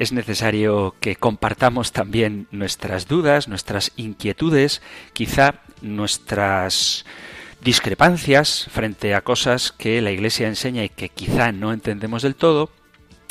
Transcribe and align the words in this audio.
es 0.00 0.12
necesario 0.12 0.94
que 0.98 1.14
compartamos 1.14 1.92
también 1.92 2.48
nuestras 2.50 3.06
dudas, 3.06 3.48
nuestras 3.48 3.92
inquietudes, 3.96 4.80
quizá 5.12 5.56
nuestras 5.82 7.04
discrepancias 7.60 8.66
frente 8.70 9.14
a 9.14 9.20
cosas 9.20 9.72
que 9.72 10.00
la 10.00 10.10
Iglesia 10.10 10.48
enseña 10.48 10.84
y 10.84 10.88
que 10.88 11.10
quizá 11.10 11.52
no 11.52 11.74
entendemos 11.74 12.22
del 12.22 12.34
todo, 12.34 12.70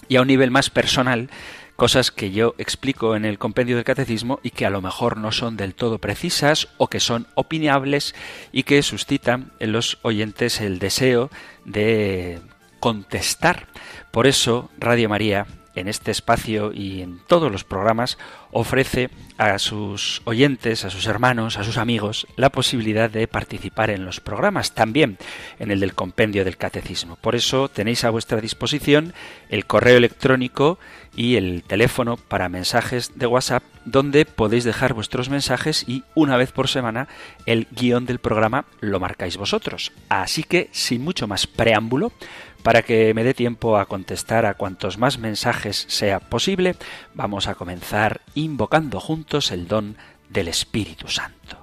y 0.08 0.18
a 0.18 0.22
un 0.22 0.28
nivel 0.28 0.52
más 0.52 0.70
personal, 0.70 1.32
cosas 1.76 2.12
que 2.12 2.30
yo 2.30 2.54
explico 2.60 3.16
en 3.16 3.26
el 3.26 3.40
compendio 3.40 3.76
del 3.76 3.84
catecismo 3.84 4.40
y 4.44 4.52
que 4.52 4.68
a 4.68 4.70
lo 4.70 4.84
mejor 4.84 5.18
no 5.18 5.32
son 5.32 5.58
del 5.58 5.74
todo 5.74 5.98
precisas 5.98 6.68
o 6.78 6.88
que 6.88 7.00
son 7.00 7.26
opinables 7.34 8.14
y 8.52 8.62
que 8.62 8.84
suscitan 8.84 9.54
en 9.60 9.72
los 9.72 9.98
oyentes 10.04 10.62
el 10.62 10.78
deseo 10.78 11.32
de 11.66 12.42
contestar. 12.80 13.66
Por 14.12 14.28
eso 14.28 14.70
Radio 14.78 15.10
María 15.10 15.48
en 15.80 15.88
este 15.88 16.12
espacio 16.12 16.72
y 16.74 17.02
en 17.02 17.20
todos 17.28 17.52
los 17.52 17.64
programas 17.64 18.18
ofrece 18.52 19.10
a 19.38 19.58
sus 19.60 20.22
oyentes, 20.26 20.86
a 20.86 20.90
sus 20.90 21.08
hermanos, 21.08 21.58
a 21.58 21.64
sus 21.64 21.78
amigos, 21.78 22.28
la 22.36 22.50
posibilidad 22.50 23.10
de 23.10 23.28
participar 23.28 23.90
en 23.90 24.06
los 24.06 24.20
programas, 24.20 24.74
también 24.74 25.18
en 25.60 25.72
el 25.72 25.80
del 25.80 25.94
compendio 25.94 26.46
del 26.46 26.58
catecismo. 26.58 27.16
Por 27.16 27.36
eso 27.36 27.70
tenéis 27.70 28.04
a 28.04 28.10
vuestra 28.10 28.42
disposición 28.42 29.14
el 29.50 29.66
correo 29.66 29.98
electrónico 29.98 30.80
y 31.16 31.36
el 31.36 31.64
teléfono 31.64 32.18
para 32.18 32.50
mensajes 32.50 33.18
de 33.18 33.26
WhatsApp, 33.26 33.64
donde 33.86 34.26
podéis 34.26 34.64
dejar 34.64 34.94
vuestros 34.94 35.30
mensajes 35.30 35.84
y 35.88 36.04
una 36.16 36.38
vez 36.38 36.52
por 36.52 36.68
semana 36.68 37.08
el 37.46 37.68
guion 37.72 38.06
del 38.06 38.20
programa 38.20 38.66
lo 38.80 39.00
marcáis 39.00 39.38
vosotros. 39.38 39.92
Así 40.10 40.44
que, 40.44 40.70
sin 40.72 41.04
mucho 41.04 41.28
más 41.28 41.48
preámbulo, 41.48 42.12
para 42.64 42.82
que 42.84 43.14
me 43.14 43.24
dé 43.24 43.34
tiempo 43.34 43.78
a 43.78 43.86
contestar 43.86 44.46
a 44.46 44.56
cuantos 44.56 44.98
más 44.98 45.18
mensajes 45.18 45.86
sea 45.88 46.20
posible, 46.20 46.76
vamos 47.14 47.48
a 47.48 47.56
comenzar 47.56 48.22
invocando 48.36 49.00
juntos 49.00 49.52
el 49.52 49.68
don 49.68 49.98
del 50.30 50.48
Espíritu 50.48 51.08
Santo. 51.08 51.59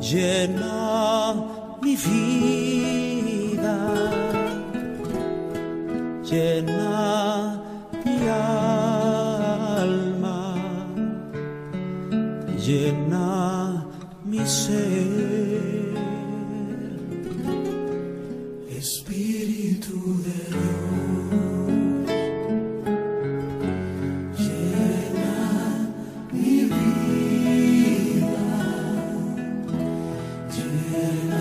Llena 0.00 1.34
mi 1.80 1.94
vida, 1.96 3.78
llena 6.30 7.31
Tierra 30.92 31.40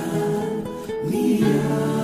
mía. 1.09 2.00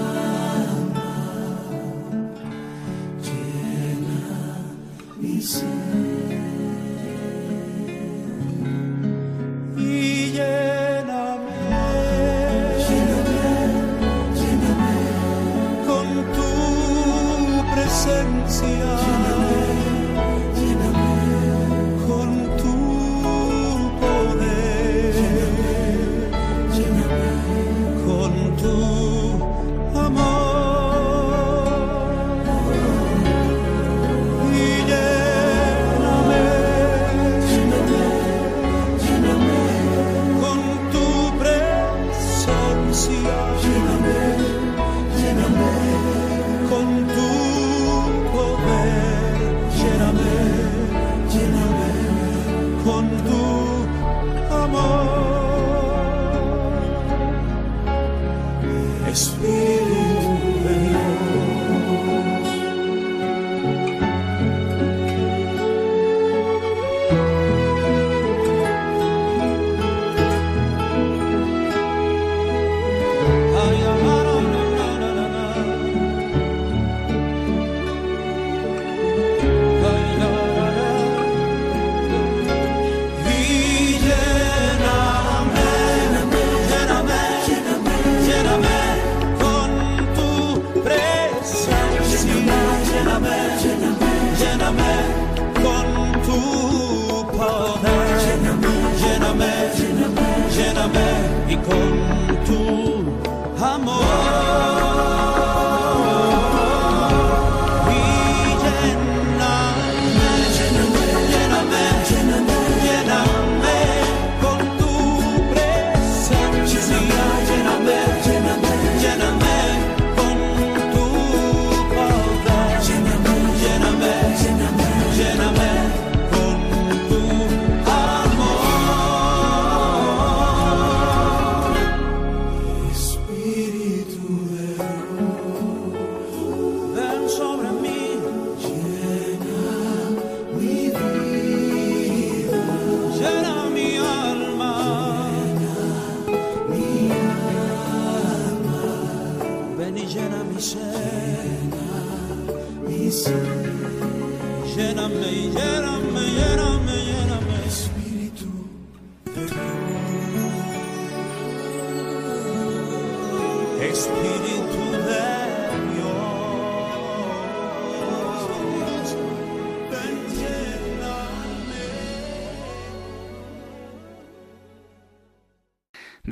Công 101.65 102.66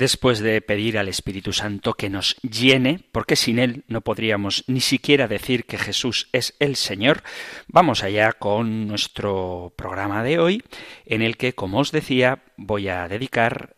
Después 0.06 0.38
de 0.38 0.60
pedir 0.60 0.98
al 0.98 1.08
Espíritu 1.08 1.52
Santo 1.52 1.94
que 1.94 2.08
nos 2.08 2.36
llene, 2.42 3.00
porque 3.10 3.34
sin 3.34 3.58
Él 3.58 3.82
no 3.88 4.02
podríamos 4.02 4.62
ni 4.68 4.80
siquiera 4.80 5.26
decir 5.26 5.64
que 5.64 5.78
Jesús 5.78 6.28
es 6.32 6.54
el 6.60 6.76
Señor, 6.76 7.24
vamos 7.66 8.04
allá 8.04 8.34
con 8.34 8.86
nuestro 8.86 9.72
programa 9.74 10.22
de 10.22 10.38
hoy, 10.38 10.62
en 11.06 11.22
el 11.22 11.36
que, 11.36 11.56
como 11.56 11.80
os 11.80 11.90
decía, 11.90 12.44
voy 12.56 12.86
a 12.86 13.08
dedicar 13.08 13.74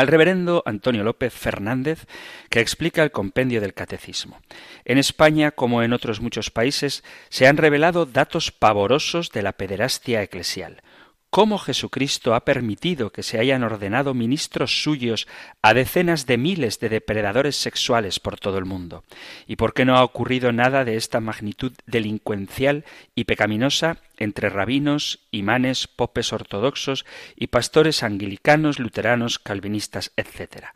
al 0.00 0.06
reverendo 0.06 0.62
Antonio 0.64 1.04
López 1.04 1.32
Fernández, 1.34 2.06
que 2.48 2.60
explica 2.60 3.02
el 3.02 3.10
compendio 3.10 3.60
del 3.60 3.74
catecismo. 3.74 4.40
En 4.86 4.96
España, 4.96 5.50
como 5.50 5.82
en 5.82 5.92
otros 5.92 6.20
muchos 6.20 6.50
países, 6.50 7.04
se 7.28 7.46
han 7.46 7.58
revelado 7.58 8.06
datos 8.06 8.50
pavorosos 8.50 9.30
de 9.30 9.42
la 9.42 9.52
pederastia 9.52 10.22
eclesial 10.22 10.82
cómo 11.30 11.58
Jesucristo 11.58 12.34
ha 12.34 12.44
permitido 12.44 13.10
que 13.10 13.22
se 13.22 13.38
hayan 13.38 13.62
ordenado 13.62 14.14
ministros 14.14 14.82
suyos 14.82 15.28
a 15.62 15.74
decenas 15.74 16.26
de 16.26 16.36
miles 16.36 16.80
de 16.80 16.88
depredadores 16.88 17.56
sexuales 17.56 18.18
por 18.18 18.38
todo 18.38 18.58
el 18.58 18.64
mundo, 18.64 19.04
y 19.46 19.56
por 19.56 19.72
qué 19.72 19.84
no 19.84 19.96
ha 19.96 20.02
ocurrido 20.02 20.52
nada 20.52 20.84
de 20.84 20.96
esta 20.96 21.20
magnitud 21.20 21.72
delincuencial 21.86 22.84
y 23.14 23.24
pecaminosa 23.24 23.98
entre 24.18 24.50
rabinos, 24.50 25.20
imanes, 25.30 25.86
popes 25.86 26.32
ortodoxos 26.32 27.06
y 27.36 27.46
pastores 27.46 28.02
anglicanos, 28.02 28.78
luteranos, 28.78 29.38
calvinistas, 29.38 30.12
etc. 30.16 30.66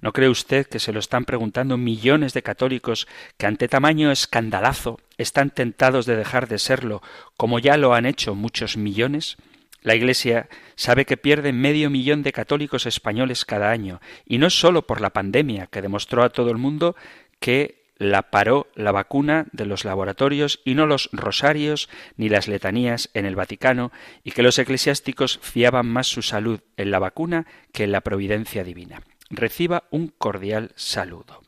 ¿No 0.00 0.12
cree 0.12 0.28
usted 0.28 0.66
que 0.66 0.78
se 0.78 0.92
lo 0.92 1.00
están 1.00 1.24
preguntando 1.24 1.76
millones 1.76 2.32
de 2.32 2.42
católicos 2.42 3.06
que 3.36 3.46
ante 3.46 3.68
tamaño 3.68 4.10
escandalazo 4.10 5.00
están 5.18 5.50
tentados 5.50 6.06
de 6.06 6.16
dejar 6.16 6.48
de 6.48 6.58
serlo, 6.58 7.02
como 7.36 7.58
ya 7.58 7.76
lo 7.76 7.94
han 7.94 8.06
hecho 8.06 8.34
muchos 8.34 8.76
millones? 8.76 9.36
La 9.84 9.94
Iglesia 9.94 10.48
sabe 10.76 11.04
que 11.04 11.18
pierde 11.18 11.52
medio 11.52 11.90
millón 11.90 12.22
de 12.22 12.32
católicos 12.32 12.86
españoles 12.86 13.44
cada 13.44 13.70
año, 13.70 14.00
y 14.24 14.38
no 14.38 14.48
sólo 14.48 14.86
por 14.86 15.02
la 15.02 15.10
pandemia, 15.10 15.66
que 15.66 15.82
demostró 15.82 16.24
a 16.24 16.30
todo 16.30 16.50
el 16.50 16.56
mundo 16.56 16.96
que 17.38 17.84
la 17.98 18.30
paró 18.30 18.66
la 18.74 18.92
vacuna 18.92 19.46
de 19.52 19.66
los 19.66 19.84
laboratorios 19.84 20.60
y 20.64 20.74
no 20.74 20.86
los 20.86 21.10
rosarios 21.12 21.90
ni 22.16 22.30
las 22.30 22.48
letanías 22.48 23.10
en 23.12 23.26
el 23.26 23.36
Vaticano, 23.36 23.92
y 24.24 24.30
que 24.30 24.42
los 24.42 24.58
eclesiásticos 24.58 25.38
fiaban 25.42 25.86
más 25.86 26.06
su 26.06 26.22
salud 26.22 26.60
en 26.78 26.90
la 26.90 26.98
vacuna 26.98 27.46
que 27.70 27.84
en 27.84 27.92
la 27.92 28.00
providencia 28.00 28.64
divina. 28.64 29.02
Reciba 29.28 29.84
un 29.90 30.08
cordial 30.08 30.72
saludo. 30.76 31.42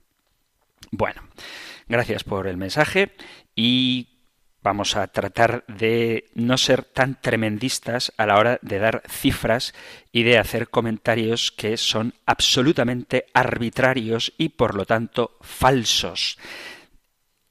Bueno, 0.90 1.22
gracias 1.88 2.22
por 2.22 2.46
el 2.46 2.58
mensaje 2.58 3.12
y 3.54 4.15
vamos 4.66 4.96
a 4.96 5.06
tratar 5.06 5.64
de 5.68 6.24
no 6.34 6.58
ser 6.58 6.82
tan 6.82 7.20
tremendistas 7.20 8.12
a 8.16 8.26
la 8.26 8.36
hora 8.36 8.58
de 8.62 8.80
dar 8.80 9.04
cifras 9.08 9.74
y 10.10 10.24
de 10.24 10.38
hacer 10.38 10.70
comentarios 10.70 11.52
que 11.52 11.76
son 11.76 12.14
absolutamente 12.26 13.26
arbitrarios 13.32 14.32
y 14.38 14.48
por 14.48 14.74
lo 14.74 14.84
tanto 14.84 15.38
falsos. 15.40 16.36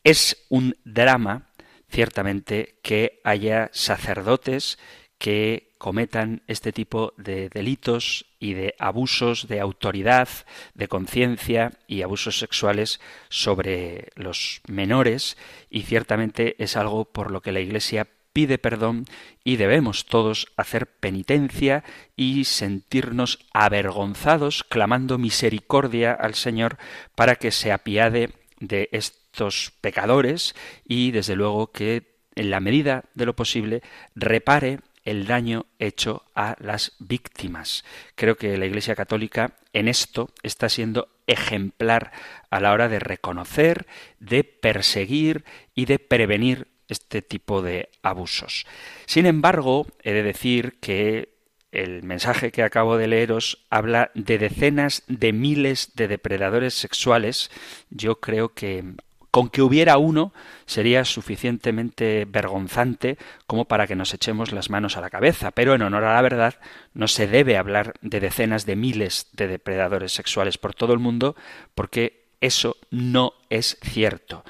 Es 0.04 0.46
un 0.50 0.76
drama, 0.84 1.48
ciertamente, 1.90 2.80
que 2.84 3.22
haya 3.24 3.70
sacerdotes 3.72 4.78
que 5.18 5.65
cometan 5.78 6.42
este 6.48 6.72
tipo 6.72 7.14
de 7.18 7.50
delitos 7.50 8.26
y 8.40 8.54
de 8.54 8.76
abusos 8.80 9.48
de 9.48 9.60
autoridad, 9.60 10.30
de 10.74 10.88
conciencia 10.88 11.72
y 11.88 12.02
abusos 12.02 12.40
sexuales 12.40 13.00
sobre 13.30 14.10
los 14.16 14.62
menores. 14.68 15.38
Y 15.70 15.84
ciertamente 15.84 16.56
es 16.64 16.78
algo 16.78 17.06
por 17.06 17.32
lo 17.32 17.42
que 17.42 17.52
la 17.52 17.60
Iglesia 17.60 18.08
pide 18.36 18.58
perdón 18.58 19.06
y 19.46 19.56
debemos 19.56 20.06
todos 20.06 20.48
hacer 20.58 20.88
penitencia 20.88 21.86
y 22.18 22.44
sentirnos 22.44 23.40
avergonzados 23.54 24.66
clamando 24.66 25.18
misericordia 25.18 26.12
al 26.12 26.36
Señor 26.36 26.78
para 27.16 27.38
que 27.38 27.52
se 27.52 27.72
apiade 27.72 28.34
de 28.60 28.90
estos 28.92 29.72
pecadores 29.80 30.54
y 30.84 31.12
desde 31.12 31.38
luego 31.38 31.72
que 31.72 32.16
en 32.36 32.50
la 32.50 32.60
medida 32.60 33.06
de 33.14 33.26
lo 33.26 33.38
posible 33.38 33.82
repare 34.16 34.80
el 35.06 35.28
daño 35.28 35.68
hecho 35.80 36.24
a 36.36 36.56
las 36.60 36.94
víctimas. 37.00 37.86
Creo 38.16 38.36
que 38.36 38.58
la 38.58 38.66
Iglesia 38.66 38.96
Católica 38.96 39.54
en 39.74 39.88
esto 39.88 40.32
está 40.44 40.68
siendo 40.68 41.10
ejemplar 41.28 42.12
a 42.50 42.60
la 42.60 42.74
hora 42.74 42.90
de 42.90 43.00
reconocer, 43.00 43.88
de 44.20 44.44
perseguir 44.44 45.46
y 45.74 45.86
de 45.86 46.00
prevenir 46.00 46.68
este 46.88 47.22
tipo 47.22 47.62
de 47.62 47.90
abusos. 48.04 48.66
Sin 49.06 49.26
embargo, 49.26 49.88
he 50.04 50.14
de 50.14 50.24
decir 50.24 50.78
que 50.80 51.36
el 51.72 52.04
mensaje 52.04 52.52
que 52.52 52.64
acabo 52.64 52.98
de 52.98 53.08
leeros 53.08 53.66
habla 53.70 54.12
de 54.14 54.38
decenas 54.38 55.04
de 55.08 55.34
miles 55.34 55.92
de 55.96 56.08
depredadores 56.08 56.74
sexuales. 56.74 57.52
Yo 57.90 58.22
creo 58.22 58.54
que 58.54 58.96
con 59.36 59.50
que 59.50 59.62
hubiera 59.62 59.98
uno 59.98 60.32
sería 60.66 61.04
suficientemente 61.04 62.24
vergonzante 62.24 63.18
como 63.48 63.66
para 63.66 63.86
que 63.86 63.94
nos 63.94 64.14
echemos 64.14 64.54
las 64.54 64.70
manos 64.70 64.96
a 64.96 65.02
la 65.02 65.10
cabeza, 65.10 65.52
pero 65.52 65.76
en 65.76 65.82
honor 65.82 66.06
a 66.06 66.14
la 66.14 66.22
verdad 66.22 66.56
no 66.94 67.10
se 67.10 67.28
debe 67.28 67.58
hablar 67.58 67.96
de 68.00 68.22
decenas 68.22 68.66
de 68.66 68.78
miles 68.78 69.28
de 69.34 69.50
depredadores 69.50 70.14
sexuales 70.14 70.58
por 70.58 70.74
todo 70.74 70.94
el 70.94 71.00
mundo 71.00 71.36
porque 71.74 72.28
eso 72.40 72.78
no 72.92 73.34
es 73.50 73.78
cierto. 73.82 74.46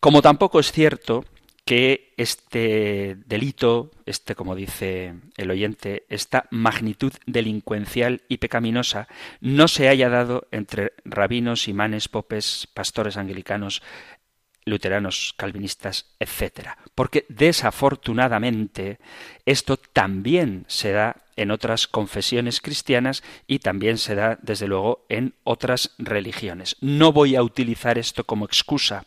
Como 0.00 0.20
tampoco 0.20 0.58
es 0.58 0.72
cierto 0.72 1.24
que 1.68 2.14
este 2.16 3.18
delito, 3.26 3.90
este, 4.06 4.34
como 4.34 4.54
dice 4.54 5.16
el 5.36 5.50
oyente, 5.50 6.06
esta 6.08 6.46
magnitud 6.50 7.12
delincuencial 7.26 8.22
y 8.26 8.38
pecaminosa 8.38 9.06
no 9.42 9.68
se 9.68 9.90
haya 9.90 10.08
dado 10.08 10.48
entre 10.50 10.94
rabinos, 11.04 11.68
imanes, 11.68 12.08
popes, 12.08 12.68
pastores 12.72 13.18
anglicanos, 13.18 13.82
luteranos, 14.64 15.34
calvinistas, 15.36 16.06
etc. 16.18 16.70
Porque 16.94 17.26
desafortunadamente 17.28 18.98
esto 19.44 19.76
también 19.76 20.64
se 20.68 20.92
da 20.92 21.16
en 21.36 21.50
otras 21.50 21.86
confesiones 21.86 22.62
cristianas 22.62 23.22
y 23.46 23.58
también 23.58 23.98
se 23.98 24.14
da, 24.14 24.38
desde 24.40 24.68
luego, 24.68 25.04
en 25.10 25.34
otras 25.44 25.94
religiones. 25.98 26.76
No 26.80 27.12
voy 27.12 27.36
a 27.36 27.42
utilizar 27.42 27.98
esto 27.98 28.24
como 28.24 28.46
excusa 28.46 29.04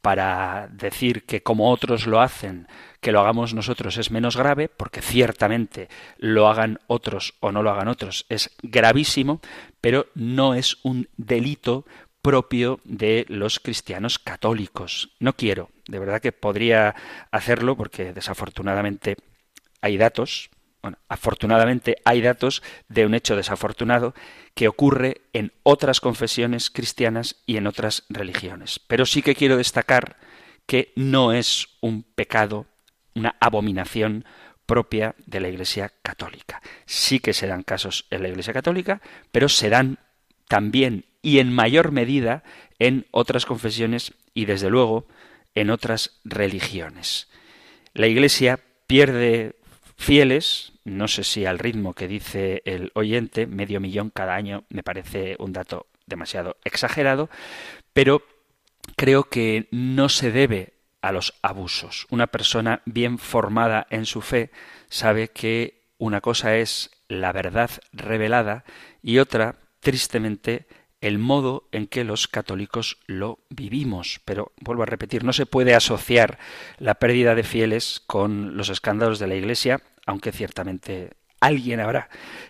para 0.00 0.68
decir 0.70 1.24
que 1.24 1.42
como 1.42 1.70
otros 1.70 2.06
lo 2.06 2.20
hacen, 2.20 2.68
que 3.00 3.12
lo 3.12 3.20
hagamos 3.20 3.54
nosotros 3.54 3.96
es 3.98 4.10
menos 4.10 4.36
grave, 4.36 4.68
porque 4.68 5.02
ciertamente 5.02 5.88
lo 6.18 6.48
hagan 6.48 6.80
otros 6.86 7.34
o 7.40 7.52
no 7.52 7.62
lo 7.62 7.70
hagan 7.70 7.88
otros 7.88 8.26
es 8.28 8.50
gravísimo, 8.62 9.40
pero 9.80 10.06
no 10.14 10.54
es 10.54 10.78
un 10.82 11.08
delito 11.16 11.84
propio 12.22 12.80
de 12.84 13.24
los 13.28 13.60
cristianos 13.60 14.18
católicos. 14.18 15.10
No 15.18 15.34
quiero, 15.34 15.70
de 15.86 15.98
verdad 15.98 16.20
que 16.20 16.32
podría 16.32 16.94
hacerlo 17.30 17.76
porque 17.76 18.12
desafortunadamente 18.12 19.16
hay 19.80 19.96
datos, 19.96 20.50
afortunadamente 21.08 21.96
hay 22.04 22.20
datos 22.20 22.62
de 22.88 23.04
un 23.04 23.14
hecho 23.14 23.36
desafortunado 23.36 24.14
que 24.54 24.68
ocurre 24.68 25.22
en 25.32 25.52
otras 25.62 26.00
confesiones 26.00 26.70
cristianas 26.70 27.36
y 27.46 27.56
en 27.56 27.66
otras 27.66 28.04
religiones. 28.08 28.80
Pero 28.86 29.06
sí 29.06 29.22
que 29.22 29.34
quiero 29.34 29.56
destacar 29.56 30.16
que 30.66 30.92
no 30.96 31.32
es 31.32 31.68
un 31.80 32.02
pecado, 32.02 32.66
una 33.14 33.36
abominación 33.40 34.24
propia 34.66 35.14
de 35.26 35.40
la 35.40 35.48
Iglesia 35.48 35.92
católica. 36.02 36.60
Sí 36.84 37.20
que 37.20 37.32
se 37.32 37.46
dan 37.46 37.62
casos 37.62 38.06
en 38.10 38.22
la 38.22 38.28
Iglesia 38.28 38.52
católica, 38.52 39.00
pero 39.32 39.48
se 39.48 39.70
dan 39.70 39.98
también 40.46 41.06
y 41.22 41.38
en 41.38 41.52
mayor 41.52 41.92
medida 41.92 42.42
en 42.78 43.06
otras 43.10 43.46
confesiones 43.46 44.12
y 44.34 44.44
desde 44.44 44.70
luego 44.70 45.06
en 45.54 45.70
otras 45.70 46.20
religiones. 46.24 47.28
La 47.94 48.06
Iglesia 48.06 48.60
pierde 48.86 49.56
fieles, 49.96 50.72
no 50.88 51.08
sé 51.08 51.24
si 51.24 51.46
al 51.46 51.58
ritmo 51.58 51.94
que 51.94 52.08
dice 52.08 52.62
el 52.64 52.90
oyente, 52.94 53.46
medio 53.46 53.80
millón 53.80 54.10
cada 54.10 54.34
año, 54.34 54.64
me 54.70 54.82
parece 54.82 55.36
un 55.38 55.52
dato 55.52 55.86
demasiado 56.06 56.56
exagerado, 56.64 57.28
pero 57.92 58.22
creo 58.96 59.24
que 59.24 59.68
no 59.70 60.08
se 60.08 60.32
debe 60.32 60.74
a 61.02 61.12
los 61.12 61.34
abusos. 61.42 62.06
Una 62.10 62.26
persona 62.26 62.82
bien 62.84 63.18
formada 63.18 63.86
en 63.90 64.06
su 64.06 64.20
fe 64.20 64.50
sabe 64.88 65.28
que 65.28 65.84
una 65.98 66.20
cosa 66.20 66.56
es 66.56 66.90
la 67.08 67.32
verdad 67.32 67.70
revelada 67.92 68.64
y 69.02 69.18
otra, 69.18 69.56
tristemente, 69.80 70.66
el 71.00 71.18
modo 71.18 71.68
en 71.72 71.86
que 71.86 72.04
los 72.04 72.28
católicos 72.28 72.98
lo 73.06 73.38
vivimos. 73.50 74.20
Pero 74.24 74.52
vuelvo 74.60 74.82
a 74.82 74.86
repetir, 74.86 75.24
no 75.24 75.32
se 75.32 75.46
puede 75.46 75.74
asociar 75.74 76.38
la 76.78 76.94
pérdida 76.94 77.34
de 77.34 77.44
fieles 77.44 78.02
con 78.06 78.56
los 78.56 78.68
escándalos 78.68 79.18
de 79.18 79.26
la 79.26 79.36
Iglesia, 79.36 79.80
aunque 80.06 80.32
ciertamente 80.32 81.10
alguien 81.40 81.80
habrá 81.80 82.08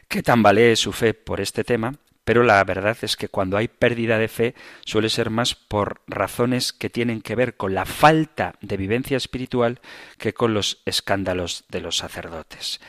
que 0.09 0.23
tambalee 0.23 0.77
su 0.77 0.93
fe 0.93 1.15
por 1.15 1.41
este 1.41 1.65
tema, 1.65 1.95
pero 2.25 2.43
la 2.43 2.63
verdad 2.65 2.97
es 3.03 3.17
que 3.17 3.29
cuando 3.29 3.57
hay 3.57 3.69
pérdida 3.69 4.19
de 4.19 4.29
fe 4.29 4.55
suele 4.85 5.09
ser 5.09 5.31
más 5.31 5.55
por 5.55 6.03
razones 6.07 6.73
que 6.73 6.91
tienen 6.91 7.23
que 7.23 7.35
ver 7.35 7.57
con 7.57 7.75
la 7.75 7.87
falta 7.87 8.55
de 8.61 8.77
vivencia 8.77 9.17
espiritual 9.17 9.81
que 10.19 10.35
con 10.35 10.53
los 10.53 10.83
escándalos 10.85 11.65
de 11.71 11.81
los 11.81 11.97
sacerdotes. 11.97 12.81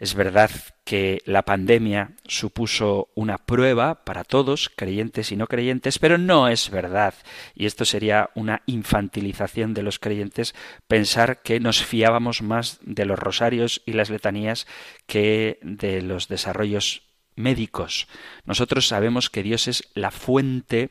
Es 0.00 0.14
verdad 0.14 0.50
que 0.84 1.20
la 1.26 1.42
pandemia 1.42 2.12
supuso 2.26 3.10
una 3.14 3.36
prueba 3.36 4.02
para 4.02 4.24
todos, 4.24 4.70
creyentes 4.74 5.30
y 5.30 5.36
no 5.36 5.46
creyentes, 5.46 5.98
pero 5.98 6.16
no 6.16 6.48
es 6.48 6.70
verdad, 6.70 7.12
y 7.54 7.66
esto 7.66 7.84
sería 7.84 8.30
una 8.34 8.62
infantilización 8.64 9.74
de 9.74 9.82
los 9.82 9.98
creyentes, 9.98 10.54
pensar 10.88 11.42
que 11.42 11.60
nos 11.60 11.84
fiábamos 11.84 12.40
más 12.40 12.78
de 12.80 13.04
los 13.04 13.18
rosarios 13.18 13.82
y 13.84 13.92
las 13.92 14.08
letanías 14.08 14.66
que 15.06 15.58
de 15.60 16.00
los 16.00 16.28
desarrollos 16.28 17.02
médicos. 17.36 18.08
Nosotros 18.46 18.88
sabemos 18.88 19.28
que 19.28 19.42
Dios 19.42 19.68
es 19.68 19.84
la 19.92 20.10
fuente 20.10 20.88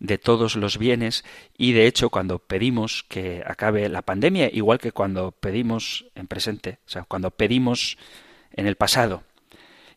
de 0.00 0.18
todos 0.18 0.56
los 0.56 0.76
bienes 0.76 1.24
y 1.56 1.72
de 1.72 1.86
hecho 1.86 2.10
cuando 2.10 2.38
pedimos 2.38 3.06
que 3.08 3.42
acabe 3.46 3.88
la 3.88 4.02
pandemia, 4.02 4.50
igual 4.52 4.78
que 4.78 4.92
cuando 4.92 5.32
pedimos 5.32 6.04
en 6.14 6.26
presente, 6.26 6.78
o 6.86 6.90
sea, 6.90 7.04
cuando 7.04 7.30
pedimos 7.30 7.96
en 8.52 8.66
el 8.66 8.76
pasado 8.76 9.22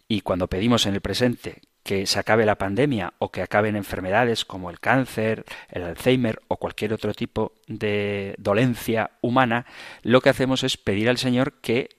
y 0.07 0.22
cuando 0.22 0.48
pedimos 0.48 0.86
en 0.86 0.93
el 0.93 1.01
presente 1.01 1.62
que 1.83 2.05
se 2.05 2.19
acabe 2.19 2.45
la 2.45 2.57
pandemia 2.57 3.13
o 3.19 3.31
que 3.31 3.41
acaben 3.41 3.75
enfermedades 3.75 4.45
como 4.45 4.69
el 4.69 4.79
cáncer, 4.79 5.43
el 5.69 5.83
Alzheimer 5.83 6.41
o 6.48 6.57
cualquier 6.57 6.93
otro 6.93 7.13
tipo 7.13 7.53
de 7.67 8.36
dolencia 8.38 9.12
humana, 9.22 9.65
lo 10.01 10.22
que 10.22 10.29
hacemos 10.29 10.63
es 10.63 10.77
pedir 10.77 11.10
al 11.10 11.17
Señor 11.17 11.53
que 11.62 11.89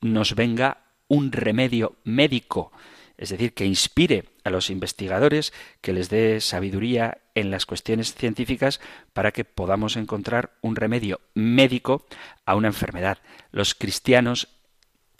nos 0.00 0.34
venga 0.34 0.78
un 1.08 1.32
remedio 1.32 1.96
médico, 2.04 2.72
es 3.16 3.30
decir, 3.30 3.54
que 3.54 3.64
inspire 3.64 4.24
a 4.44 4.50
los 4.50 4.70
investigadores, 4.70 5.52
que 5.80 5.92
les 5.92 6.10
dé 6.10 6.40
sabiduría 6.40 7.18
en 7.34 7.50
las 7.50 7.64
cuestiones 7.64 8.14
científicas 8.14 8.80
para 9.12 9.30
que 9.30 9.44
podamos 9.44 9.96
encontrar 9.96 10.52
un 10.60 10.76
remedio 10.76 11.20
médico 11.34 12.06
a 12.44 12.54
una 12.56 12.68
enfermedad. 12.68 13.18
Los 13.50 13.74
cristianos 13.74 14.48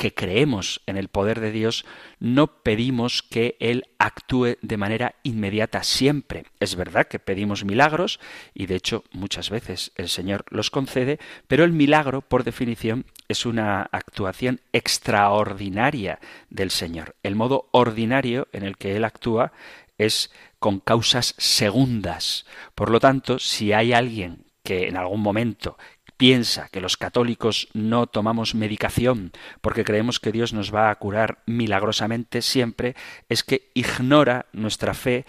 que 0.02 0.12
creemos 0.12 0.82
en 0.88 0.97
el 0.97 1.06
poder 1.06 1.38
de 1.38 1.52
Dios, 1.52 1.85
no 2.18 2.49
pedimos 2.64 3.23
que 3.23 3.56
Él 3.61 3.85
actúe 4.00 4.56
de 4.61 4.76
manera 4.76 5.14
inmediata 5.23 5.85
siempre. 5.85 6.42
Es 6.59 6.75
verdad 6.75 7.06
que 7.06 7.21
pedimos 7.21 7.64
milagros, 7.64 8.18
y 8.52 8.66
de 8.66 8.75
hecho 8.75 9.04
muchas 9.12 9.49
veces 9.49 9.92
el 9.94 10.09
Señor 10.09 10.44
los 10.50 10.71
concede, 10.71 11.21
pero 11.47 11.62
el 11.62 11.71
milagro, 11.71 12.21
por 12.21 12.42
definición, 12.42 13.06
es 13.28 13.47
una 13.47 13.82
actuación 13.92 14.61
extraordinaria 14.73 16.18
del 16.50 16.73
Señor. 16.73 17.14
El 17.23 17.37
modo 17.37 17.68
ordinario 17.71 18.49
en 18.52 18.64
el 18.64 18.78
que 18.78 18.97
Él 18.97 19.04
actúa 19.04 19.52
es 19.99 20.32
con 20.59 20.80
causas 20.80 21.37
segundas. 21.38 22.44
Por 22.75 22.90
lo 22.90 22.99
tanto, 22.99 23.38
si 23.38 23.73
hay 23.73 23.92
alguien 23.92 24.47
que 24.64 24.88
en 24.88 24.97
algún 24.97 25.21
momento 25.21 25.76
piensa 26.22 26.68
que 26.68 26.80
los 26.80 26.96
católicos 26.96 27.66
no 27.74 28.06
tomamos 28.06 28.54
medicación 28.54 29.32
porque 29.60 29.82
creemos 29.82 30.20
que 30.20 30.30
Dios 30.30 30.52
nos 30.52 30.72
va 30.72 30.88
a 30.88 30.94
curar 30.94 31.42
milagrosamente 31.46 32.42
siempre, 32.42 32.94
es 33.28 33.42
que 33.42 33.72
ignora 33.74 34.46
nuestra 34.52 34.94
fe 34.94 35.26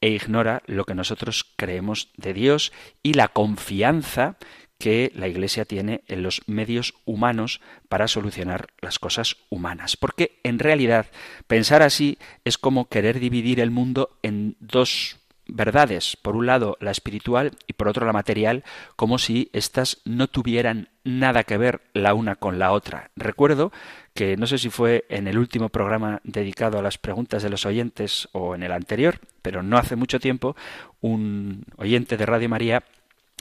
e 0.00 0.08
ignora 0.08 0.64
lo 0.66 0.84
que 0.84 0.96
nosotros 0.96 1.46
creemos 1.54 2.10
de 2.16 2.34
Dios 2.34 2.72
y 3.04 3.14
la 3.14 3.28
confianza 3.28 4.36
que 4.80 5.12
la 5.14 5.28
Iglesia 5.28 5.64
tiene 5.64 6.02
en 6.08 6.24
los 6.24 6.42
medios 6.48 6.94
humanos 7.04 7.60
para 7.88 8.08
solucionar 8.08 8.66
las 8.80 8.98
cosas 8.98 9.36
humanas. 9.48 9.96
Porque 9.96 10.40
en 10.42 10.58
realidad 10.58 11.06
pensar 11.46 11.82
así 11.82 12.18
es 12.44 12.58
como 12.58 12.88
querer 12.88 13.20
dividir 13.20 13.60
el 13.60 13.70
mundo 13.70 14.18
en 14.24 14.56
dos 14.58 15.20
verdades, 15.52 16.16
por 16.16 16.36
un 16.36 16.46
lado 16.46 16.76
la 16.80 16.90
espiritual 16.90 17.52
y 17.66 17.74
por 17.74 17.88
otro 17.88 18.06
la 18.06 18.12
material, 18.12 18.64
como 18.96 19.18
si 19.18 19.50
éstas 19.52 20.00
no 20.04 20.28
tuvieran 20.28 20.88
nada 21.04 21.44
que 21.44 21.58
ver 21.58 21.80
la 21.92 22.14
una 22.14 22.36
con 22.36 22.58
la 22.58 22.72
otra. 22.72 23.10
Recuerdo 23.16 23.72
que 24.14 24.36
no 24.36 24.46
sé 24.46 24.58
si 24.58 24.70
fue 24.70 25.04
en 25.08 25.26
el 25.26 25.38
último 25.38 25.68
programa 25.68 26.20
dedicado 26.24 26.78
a 26.78 26.82
las 26.82 26.98
preguntas 26.98 27.42
de 27.42 27.50
los 27.50 27.66
oyentes 27.66 28.28
o 28.32 28.54
en 28.54 28.62
el 28.62 28.72
anterior, 28.72 29.18
pero 29.42 29.62
no 29.62 29.78
hace 29.78 29.96
mucho 29.96 30.20
tiempo, 30.20 30.56
un 31.00 31.64
oyente 31.76 32.16
de 32.16 32.26
Radio 32.26 32.48
María 32.48 32.82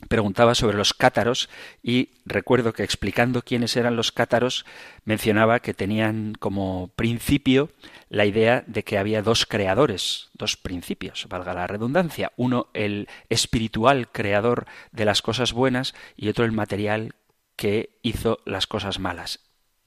preguntaba 0.07 0.55
sobre 0.55 0.77
los 0.77 0.93
cátaros 0.93 1.49
y 1.81 2.09
recuerdo 2.25 2.73
que 2.73 2.83
explicando 2.83 3.41
quiénes 3.41 3.75
eran 3.75 3.95
los 3.95 4.11
cátaros 4.11 4.65
mencionaba 5.05 5.59
que 5.59 5.73
tenían 5.73 6.33
como 6.39 6.89
principio 6.95 7.69
la 8.09 8.25
idea 8.25 8.63
de 8.67 8.83
que 8.83 8.97
había 8.97 9.21
dos 9.21 9.45
creadores, 9.45 10.29
dos 10.33 10.57
principios, 10.57 11.27
valga 11.29 11.53
la 11.53 11.67
redundancia, 11.67 12.31
uno 12.35 12.67
el 12.73 13.07
espiritual 13.29 14.09
creador 14.11 14.65
de 14.91 15.05
las 15.05 15.21
cosas 15.21 15.53
buenas 15.53 15.93
y 16.15 16.29
otro 16.29 16.45
el 16.45 16.51
material 16.51 17.15
que 17.55 17.97
hizo 18.01 18.39
las 18.45 18.67
cosas 18.67 18.99
malas. 18.99 19.39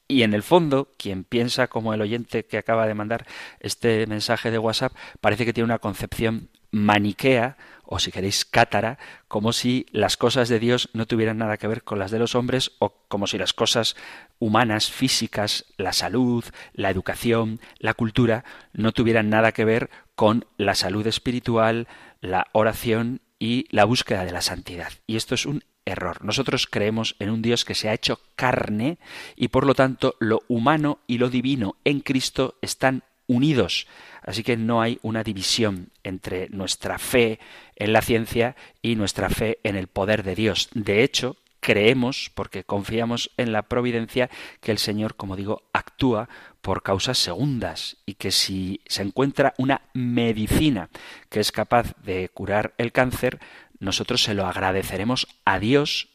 Y 0.06 0.22
en 0.22 0.34
el 0.34 0.42
fondo, 0.42 0.90
quien 0.98 1.24
piensa 1.24 1.66
como 1.66 1.94
el 1.94 2.02
oyente 2.02 2.44
que 2.44 2.58
acaba 2.58 2.86
de 2.86 2.94
mandar 2.94 3.26
este 3.60 4.06
mensaje 4.06 4.50
de 4.50 4.58
WhatsApp, 4.58 4.92
parece 5.20 5.46
que 5.46 5.52
tiene 5.52 5.64
una 5.64 5.78
concepción 5.78 6.50
maniquea 6.70 7.56
o 7.94 8.00
si 8.00 8.10
queréis 8.10 8.44
cátara, 8.44 8.98
como 9.28 9.52
si 9.52 9.86
las 9.92 10.16
cosas 10.16 10.48
de 10.48 10.58
Dios 10.58 10.90
no 10.94 11.06
tuvieran 11.06 11.38
nada 11.38 11.58
que 11.58 11.68
ver 11.68 11.84
con 11.84 12.00
las 12.00 12.10
de 12.10 12.18
los 12.18 12.34
hombres 12.34 12.72
o 12.80 12.92
como 13.06 13.28
si 13.28 13.38
las 13.38 13.52
cosas 13.52 13.94
humanas, 14.40 14.90
físicas, 14.90 15.66
la 15.76 15.92
salud, 15.92 16.44
la 16.72 16.90
educación, 16.90 17.60
la 17.78 17.94
cultura, 17.94 18.44
no 18.72 18.90
tuvieran 18.90 19.30
nada 19.30 19.52
que 19.52 19.64
ver 19.64 19.90
con 20.16 20.44
la 20.56 20.74
salud 20.74 21.06
espiritual, 21.06 21.86
la 22.20 22.48
oración 22.50 23.20
y 23.38 23.68
la 23.70 23.84
búsqueda 23.84 24.24
de 24.24 24.32
la 24.32 24.42
santidad. 24.42 24.92
Y 25.06 25.14
esto 25.14 25.36
es 25.36 25.46
un 25.46 25.62
error. 25.84 26.24
Nosotros 26.24 26.66
creemos 26.66 27.14
en 27.20 27.30
un 27.30 27.42
Dios 27.42 27.64
que 27.64 27.76
se 27.76 27.88
ha 27.88 27.94
hecho 27.94 28.18
carne 28.34 28.98
y 29.36 29.48
por 29.48 29.66
lo 29.66 29.74
tanto 29.74 30.16
lo 30.18 30.42
humano 30.48 30.98
y 31.06 31.18
lo 31.18 31.30
divino 31.30 31.76
en 31.84 32.00
Cristo 32.00 32.58
están 32.60 33.04
unidos. 33.26 33.86
Así 34.22 34.42
que 34.42 34.56
no 34.56 34.80
hay 34.80 34.98
una 35.02 35.22
división 35.22 35.90
entre 36.02 36.48
nuestra 36.50 36.98
fe 36.98 37.38
en 37.76 37.92
la 37.92 38.02
ciencia 38.02 38.56
y 38.82 38.96
nuestra 38.96 39.28
fe 39.28 39.58
en 39.62 39.76
el 39.76 39.88
poder 39.88 40.22
de 40.22 40.34
Dios. 40.34 40.68
De 40.72 41.02
hecho, 41.02 41.36
creemos, 41.64 42.30
porque 42.34 42.64
confiamos 42.64 43.30
en 43.38 43.52
la 43.52 43.62
providencia, 43.62 44.28
que 44.60 44.70
el 44.70 44.78
Señor, 44.78 45.16
como 45.16 45.34
digo, 45.34 45.62
actúa 45.72 46.28
por 46.60 46.82
causas 46.82 47.18
segundas 47.18 47.96
y 48.04 48.14
que 48.14 48.30
si 48.32 48.82
se 48.86 49.02
encuentra 49.02 49.54
una 49.56 49.80
medicina 49.94 50.90
que 51.30 51.40
es 51.40 51.52
capaz 51.52 51.94
de 52.02 52.28
curar 52.28 52.74
el 52.76 52.92
cáncer, 52.92 53.40
nosotros 53.78 54.22
se 54.22 54.34
lo 54.34 54.46
agradeceremos 54.46 55.26
a 55.46 55.58
Dios 55.58 56.10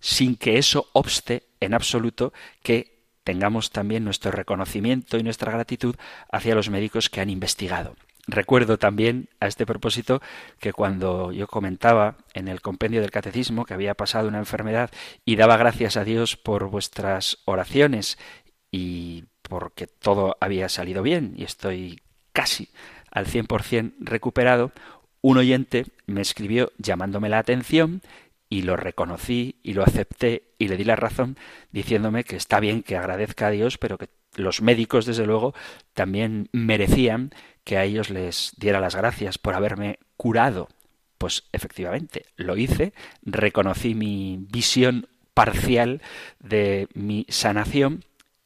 sin 0.00 0.36
que 0.36 0.58
eso 0.58 0.88
obste 0.92 1.44
en 1.60 1.74
absoluto 1.74 2.32
que 2.62 2.93
tengamos 3.24 3.70
también 3.70 4.04
nuestro 4.04 4.30
reconocimiento 4.30 5.18
y 5.18 5.22
nuestra 5.22 5.50
gratitud 5.50 5.96
hacia 6.30 6.54
los 6.54 6.70
médicos 6.70 7.10
que 7.10 7.20
han 7.20 7.30
investigado. 7.30 7.96
Recuerdo 8.26 8.78
también 8.78 9.28
a 9.40 9.46
este 9.46 9.66
propósito 9.66 10.22
que 10.58 10.72
cuando 10.72 11.30
yo 11.32 11.46
comentaba 11.46 12.16
en 12.32 12.48
el 12.48 12.62
compendio 12.62 13.02
del 13.02 13.10
catecismo 13.10 13.66
que 13.66 13.74
había 13.74 13.94
pasado 13.94 14.28
una 14.28 14.38
enfermedad 14.38 14.90
y 15.26 15.36
daba 15.36 15.58
gracias 15.58 15.96
a 15.98 16.04
Dios 16.04 16.36
por 16.36 16.70
vuestras 16.70 17.38
oraciones 17.44 18.18
y 18.70 19.24
porque 19.42 19.86
todo 19.86 20.36
había 20.40 20.70
salido 20.70 21.02
bien 21.02 21.34
y 21.36 21.44
estoy 21.44 22.00
casi 22.32 22.70
al 23.10 23.26
100% 23.26 23.92
recuperado, 24.00 24.72
un 25.20 25.38
oyente 25.38 25.86
me 26.06 26.22
escribió 26.22 26.72
llamándome 26.78 27.28
la 27.28 27.38
atención 27.38 28.00
y 28.54 28.62
lo 28.62 28.76
reconocí 28.76 29.56
y 29.64 29.72
lo 29.72 29.82
acepté 29.82 30.54
y 30.58 30.68
le 30.68 30.76
di 30.76 30.84
la 30.84 30.94
razón 30.94 31.36
diciéndome 31.72 32.22
que 32.22 32.36
está 32.36 32.60
bien 32.60 32.84
que 32.84 32.96
agradezca 32.96 33.48
a 33.48 33.50
Dios, 33.50 33.78
pero 33.78 33.98
que 33.98 34.10
los 34.36 34.62
médicos, 34.62 35.06
desde 35.06 35.26
luego, 35.26 35.54
también 35.92 36.50
merecían 36.52 37.34
que 37.64 37.78
a 37.78 37.82
ellos 37.82 38.10
les 38.10 38.52
diera 38.56 38.78
las 38.78 38.94
gracias 38.94 39.38
por 39.38 39.54
haberme 39.54 39.98
curado. 40.16 40.68
Pues 41.18 41.48
efectivamente, 41.50 42.26
lo 42.36 42.56
hice, 42.56 42.92
reconocí 43.22 43.96
mi 43.96 44.38
visión 44.52 45.08
parcial 45.34 46.00
de 46.38 46.86
mi 46.94 47.26
sanación 47.30 48.04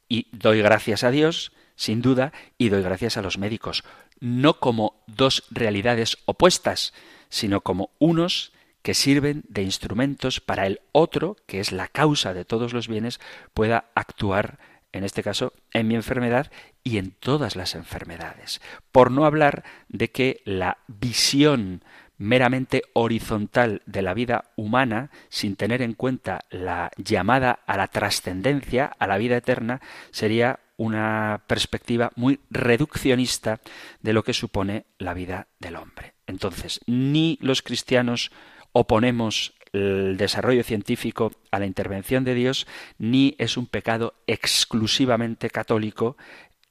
y 0.09 0.29
doy 0.33 0.63
gracias 0.63 1.05
a 1.05 1.11
Dios, 1.11 1.53
sin 1.77 2.01
duda, 2.01 2.33
y 2.57 2.71
doy 2.71 2.81
gracias 2.81 3.19
a 3.19 3.23
los 3.23 3.37
médicos, 3.37 3.85
no 4.21 4.59
como 4.59 5.03
dos 5.07 5.45
realidades 5.51 6.17
opuestas, 6.25 6.95
sino 7.29 7.61
como 7.61 7.91
unos 7.99 8.53
que 8.83 8.95
sirven 8.95 9.45
de 9.49 9.63
instrumentos 9.63 10.41
para 10.41 10.67
el 10.67 10.81
otro, 10.93 11.37
que 11.47 11.61
es 11.61 11.73
la 11.73 11.89
causa 11.89 12.35
de 12.35 12.45
todos 12.45 12.73
los 12.73 12.89
bienes, 12.89 13.21
pueda 13.55 13.87
actuar 13.95 14.59
en 14.93 15.05
este 15.05 15.23
caso 15.23 15.53
en 15.73 15.89
mi 15.89 15.95
enfermedad 15.95 16.51
y 16.83 16.99
en 16.99 17.11
todas 17.11 17.57
las 17.57 17.75
enfermedades. 17.75 18.61
Por 18.93 19.11
no 19.11 19.25
hablar 19.25 19.65
de 19.89 20.11
que 20.11 20.41
la 20.45 20.79
visión 20.87 21.83
meramente 22.17 22.83
horizontal 22.95 23.83
de 23.87 24.03
la 24.03 24.13
vida 24.13 24.51
humana, 24.57 25.11
sin 25.29 25.57
tener 25.57 25.83
en 25.83 25.95
cuenta 25.95 26.41
la 26.51 26.91
llamada 26.97 27.61
a 27.67 27.77
la 27.77 27.89
trascendencia, 27.89 28.87
a 28.99 29.07
la 29.07 29.19
vida 29.19 29.37
eterna, 29.37 29.81
sería 30.11 30.59
una 30.77 31.43
perspectiva 31.47 32.13
muy 32.17 32.41
reduccionista 32.51 33.61
de 34.03 34.13
lo 34.13 34.25
que 34.25 34.33
supone 34.33 34.87
la 34.99 35.15
vida 35.15 35.49
del 35.59 35.77
hombre. 35.77 36.15
Entonces, 36.27 36.81
ni 36.87 37.39
los 37.41 37.63
cristianos 37.63 38.31
oponemos 38.79 39.55
el 39.73 40.17
desarrollo 40.17 40.63
científico 40.63 41.33
a 41.51 41.59
la 41.59 41.67
intervención 41.67 42.23
de 42.25 42.35
Dios, 42.35 42.67
ni 42.97 43.35
es 43.39 43.57
un 43.57 43.67
pecado 43.67 44.15
exclusivamente 44.27 45.51
católico 45.51 46.17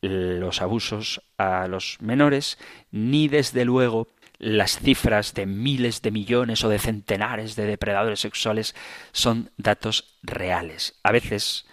los 0.01 0.61
abusos 0.61 1.21
a 1.37 1.67
los 1.67 1.97
menores, 2.01 2.57
ni 2.91 3.27
desde 3.27 3.65
luego 3.65 4.07
las 4.39 4.79
cifras 4.79 5.33
de 5.33 5.47
miles 5.47 6.01
de 6.01 6.11
millones 6.11 6.63
o 6.63 6.69
de 6.69 6.79
centenares 6.79 7.55
de 7.55 7.65
depredadores 7.65 8.21
sexuales 8.21 8.73
son 9.11 9.51
datos 9.57 10.17
reales. 10.23 10.97
A 11.03 11.11
veces, 11.11 11.65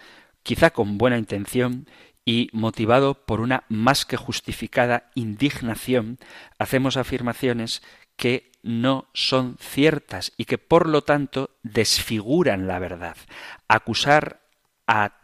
quizá 0.43 0.71
con 0.71 0.97
buena 0.97 1.17
intención 1.17 1.87
y 2.25 2.49
motivado 2.51 3.25
por 3.25 3.39
una 3.39 3.63
más 3.69 4.05
que 4.05 4.17
justificada 4.17 5.11
indignación, 5.15 6.17
hacemos 6.57 6.97
afirmaciones 6.97 7.83
que 8.17 8.51
no 8.65 9.07
son 9.13 9.57
ciertas 9.59 10.33
y 10.37 10.45
que 10.45 10.57
por 10.57 10.89
lo 10.89 11.03
tanto 11.03 11.51
desfiguran 11.61 12.67
la 12.67 12.79
verdad. 12.79 13.15
Acusar 13.67 14.41
a 14.87 15.19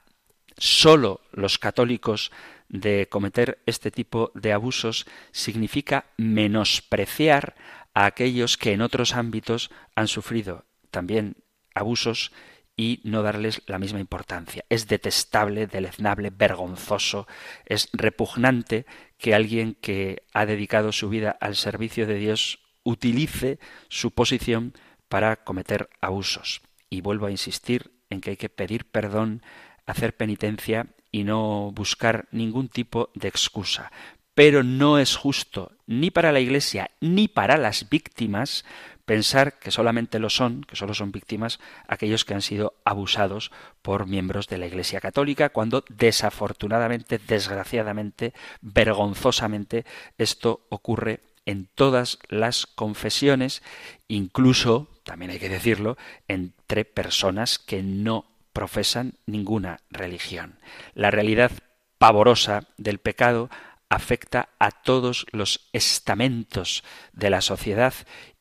solo 0.57 1.21
los 1.31 1.57
católicos 1.57 2.31
de 2.69 3.07
cometer 3.10 3.60
este 3.65 3.89
tipo 3.89 4.31
de 4.36 4.53
abusos 4.53 5.07
significa 5.31 6.05
menospreciar 6.17 7.55
a 7.95 8.05
aquellos 8.05 8.57
que 8.57 8.74
en 8.74 8.81
otros 8.81 9.15
ámbitos 9.15 9.71
han 9.95 10.08
sufrido 10.08 10.65
también 10.91 11.38
abusos 11.73 12.32
y 12.77 13.01
no 13.04 13.23
darles 13.23 13.63
la 13.65 13.80
misma 13.80 13.99
importancia. 13.99 14.65
Es 14.69 14.88
detestable, 14.88 15.65
deleznable, 15.65 16.30
vergonzoso, 16.30 17.27
es 17.65 17.89
repugnante 17.91 18.86
que 19.17 19.34
alguien 19.34 19.75
que 19.82 20.23
ha 20.32 20.45
dedicado 20.45 20.91
su 20.91 21.10
vida 21.10 21.36
al 21.41 21.56
servicio 21.56 22.06
de 22.06 22.15
Dios 22.15 22.60
utilice 22.84 23.60
su 23.89 24.12
posición 24.12 24.74
para 25.10 25.44
cometer 25.44 25.89
abusos. 26.00 26.62
Y 26.89 27.02
vuelvo 27.02 27.26
a 27.28 27.32
insistir 27.32 27.91
en 28.10 28.22
que 28.22 28.32
hay 28.32 28.38
que 28.38 28.50
pedir 28.50 28.86
perdón, 28.86 29.41
hacer 29.86 30.15
penitencia 30.15 30.88
y 31.12 31.24
no 31.24 31.72
buscar 31.74 32.28
ningún 32.32 32.70
tipo 32.70 33.10
de 33.13 33.28
excusa. 33.28 33.91
Pero 34.34 34.63
no 34.63 34.98
es 34.98 35.15
justo 35.15 35.74
ni 35.86 36.10
para 36.10 36.32
la 36.32 36.39
Iglesia 36.39 36.91
ni 37.02 37.28
para 37.28 37.58
las 37.58 37.89
víctimas 37.89 38.63
pensar 39.06 39.60
que 39.60 39.72
solamente 39.72 40.20
lo 40.20 40.30
son, 40.30 40.63
que 40.63 40.78
solo 40.78 40.94
son 40.94 41.12
víctimas 41.12 41.60
aquellos 41.88 42.24
que 42.24 42.34
han 42.34 42.41
sido 42.41 42.76
abusados 42.86 43.52
por 43.82 44.08
miembros 44.08 44.48
de 44.48 44.58
la 44.58 44.67
Iglesia 44.67 45.02
Católica, 45.02 45.50
cuando 45.50 45.84
desafortunadamente, 45.89 47.20
desgraciadamente, 47.20 48.34
vergonzosamente, 48.62 49.86
esto 50.17 50.65
ocurre 50.70 51.20
en 51.45 51.67
todas 51.73 52.19
las 52.30 52.67
confesiones, 52.67 53.62
incluso, 54.08 54.88
también 55.04 55.32
hay 55.32 55.39
que 55.39 55.49
decirlo, 55.49 55.97
entre 56.27 56.86
personas 56.86 57.60
que 57.60 57.84
no 57.84 58.25
profesan 58.54 59.15
ninguna 59.25 59.80
religión. 59.89 60.60
La 60.93 61.12
realidad 61.12 61.51
pavorosa 61.97 62.67
del 62.77 62.99
pecado 62.99 63.49
afecta 63.89 64.49
a 64.60 64.71
todos 64.71 65.25
los 65.32 65.69
estamentos 65.73 66.84
de 67.13 67.30
la 67.30 67.41
sociedad 67.41 67.93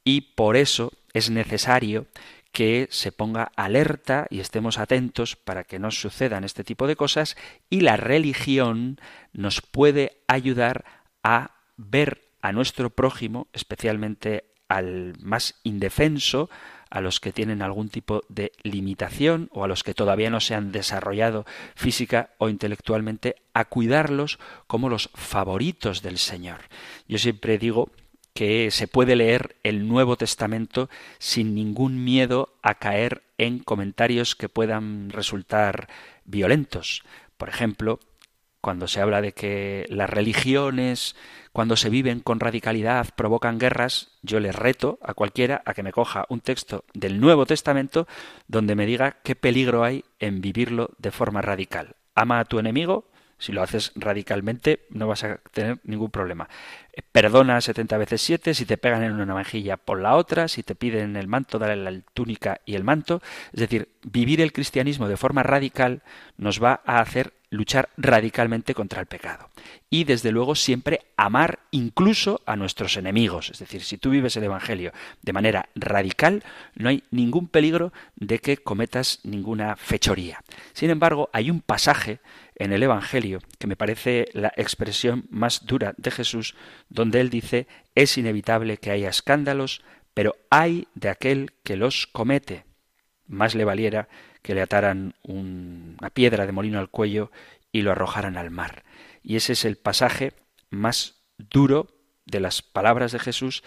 y 0.05 0.21
por 0.21 0.57
eso 0.57 0.93
es 1.13 1.31
necesario 1.31 2.07
que 2.53 2.89
se 2.91 3.13
ponga 3.13 3.53
alerta 3.57 4.27
y 4.31 4.41
estemos 4.41 4.79
atentos 4.79 5.37
para 5.37 5.65
que 5.65 5.79
no 5.79 5.91
sucedan 5.91 6.45
este 6.45 6.65
tipo 6.65 6.87
de 6.87 6.97
cosas 6.97 7.37
y 7.69 7.81
la 7.81 7.97
religión 7.97 9.01
nos 9.33 9.61
puede 9.61 10.23
ayudar 10.27 10.85
a 11.23 11.53
ver 11.77 12.30
a 12.43 12.53
nuestro 12.53 12.91
prójimo, 12.91 13.49
especialmente 13.53 14.45
al 14.69 15.15
más 15.21 15.57
indefenso, 15.65 16.49
a 16.91 17.01
los 17.01 17.21
que 17.21 17.33
tienen 17.33 17.63
algún 17.63 17.89
tipo 17.89 18.23
de 18.29 18.53
limitación 18.63 19.49
o 19.53 19.65
a 19.65 19.69
los 19.69 19.85
que 19.85 19.95
todavía 19.95 20.31
no 20.31 20.41
se 20.41 20.55
han 20.55 20.73
desarrollado 20.73 21.47
física 21.77 22.31
o 22.39 22.49
intelectualmente, 22.49 23.37
a 23.55 23.65
cuidarlos 23.67 24.39
como 24.67 24.89
los 24.89 25.11
favoritos 25.15 26.03
del 26.03 26.19
Señor. 26.19 26.59
Yo 27.09 27.19
siempre 27.19 27.59
digo 27.59 27.91
que 28.35 28.71
se 28.71 28.89
puede 28.89 29.17
leer 29.17 29.57
el 29.63 29.89
Nuevo 29.89 30.17
Testamento 30.17 30.89
sin 31.19 31.55
ningún 31.55 32.03
miedo 32.05 32.55
a 32.63 32.75
caer 32.75 33.23
en 33.39 33.59
comentarios 33.59 34.35
que 34.35 34.49
puedan 34.49 35.11
resultar 35.11 35.89
violentos. 36.25 37.03
Por 37.37 37.49
ejemplo, 37.49 38.01
cuando 38.61 38.89
se 38.89 39.01
habla 39.01 39.21
de 39.21 39.33
que 39.33 39.87
las 39.89 40.11
religiones 40.11 41.15
cuando 41.53 41.77
se 41.77 41.91
viven 41.91 42.21
con 42.21 42.39
radicalidad, 42.39 43.09
provocan 43.17 43.59
guerras, 43.59 44.13
yo 44.23 44.39
le 44.39 44.53
reto 44.53 44.99
a 45.03 45.15
cualquiera 45.15 45.63
a 45.65 45.75
que 45.75 45.83
me 45.83 45.93
coja 45.93 46.27
un 46.29 46.41
texto 46.41 46.85
del 46.95 47.21
Nuevo 47.21 47.45
Testamento 47.45 48.07
donde 48.47 48.77
me 48.77 48.87
diga 48.87 49.17
qué 49.25 49.35
peligro 49.35 49.83
hay 49.83 50.05
en 50.21 50.41
vivirlo 50.41 50.91
de 50.99 51.11
forma 51.11 51.43
radical. 51.43 51.97
Ama 52.15 52.39
a 52.39 52.45
tu 52.45 52.61
enemigo, 52.61 53.11
si 53.39 53.53
lo 53.53 53.63
haces 53.63 53.93
radicalmente 53.97 54.87
no 54.91 55.09
vas 55.09 55.25
a 55.25 55.39
tener 55.53 55.81
ningún 55.83 56.11
problema. 56.11 56.49
Perdona 57.11 57.61
70 57.61 57.99
veces 57.99 58.23
7, 58.23 58.55
si 58.55 58.65
te 58.65 58.77
pegan 58.77 59.03
en 59.03 59.21
una 59.21 59.35
mejilla 59.35 59.77
por 59.77 60.01
la 60.01 60.15
otra, 60.15 60.47
si 60.47 60.63
te 60.63 60.77
piden 60.77 61.17
el 61.17 61.27
manto, 61.27 61.59
dale 61.59 61.77
la 61.77 62.01
túnica 62.15 62.61
y 62.65 62.77
el 62.77 62.85
manto. 62.85 63.23
Es 63.53 63.61
decir, 63.61 63.89
vivir 64.05 64.41
el 64.41 64.53
cristianismo 64.53 65.09
de 65.09 65.17
forma 65.17 65.43
radical 65.43 66.03
nos 66.37 66.63
va 66.63 66.81
a 66.85 67.01
hacer 67.01 67.33
luchar 67.51 67.89
radicalmente 67.97 68.75
contra 68.75 69.01
el 69.01 69.07
pecado. 69.07 69.51
Y 69.91 70.05
desde 70.05 70.31
luego 70.31 70.55
siempre 70.55 71.01
amar 71.17 71.59
incluso 71.73 72.41
a 72.47 72.57
nuestros 72.57 72.97
enemigos. 72.97 73.51
Es 73.51 73.59
decir, 73.59 73.83
si 73.83 73.99
tú 73.99 74.11
vives 74.11 74.37
el 74.37 74.45
Evangelio 74.45 74.93
de 75.21 75.33
manera 75.33 75.69
radical, 75.75 76.45
no 76.77 76.89
hay 76.89 77.03
ningún 77.11 77.49
peligro 77.49 77.93
de 78.15 78.39
que 78.39 78.57
cometas 78.57 79.19
ninguna 79.25 79.77
fechoría. 79.77 80.43
Sin 80.73 80.91
embargo, 80.91 81.29
hay 81.33 81.51
un 81.51 81.61
pasaje 81.61 82.21
en 82.55 82.73
el 82.73 82.83
Evangelio 82.83 83.41
que 83.59 83.67
me 83.67 83.77
parece 83.77 84.29
la 84.33 84.53
expresión 84.57 85.27
más 85.31 85.67
dura 85.67 85.95
de 85.97 86.11
Jesús, 86.11 86.55
donde 86.89 87.21
él 87.21 87.31
dice, 87.31 87.67
es 87.95 88.17
inevitable 88.17 88.77
que 88.77 88.93
haya 88.93 89.09
escándalos, 89.09 89.83
pero 90.15 90.37
hay 90.51 90.87
de 90.95 91.09
aquel 91.09 91.53
que 91.65 91.77
los 91.77 92.07
comete. 92.07 92.65
Más 93.27 93.55
le 93.55 93.65
valiera 93.65 94.09
que 94.43 94.55
le 94.55 94.63
ataran 94.63 95.15
una 95.23 96.11
piedra 96.11 96.47
de 96.47 96.53
molino 96.53 96.79
al 96.79 96.91
cuello 96.91 97.31
y 97.73 97.83
lo 97.83 97.93
arrojaran 97.93 98.37
al 98.37 98.51
mar. 98.51 98.85
Y 99.23 99.37
ese 99.37 99.53
es 99.53 99.65
el 99.65 99.77
pasaje 99.77 100.33
más 100.71 101.23
duro 101.39 101.89
de 102.27 102.41
las 102.41 102.63
palabras 102.63 103.13
de 103.13 103.19
Jesús 103.19 103.63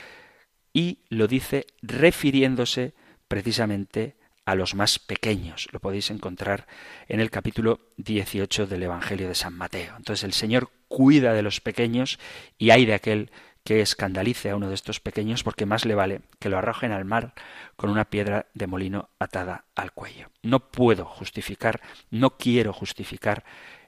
y 0.73 0.99
lo 1.09 1.27
dice 1.27 1.67
refiriéndose 1.81 2.93
precisamente 3.27 4.15
a 4.45 4.55
los 4.55 4.75
más 4.75 4.99
pequeños. 4.99 5.67
Lo 5.71 5.79
podéis 5.79 6.09
encontrar 6.11 6.67
en 7.07 7.19
el 7.19 7.29
capítulo 7.29 7.79
18 7.97 8.67
del 8.67 8.83
Evangelio 8.83 9.27
de 9.27 9.35
San 9.35 9.53
Mateo. 9.53 9.95
Entonces 9.97 10.23
el 10.23 10.33
Señor 10.33 10.69
cuida 10.87 11.33
de 11.33 11.41
los 11.41 11.61
pequeños 11.61 12.19
y 12.57 12.71
hay 12.71 12.85
de 12.85 12.93
aquel 12.93 13.31
que 13.63 13.81
escandalice 13.81 14.49
a 14.49 14.55
uno 14.55 14.67
de 14.67 14.75
estos 14.75 14.99
pequeños 14.99 15.43
porque 15.43 15.65
más 15.65 15.85
le 15.85 15.95
vale 15.95 16.21
que 16.39 16.49
lo 16.49 16.57
arrojen 16.57 16.91
al 16.91 17.05
mar 17.05 17.33
con 17.75 17.89
una 17.89 18.05
piedra 18.05 18.47
de 18.53 18.67
molino 18.67 19.09
atada 19.19 19.65
al 19.75 19.93
cuello. 19.93 20.29
No 20.41 20.71
puedo 20.71 21.05
justificar, 21.05 21.81
no 22.11 22.37
quiero 22.37 22.73
justificar 22.73 23.43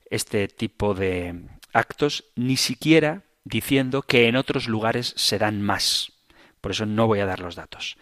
este 0.10 0.48
tipo 0.48 0.94
de 0.94 1.50
actos, 1.74 2.26
ni 2.36 2.58
siquiera 2.58 3.24
diciendo 3.44 4.02
que 4.02 4.28
en 4.28 4.38
otros 4.38 4.68
lugares 4.68 5.14
se 5.18 5.38
dan 5.38 5.62
más. 5.62 6.14
Por 6.62 6.72
eso 6.72 6.86
no 6.86 7.08
voy 7.08 7.20
a 7.20 7.26
dar 7.26 7.42
los 7.42 7.56
datos. 7.56 7.98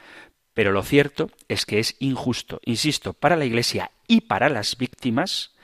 Pero 0.54 0.72
lo 0.72 0.84
cierto 0.84 1.32
es 1.48 1.66
que 1.66 1.80
es 1.80 1.96
injusto, 2.00 2.62
insisto, 2.64 3.14
para 3.14 3.36
la 3.36 3.46
Iglesia 3.46 3.92
y 4.08 4.22
para 4.22 4.50
las 4.50 4.78
víctimas 4.78 5.56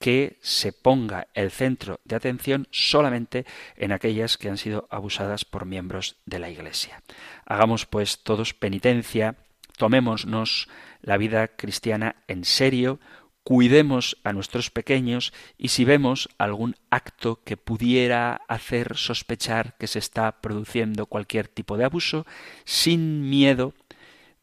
que 0.00 0.38
se 0.40 0.72
ponga 0.72 1.28
el 1.34 1.50
centro 1.50 2.00
de 2.04 2.16
atención 2.16 2.66
solamente 2.70 3.44
en 3.76 3.92
aquellas 3.92 4.38
que 4.38 4.48
han 4.48 4.56
sido 4.56 4.88
abusadas 4.90 5.44
por 5.44 5.66
miembros 5.66 6.16
de 6.24 6.38
la 6.38 6.48
Iglesia. 6.48 7.02
Hagamos 7.44 7.84
pues 7.84 8.22
todos 8.22 8.54
penitencia, 8.54 9.36
tomémonos 9.76 10.68
la 11.02 11.18
vida 11.18 11.48
cristiana 11.48 12.16
en 12.28 12.44
serio, 12.44 12.98
cuidemos 13.44 14.16
a 14.24 14.32
nuestros 14.32 14.70
pequeños 14.70 15.34
y 15.58 15.68
si 15.68 15.84
vemos 15.84 16.30
algún 16.38 16.76
acto 16.88 17.42
que 17.44 17.58
pudiera 17.58 18.40
hacer 18.48 18.96
sospechar 18.96 19.76
que 19.76 19.86
se 19.86 19.98
está 19.98 20.40
produciendo 20.40 21.06
cualquier 21.06 21.46
tipo 21.46 21.76
de 21.76 21.84
abuso, 21.84 22.26
sin 22.64 23.28
miedo, 23.28 23.74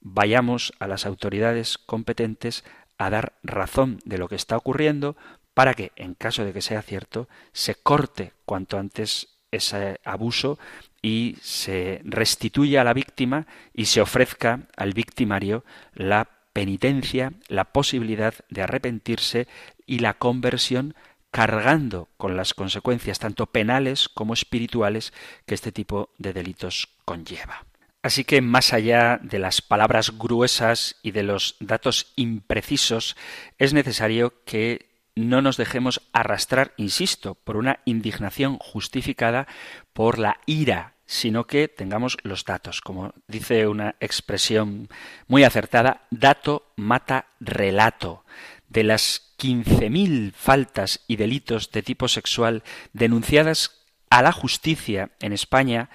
vayamos 0.02 0.72
a 0.80 0.88
las 0.88 1.08
autoridades 1.08 1.80
competentes 1.80 2.64
a 2.98 3.10
dar 3.10 3.34
razón 3.44 4.00
de 4.06 4.18
lo 4.18 4.28
que 4.28 4.36
está 4.36 4.58
ocurriendo 4.58 5.16
para 5.58 5.74
que, 5.74 5.92
en 5.96 6.14
caso 6.14 6.46
de 6.46 6.54
que 6.54 6.62
sea 6.62 6.84
cierto, 6.84 7.28
se 7.52 7.74
corte 7.74 8.34
cuanto 8.46 8.78
antes 8.78 9.40
ese 9.50 10.00
abuso 10.04 10.60
y 11.02 11.36
se 11.42 12.00
restituya 12.04 12.82
a 12.82 12.84
la 12.84 12.94
víctima 12.94 13.48
y 13.74 13.86
se 13.86 14.00
ofrezca 14.00 14.68
al 14.76 14.94
victimario 14.94 15.66
la 15.96 16.30
penitencia, 16.54 17.34
la 17.48 17.64
posibilidad 17.64 18.36
de 18.50 18.62
arrepentirse 18.62 19.48
y 19.88 19.98
la 19.98 20.14
conversión 20.14 20.94
cargando 21.32 22.08
con 22.18 22.38
las 22.38 22.54
consecuencias 22.54 23.18
tanto 23.18 23.48
penales 23.48 24.10
como 24.10 24.36
espirituales 24.36 25.12
que 25.48 25.56
este 25.56 25.72
tipo 25.72 26.12
de 26.20 26.34
delitos 26.34 26.88
conlleva. 27.04 27.66
Así 28.04 28.26
que 28.26 28.42
más 28.42 28.74
allá 28.74 29.20
de 29.24 29.40
las 29.40 29.64
palabras 29.64 30.20
gruesas 30.20 30.98
y 31.02 31.12
de 31.12 31.24
los 31.24 31.56
datos 31.60 32.14
imprecisos, 32.16 33.18
es 33.58 33.74
necesario 33.74 34.44
que 34.46 34.87
no 35.18 35.42
nos 35.42 35.58
dejemos 35.58 36.02
arrastrar, 36.14 36.74
insisto, 36.78 37.36
por 37.36 37.58
una 37.58 37.80
indignación 37.86 38.58
justificada 38.60 39.48
por 39.94 40.20
la 40.20 40.40
ira, 40.46 40.94
sino 41.06 41.48
que 41.48 41.68
tengamos 41.68 42.18
los 42.24 42.46
datos. 42.46 42.82
Como 42.82 43.14
dice 43.28 43.68
una 43.68 43.96
expresión 44.00 44.90
muy 45.28 45.44
acertada, 45.44 46.08
dato 46.12 46.72
mata 46.76 47.28
relato. 47.40 48.24
De 48.70 48.84
las 48.84 49.34
15.000 49.40 50.34
faltas 50.34 51.02
y 51.08 51.16
delitos 51.16 51.72
de 51.72 51.82
tipo 51.82 52.08
sexual 52.08 52.64
denunciadas 52.94 53.86
a 54.10 54.22
la 54.22 54.32
justicia 54.32 55.12
en 55.20 55.34
España, 55.34 55.90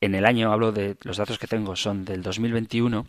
en 0.00 0.14
el 0.14 0.26
año, 0.26 0.52
hablo 0.52 0.72
de 0.72 0.96
los 1.02 1.16
datos 1.16 1.38
que 1.38 1.46
tengo, 1.46 1.76
son 1.76 2.04
del 2.04 2.22
2021, 2.22 3.06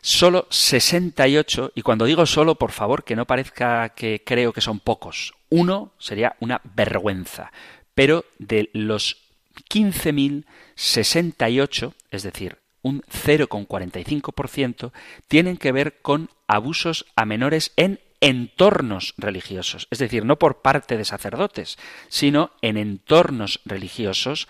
solo 0.00 0.46
68, 0.50 1.72
y 1.74 1.82
cuando 1.82 2.04
digo 2.04 2.26
solo, 2.26 2.56
por 2.56 2.72
favor, 2.72 3.04
que 3.04 3.16
no 3.16 3.26
parezca 3.26 3.88
que 3.90 4.22
creo 4.24 4.52
que 4.52 4.60
son 4.60 4.80
pocos, 4.80 5.34
uno 5.50 5.92
sería 5.98 6.36
una 6.40 6.60
vergüenza, 6.74 7.52
pero 7.94 8.24
de 8.38 8.70
los 8.72 9.28
15.068, 9.70 11.94
es 12.10 12.22
decir, 12.22 12.58
un 12.82 13.02
0,45%, 13.02 14.92
tienen 15.26 15.56
que 15.56 15.72
ver 15.72 16.00
con 16.00 16.30
abusos 16.46 17.06
a 17.16 17.24
menores 17.24 17.72
en 17.76 17.98
entornos 18.20 19.14
religiosos, 19.16 19.88
es 19.90 19.98
decir, 19.98 20.24
no 20.24 20.38
por 20.38 20.62
parte 20.62 20.96
de 20.96 21.04
sacerdotes, 21.04 21.76
sino 22.08 22.52
en 22.62 22.76
entornos 22.76 23.60
religiosos 23.64 24.46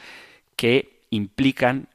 que 0.56 1.00
implican 1.10 1.88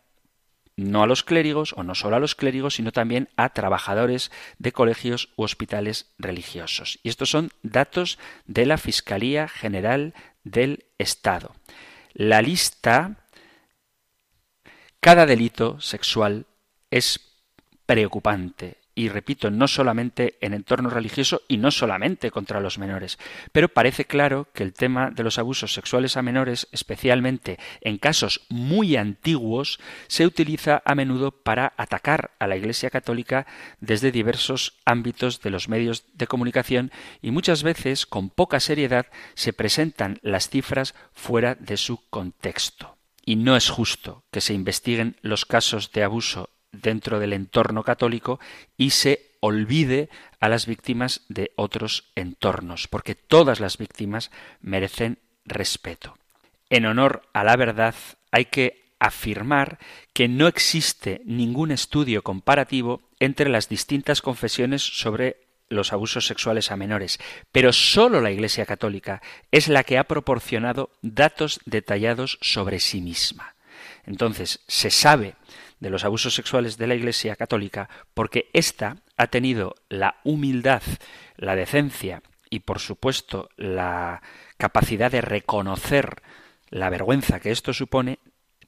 no 0.75 1.03
a 1.03 1.07
los 1.07 1.23
clérigos, 1.23 1.73
o 1.77 1.83
no 1.83 1.95
solo 1.95 2.15
a 2.15 2.19
los 2.19 2.36
clérigos, 2.36 2.75
sino 2.75 2.91
también 2.91 3.29
a 3.36 3.49
trabajadores 3.49 4.31
de 4.57 4.71
colegios 4.71 5.29
u 5.36 5.43
hospitales 5.43 6.13
religiosos. 6.17 6.99
Y 7.03 7.09
estos 7.09 7.29
son 7.29 7.51
datos 7.62 8.17
de 8.45 8.65
la 8.65 8.77
Fiscalía 8.77 9.47
General 9.47 10.13
del 10.43 10.86
Estado. 10.97 11.55
La 12.13 12.41
lista, 12.41 13.27
cada 14.99 15.25
delito 15.25 15.79
sexual 15.79 16.45
es 16.89 17.19
preocupante 17.86 18.83
y 18.95 19.10
repito, 19.10 19.49
no 19.49 19.67
solamente 19.67 20.38
en 20.41 20.53
entorno 20.53 20.89
religioso 20.89 21.41
y 21.47 21.58
no 21.58 21.71
solamente 21.71 22.32
contra 22.32 22.60
los 22.60 22.77
menores. 22.77 23.17
Pero 23.51 23.69
parece 23.69 24.06
claro 24.06 24.47
que 24.53 24.63
el 24.63 24.73
tema 24.73 25.10
de 25.10 25.23
los 25.23 25.39
abusos 25.39 25.73
sexuales 25.73 26.17
a 26.17 26.21
menores, 26.21 26.67
especialmente 26.71 27.58
en 27.82 27.97
casos 27.97 28.41
muy 28.49 28.95
antiguos, 28.95 29.79
se 30.08 30.25
utiliza 30.25 30.82
a 30.86 30.95
menudo 30.95 31.32
para 31.32 31.73
atacar 31.77 32.32
a 32.39 32.47
la 32.47 32.56
Iglesia 32.56 32.89
Católica 32.89 33.47
desde 33.79 34.12
diversos 34.12 34.79
ámbitos 34.86 35.41
de 35.41 35.49
los 35.49 35.69
medios 35.69 36.06
de 36.13 36.27
comunicación 36.27 36.91
y 37.21 37.32
muchas 37.32 37.63
veces, 37.63 38.06
con 38.06 38.29
poca 38.29 38.60
seriedad, 38.60 39.08
se 39.34 39.53
presentan 39.53 40.19
las 40.21 40.49
cifras 40.49 40.93
fuera 41.13 41.56
de 41.56 41.77
su 41.77 42.08
contexto. 42.10 42.97
Y 43.25 43.38
no 43.38 43.56
es 43.56 43.69
justo 43.69 44.25
que 44.32 44.41
se 44.41 44.53
investiguen 44.53 45.15
los 45.21 45.45
casos 45.45 45.91
de 45.93 46.03
abuso 46.03 46.49
dentro 46.73 47.19
del 47.19 47.31
entorno 47.31 47.83
católico 47.83 48.39
y 48.75 48.89
se 48.89 49.31
olvide 49.39 50.09
a 50.39 50.49
las 50.49 50.65
víctimas 50.65 51.21
de 51.29 51.51
otros 51.55 52.12
entornos, 52.15 52.88
porque 52.88 53.15
todas 53.15 53.59
las 53.59 53.77
víctimas 53.77 54.31
merecen 54.62 55.19
respeto. 55.45 56.17
En 56.69 56.86
honor 56.86 57.21
a 57.33 57.43
la 57.43 57.55
verdad 57.55 57.95
hay 58.31 58.45
que 58.45 58.83
afirmar 58.99 59.79
que 60.13 60.27
no 60.27 60.47
existe 60.47 61.21
ningún 61.25 61.71
estudio 61.71 62.23
comparativo 62.23 63.01
entre 63.19 63.49
las 63.49 63.67
distintas 63.67 64.21
confesiones 64.21 64.81
sobre 64.81 65.38
los 65.67 65.91
abusos 65.91 66.25
sexuales 66.25 66.71
a 66.71 66.77
menores, 66.77 67.19
pero 67.51 67.73
sólo 67.73 68.21
la 68.21 68.31
Iglesia 68.31 68.65
Católica 68.65 69.21
es 69.51 69.67
la 69.67 69.83
que 69.83 69.97
ha 69.97 70.05
proporcionado 70.05 70.89
datos 71.01 71.59
detallados 71.65 72.38
sobre 72.41 72.79
sí 72.79 73.01
misma. 73.01 73.55
Entonces, 74.05 74.62
se 74.67 74.89
sabe 74.89 75.36
de 75.84 75.89
los 75.89 76.06
abusos 76.06 76.34
sexuales 76.34 76.78
de 76.78 76.88
la 76.88 76.96
Iglesia 76.96 77.36
católica 77.36 77.89
porque 78.13 78.50
ésta 78.54 79.04
ha 79.17 79.28
tenido 79.28 79.76
la 79.89 80.15
humildad, 80.24 80.82
la 81.36 81.58
decencia 81.58 82.24
y 82.50 82.62
por 82.62 82.80
supuesto 82.80 83.50
la 83.58 84.22
capacidad 84.56 85.12
de 85.12 85.19
reconocer 85.19 86.24
la 86.69 86.89
vergüenza 86.89 87.41
que 87.41 87.52
esto 87.52 87.74
supone 87.74 88.19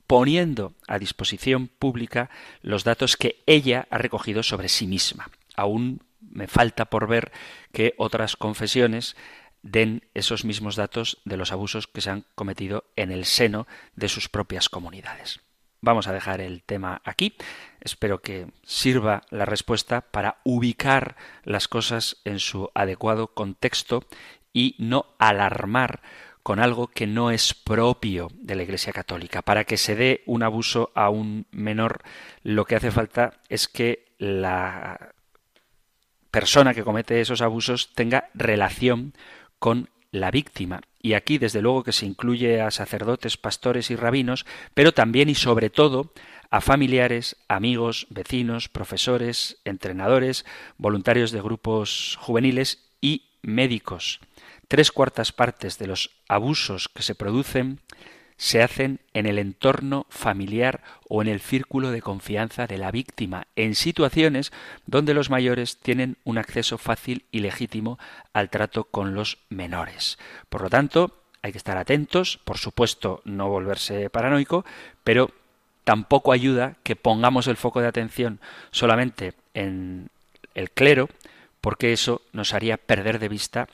poniendo 0.08 0.74
a 0.90 1.00
disposición 1.00 1.70
pública 1.70 2.30
los 2.62 2.84
datos 2.84 3.16
que 3.16 3.42
ella 3.46 3.88
ha 3.92 3.98
recogido 3.98 4.44
sobre 4.44 4.68
sí 4.68 4.86
misma. 4.86 5.32
Aún 5.56 6.02
me 6.20 6.48
falta 6.48 6.84
por 6.84 7.08
ver 7.08 7.32
que 7.72 7.94
otras 7.98 8.36
confesiones 8.36 9.16
den 9.62 10.04
esos 10.14 10.44
mismos 10.44 10.76
datos 10.76 11.20
de 11.24 11.38
los 11.38 11.54
abusos 11.54 11.88
que 11.88 12.02
se 12.02 12.10
han 12.10 12.26
cometido 12.36 12.84
en 12.98 13.14
el 13.14 13.24
seno 13.24 13.68
de 13.96 14.10
sus 14.10 14.28
propias 14.28 14.68
comunidades. 14.68 15.45
Vamos 15.86 16.08
a 16.08 16.14
dejar 16.14 16.42
el 16.42 16.64
tema 16.64 17.04
aquí. 17.06 17.36
Espero 17.80 18.20
que 18.20 18.48
sirva 18.64 19.22
la 19.30 19.46
respuesta 19.46 20.02
para 20.02 20.40
ubicar 20.44 21.16
las 21.44 21.68
cosas 21.68 22.18
en 22.26 22.40
su 22.40 22.72
adecuado 22.74 23.36
contexto 23.36 24.04
y 24.52 24.76
no 24.80 25.06
alarmar 25.20 26.02
con 26.42 26.60
algo 26.60 26.88
que 26.88 27.06
no 27.06 27.30
es 27.30 27.54
propio 27.54 28.30
de 28.34 28.56
la 28.56 28.64
Iglesia 28.64 28.94
Católica. 28.94 29.44
Para 29.44 29.64
que 29.66 29.78
se 29.78 29.96
dé 29.96 30.24
un 30.26 30.42
abuso 30.42 30.92
a 30.96 31.12
un 31.12 31.46
menor, 31.52 32.02
lo 32.42 32.66
que 32.66 32.78
hace 32.78 32.90
falta 32.90 33.34
es 33.48 33.68
que 33.68 34.08
la 34.18 35.14
persona 36.32 36.74
que 36.74 36.84
comete 36.84 37.22
esos 37.22 37.44
abusos 37.44 37.94
tenga 37.94 38.30
relación 38.34 39.14
con 39.60 39.92
la 40.10 40.32
víctima. 40.32 40.82
Y 41.06 41.14
aquí, 41.14 41.38
desde 41.38 41.62
luego, 41.62 41.84
que 41.84 41.92
se 41.92 42.08
incluye 42.08 42.62
a 42.62 42.72
sacerdotes, 42.72 43.38
pastores 43.38 43.92
y 43.92 43.96
rabinos, 43.96 44.44
pero 44.74 44.92
también 44.92 45.30
y 45.30 45.36
sobre 45.36 45.70
todo 45.70 46.12
a 46.50 46.62
familiares, 46.62 47.36
amigos, 47.48 48.08
vecinos, 48.10 48.70
profesores, 48.70 49.62
entrenadores, 49.66 50.48
voluntarios 50.80 51.30
de 51.30 51.42
grupos 51.42 52.18
juveniles 52.20 52.90
y 53.02 53.30
médicos. 53.44 54.20
Tres 54.68 54.92
cuartas 54.92 55.32
partes 55.32 55.78
de 55.78 55.86
los 55.86 56.10
abusos 56.28 56.90
que 56.90 57.04
se 57.04 57.14
producen 57.14 57.82
se 58.38 58.62
hacen 58.62 59.00
en 59.14 59.26
el 59.26 59.40
entorno 59.40 60.06
familiar 60.10 60.82
o 61.08 61.22
en 61.22 61.28
el 61.28 61.40
círculo 61.40 61.92
de 61.92 62.02
confianza 62.02 62.68
de 62.68 62.78
la 62.78 62.92
víctima, 62.92 63.48
en 63.56 63.76
situaciones 63.76 64.52
donde 64.86 65.14
los 65.14 65.30
mayores 65.30 65.78
tienen 65.78 66.18
un 66.24 66.38
acceso 66.38 66.78
fácil 66.78 67.26
y 67.32 67.40
legítimo 67.40 67.98
al 68.34 68.50
trato 68.50 68.86
con 68.86 69.14
los 69.14 69.38
menores. 69.50 70.18
Por 70.50 70.62
lo 70.62 70.70
tanto, 70.70 71.24
hay 71.42 71.52
que 71.52 71.58
estar 71.58 71.78
atentos, 71.78 72.40
por 72.44 72.58
supuesto, 72.58 73.22
no 73.24 73.48
volverse 73.48 74.10
paranoico, 74.10 74.66
pero 75.04 75.32
tampoco 75.84 76.32
ayuda 76.32 76.76
que 76.84 76.96
pongamos 76.96 77.48
el 77.48 77.56
foco 77.56 77.80
de 77.80 77.88
atención 77.88 78.40
solamente 78.72 79.34
en 79.54 80.10
el 80.56 80.72
clero, 80.72 81.08
porque 81.62 81.94
eso 81.94 82.22
nos 82.34 82.54
haría 82.54 82.78
perder 82.78 83.20
de 83.20 83.30
vista 83.30 83.70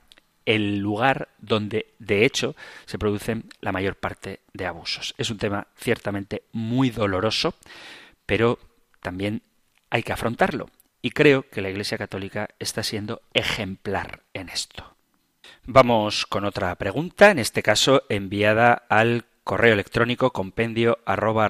el 0.46 0.80
lugar 0.80 1.30
donde 1.40 1.94
de 2.00 2.26
hecho 2.26 2.56
se 2.86 2.98
producen 2.98 3.50
la 3.62 3.72
mayor 3.72 3.96
parte 3.96 4.42
de 4.54 4.66
abusos. 4.66 5.14
Es 5.18 5.30
un 5.30 5.38
tema 5.38 5.68
ciertamente 5.78 6.44
muy 6.52 6.90
doloroso, 6.90 7.56
pero 8.26 8.60
también 9.02 9.44
hay 9.90 10.04
que 10.04 10.14
afrontarlo. 10.14 10.70
Y 11.02 11.12
creo 11.12 11.50
que 11.50 11.62
la 11.62 11.70
Iglesia 11.70 11.98
Católica 11.98 12.50
está 12.60 12.84
siendo 12.84 13.22
ejemplar 13.34 14.22
en 14.34 14.50
esto. 14.50 14.96
Vamos 15.66 16.26
con 16.26 16.46
otra 16.46 16.76
pregunta, 16.76 17.32
en 17.32 17.40
este 17.40 17.64
caso 17.64 18.04
enviada 18.10 18.74
al 18.90 19.26
correo 19.44 19.74
electrónico 19.74 20.32
compendio 20.32 21.00
arroba. 21.06 21.50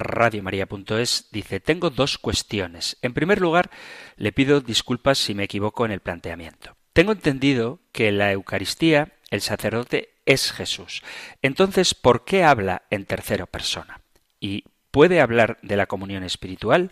Dice, 1.30 1.60
tengo 1.60 1.90
dos 1.90 2.18
cuestiones. 2.18 2.96
En 3.02 3.14
primer 3.14 3.40
lugar, 3.40 3.70
le 4.16 4.32
pido 4.32 4.60
disculpas 4.60 5.18
si 5.18 5.34
me 5.34 5.44
equivoco 5.44 5.84
en 5.84 5.92
el 5.92 6.00
planteamiento. 6.00 6.76
Tengo 6.92 7.12
entendido 7.12 7.80
que 7.92 8.08
en 8.08 8.18
la 8.18 8.32
Eucaristía 8.32 9.12
el 9.30 9.40
sacerdote 9.40 10.10
es 10.26 10.52
Jesús. 10.52 11.02
Entonces, 11.40 11.94
¿por 11.94 12.24
qué 12.24 12.44
habla 12.44 12.82
en 12.90 13.06
tercera 13.06 13.46
persona? 13.46 14.00
¿Y 14.40 14.64
puede 14.90 15.20
hablar 15.20 15.58
de 15.62 15.76
la 15.76 15.86
comunión 15.86 16.22
espiritual? 16.22 16.90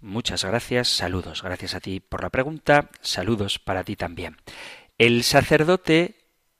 Muchas 0.00 0.44
gracias, 0.44 0.88
saludos. 0.88 1.42
Gracias 1.42 1.74
a 1.74 1.80
ti 1.80 2.00
por 2.00 2.22
la 2.22 2.30
pregunta, 2.30 2.90
saludos 3.00 3.58
para 3.58 3.84
ti 3.84 3.96
también. 3.96 4.36
El 4.98 5.24
sacerdote 5.24 6.14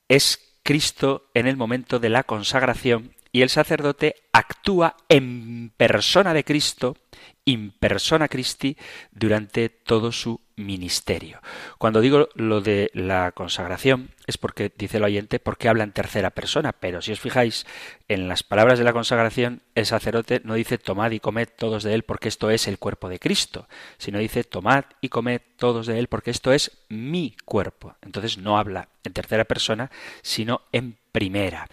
es 0.09 0.59
Cristo 0.65 1.31
en 1.35 1.47
el 1.47 1.57
momento 1.57 2.01
de 2.01 2.09
la 2.09 2.25
consagración 2.25 3.15
y 3.31 3.43
el 3.43 3.51
sacerdote 3.51 4.15
actúa 4.33 4.97
en 5.09 5.73
persona 5.77 6.35
de 6.35 6.45
Cristo, 6.45 6.97
in 7.45 7.73
persona 7.73 8.29
Christi, 8.29 8.77
durante 9.13 9.69
todo 9.69 10.11
su 10.11 10.41
ministerio. 10.57 11.41
Cuando 11.79 12.01
digo 12.01 12.29
lo 12.35 12.61
de 12.61 12.91
la 12.95 13.33
consagración 13.33 14.11
es 14.27 14.39
porque, 14.39 14.73
dice 14.77 14.97
el 14.97 15.05
oyente, 15.05 15.39
porque 15.39 15.69
habla 15.69 15.85
en 15.85 15.93
tercera 15.93 16.31
persona, 16.31 16.73
pero 16.73 17.03
si 17.03 17.13
os 17.13 17.21
fijáis 17.21 17.67
en 18.09 18.29
las 18.29 18.43
palabras 18.43 18.79
de 18.79 18.85
la 18.85 18.93
consagración, 18.93 19.63
el 19.75 19.87
sacerdote 19.87 20.41
no 20.45 20.55
dice 20.55 20.79
tomad 20.79 21.11
y 21.11 21.21
comed 21.21 21.49
todos 21.57 21.83
de 21.83 21.95
él 21.95 22.05
porque 22.05 22.29
esto 22.29 22.51
es 22.51 22.67
el 22.67 22.79
cuerpo 22.79 23.09
de 23.09 23.19
Cristo, 23.19 23.69
sino 23.99 24.19
dice 24.19 24.45
tomad 24.45 24.85
y 25.01 25.11
comed 25.11 25.41
todos 25.57 25.87
de 25.87 25.99
él 25.99 26.09
porque 26.09 26.31
esto 26.31 26.53
es 26.53 26.85
mi 26.89 27.37
cuerpo. 27.45 27.97
Entonces 28.03 28.39
no 28.39 28.59
habla 28.59 28.89
en 29.03 29.13
tercera 29.13 29.45
persona, 29.45 29.91
sino 30.23 30.63
en 30.73 30.97
primera. 31.13 31.69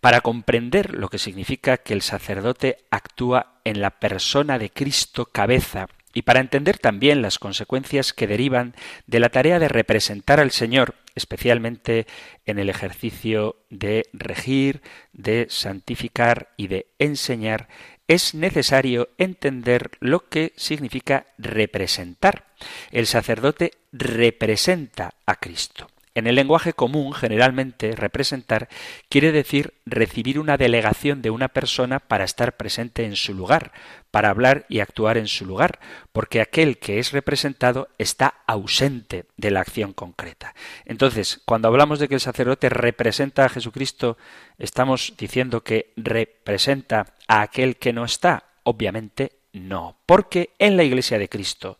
Para 0.00 0.20
comprender 0.20 0.94
lo 0.94 1.08
que 1.08 1.18
significa 1.18 1.78
que 1.78 1.94
el 1.94 2.02
sacerdote 2.02 2.84
actúa 2.90 3.60
en 3.64 3.80
la 3.80 3.90
persona 3.90 4.58
de 4.58 4.70
Cristo 4.70 5.26
cabeza, 5.26 5.86
y 6.14 6.22
para 6.22 6.40
entender 6.40 6.78
también 6.78 7.22
las 7.22 7.38
consecuencias 7.38 8.12
que 8.12 8.26
derivan 8.26 8.74
de 9.06 9.20
la 9.20 9.30
tarea 9.30 9.58
de 9.58 9.68
representar 9.68 10.40
al 10.40 10.50
Señor, 10.50 10.94
especialmente 11.14 12.06
en 12.44 12.58
el 12.58 12.68
ejercicio 12.68 13.56
de 13.70 14.06
regir, 14.12 14.82
de 15.12 15.46
santificar 15.48 16.48
y 16.56 16.68
de 16.68 16.86
enseñar, 16.98 17.68
es 18.08 18.34
necesario 18.34 19.08
entender 19.16 19.90
lo 20.00 20.28
que 20.28 20.52
significa 20.56 21.26
representar. 21.38 22.46
El 22.90 23.06
sacerdote 23.06 23.72
representa 23.92 25.14
a 25.26 25.36
Cristo. 25.36 25.88
En 26.14 26.26
el 26.26 26.34
lenguaje 26.34 26.74
común, 26.74 27.14
generalmente, 27.14 27.96
representar 27.96 28.68
quiere 29.08 29.32
decir 29.32 29.74
recibir 29.86 30.38
una 30.38 30.58
delegación 30.58 31.22
de 31.22 31.30
una 31.30 31.48
persona 31.48 32.00
para 32.00 32.24
estar 32.24 32.58
presente 32.58 33.04
en 33.04 33.16
su 33.16 33.32
lugar, 33.32 33.72
para 34.10 34.28
hablar 34.28 34.66
y 34.68 34.80
actuar 34.80 35.16
en 35.16 35.26
su 35.26 35.46
lugar, 35.46 35.80
porque 36.12 36.42
aquel 36.42 36.76
que 36.76 36.98
es 36.98 37.12
representado 37.12 37.88
está 37.96 38.42
ausente 38.46 39.24
de 39.38 39.50
la 39.50 39.60
acción 39.60 39.94
concreta. 39.94 40.54
Entonces, 40.84 41.40
cuando 41.46 41.68
hablamos 41.68 41.98
de 41.98 42.08
que 42.08 42.16
el 42.16 42.20
sacerdote 42.20 42.68
representa 42.68 43.46
a 43.46 43.48
Jesucristo, 43.48 44.18
estamos 44.58 45.14
diciendo 45.16 45.62
que 45.62 45.94
representa 45.96 47.14
a 47.26 47.40
aquel 47.40 47.76
que 47.76 47.94
no 47.94 48.04
está. 48.04 48.44
Obviamente 48.64 49.32
no, 49.52 49.96
porque 50.06 50.50
en 50.58 50.76
la 50.76 50.84
Iglesia 50.84 51.18
de 51.18 51.28
Cristo 51.28 51.78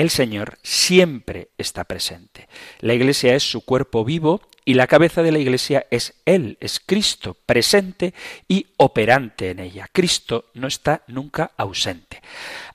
el 0.00 0.08
Señor 0.08 0.58
siempre 0.62 1.50
está 1.58 1.84
presente. 1.84 2.48
La 2.78 2.94
Iglesia 2.94 3.34
es 3.34 3.42
su 3.42 3.62
cuerpo 3.66 4.02
vivo 4.02 4.40
y 4.64 4.72
la 4.72 4.86
cabeza 4.86 5.22
de 5.22 5.30
la 5.30 5.38
Iglesia 5.38 5.86
es 5.90 6.14
Él, 6.24 6.56
es 6.62 6.80
Cristo, 6.80 7.36
presente 7.44 8.14
y 8.48 8.68
operante 8.78 9.50
en 9.50 9.58
ella. 9.58 9.88
Cristo 9.92 10.46
no 10.54 10.68
está 10.68 11.02
nunca 11.06 11.50
ausente. 11.58 12.22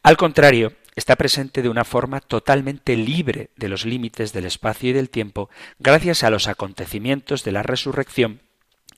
Al 0.03 0.17
contrario, 0.17 0.73
está 0.95 1.15
presente 1.15 1.63
de 1.63 1.69
una 1.69 1.83
forma 1.83 2.21
totalmente 2.21 2.95
libre 2.95 3.49
de 3.55 3.69
los 3.69 3.85
límites 3.85 4.31
del 4.31 4.45
espacio 4.45 4.91
y 4.91 4.93
del 4.93 5.09
tiempo 5.09 5.49
gracias 5.79 6.23
a 6.23 6.29
los 6.29 6.47
acontecimientos 6.47 7.43
de 7.43 7.51
la 7.53 7.63
resurrección 7.63 8.41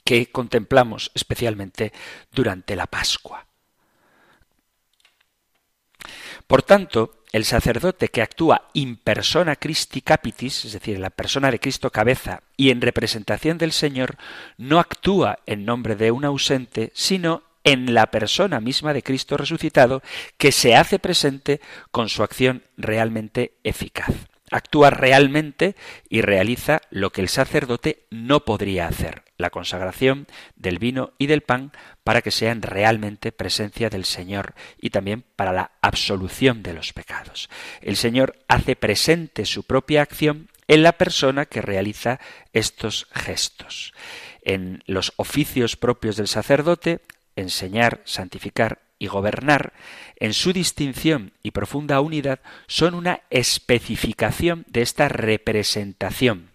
que 0.04 0.30
contemplamos 0.34 1.12
especialmente 1.16 1.94
durante 2.34 2.76
la 2.76 2.88
Pascua. 2.88 3.47
Por 6.48 6.64
tanto, 6.64 7.14
el 7.34 7.44
sacerdote 7.44 8.08
que 8.08 8.22
actúa 8.22 8.70
in 8.74 8.96
persona 8.96 9.58
Christi 9.58 10.02
capitis, 10.02 10.64
es 10.64 10.72
decir, 10.72 10.96
en 10.96 11.02
la 11.02 11.10
persona 11.10 11.52
de 11.52 11.60
Cristo 11.60 11.92
cabeza 11.92 12.42
y 12.56 12.70
en 12.70 12.82
representación 12.82 13.58
del 13.58 13.74
Señor, 13.74 14.16
no 14.58 14.80
actúa 14.80 15.40
en 15.46 15.66
nombre 15.66 15.96
de 15.98 16.12
un 16.12 16.24
ausente, 16.24 16.92
sino 16.94 17.44
en 17.66 17.94
la 17.94 18.08
persona 18.08 18.62
misma 18.62 18.94
de 18.94 19.04
Cristo 19.04 19.36
resucitado, 19.36 20.02
que 20.38 20.54
se 20.54 20.74
hace 20.76 21.00
presente 21.00 21.60
con 21.92 22.08
su 22.08 22.24
acción 22.24 22.64
realmente 22.78 23.58
eficaz. 23.66 24.14
Actúa 24.50 24.90
realmente 24.90 25.76
y 26.08 26.22
realiza 26.22 26.80
lo 26.90 27.12
que 27.12 27.20
el 27.20 27.28
sacerdote 27.28 28.06
no 28.10 28.46
podría 28.46 28.88
hacer, 28.88 29.26
la 29.38 29.50
consagración 29.50 30.28
del 30.56 30.80
vino 30.80 31.12
y 31.18 31.28
del 31.28 31.42
pan 31.42 31.74
para 32.08 32.22
que 32.22 32.32
sean 32.32 32.62
realmente 32.62 33.34
presencia 33.34 33.90
del 33.90 34.06
Señor 34.06 34.56
y 34.80 34.92
también 34.92 35.26
para 35.36 35.52
la 35.52 35.72
absolución 35.82 36.64
de 36.64 36.72
los 36.72 36.94
pecados. 36.94 37.50
El 37.82 37.98
Señor 37.98 38.38
hace 38.48 38.78
presente 38.78 39.44
su 39.44 39.64
propia 39.64 40.04
acción 40.04 40.48
en 40.70 40.84
la 40.84 40.94
persona 40.94 41.48
que 41.48 41.62
realiza 41.62 42.22
estos 42.54 43.08
gestos. 43.12 43.94
En 44.42 44.86
los 44.88 45.12
oficios 45.18 45.76
propios 45.76 46.16
del 46.16 46.30
sacerdote, 46.30 47.02
enseñar, 47.36 48.00
santificar 48.06 48.80
y 49.00 49.08
gobernar, 49.08 49.74
en 50.16 50.34
su 50.34 50.54
distinción 50.54 51.34
y 51.44 51.52
profunda 51.52 52.00
unidad, 52.00 52.40
son 52.68 52.94
una 52.94 53.20
especificación 53.30 54.64
de 54.70 54.82
esta 54.82 55.10
representación. 55.10 56.52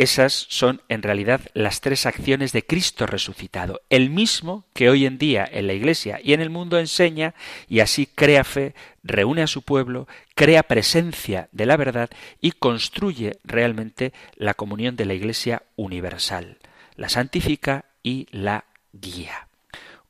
Esas 0.00 0.46
son 0.48 0.80
en 0.88 1.02
realidad 1.02 1.42
las 1.52 1.82
tres 1.82 2.06
acciones 2.06 2.52
de 2.52 2.64
Cristo 2.64 3.06
resucitado, 3.06 3.82
el 3.90 4.08
mismo 4.08 4.64
que 4.72 4.88
hoy 4.88 5.04
en 5.04 5.18
día 5.18 5.46
en 5.52 5.66
la 5.66 5.74
Iglesia 5.74 6.18
y 6.24 6.32
en 6.32 6.40
el 6.40 6.48
mundo 6.48 6.78
enseña 6.78 7.34
y 7.68 7.80
así 7.80 8.06
crea 8.06 8.42
fe, 8.44 8.74
reúne 9.02 9.42
a 9.42 9.46
su 9.46 9.60
pueblo, 9.60 10.08
crea 10.34 10.62
presencia 10.62 11.50
de 11.52 11.66
la 11.66 11.76
verdad 11.76 12.08
y 12.40 12.52
construye 12.52 13.40
realmente 13.44 14.14
la 14.36 14.54
comunión 14.54 14.96
de 14.96 15.04
la 15.04 15.12
Iglesia 15.12 15.64
universal, 15.76 16.56
la 16.96 17.10
santifica 17.10 17.84
y 18.02 18.26
la 18.30 18.64
guía. 18.94 19.48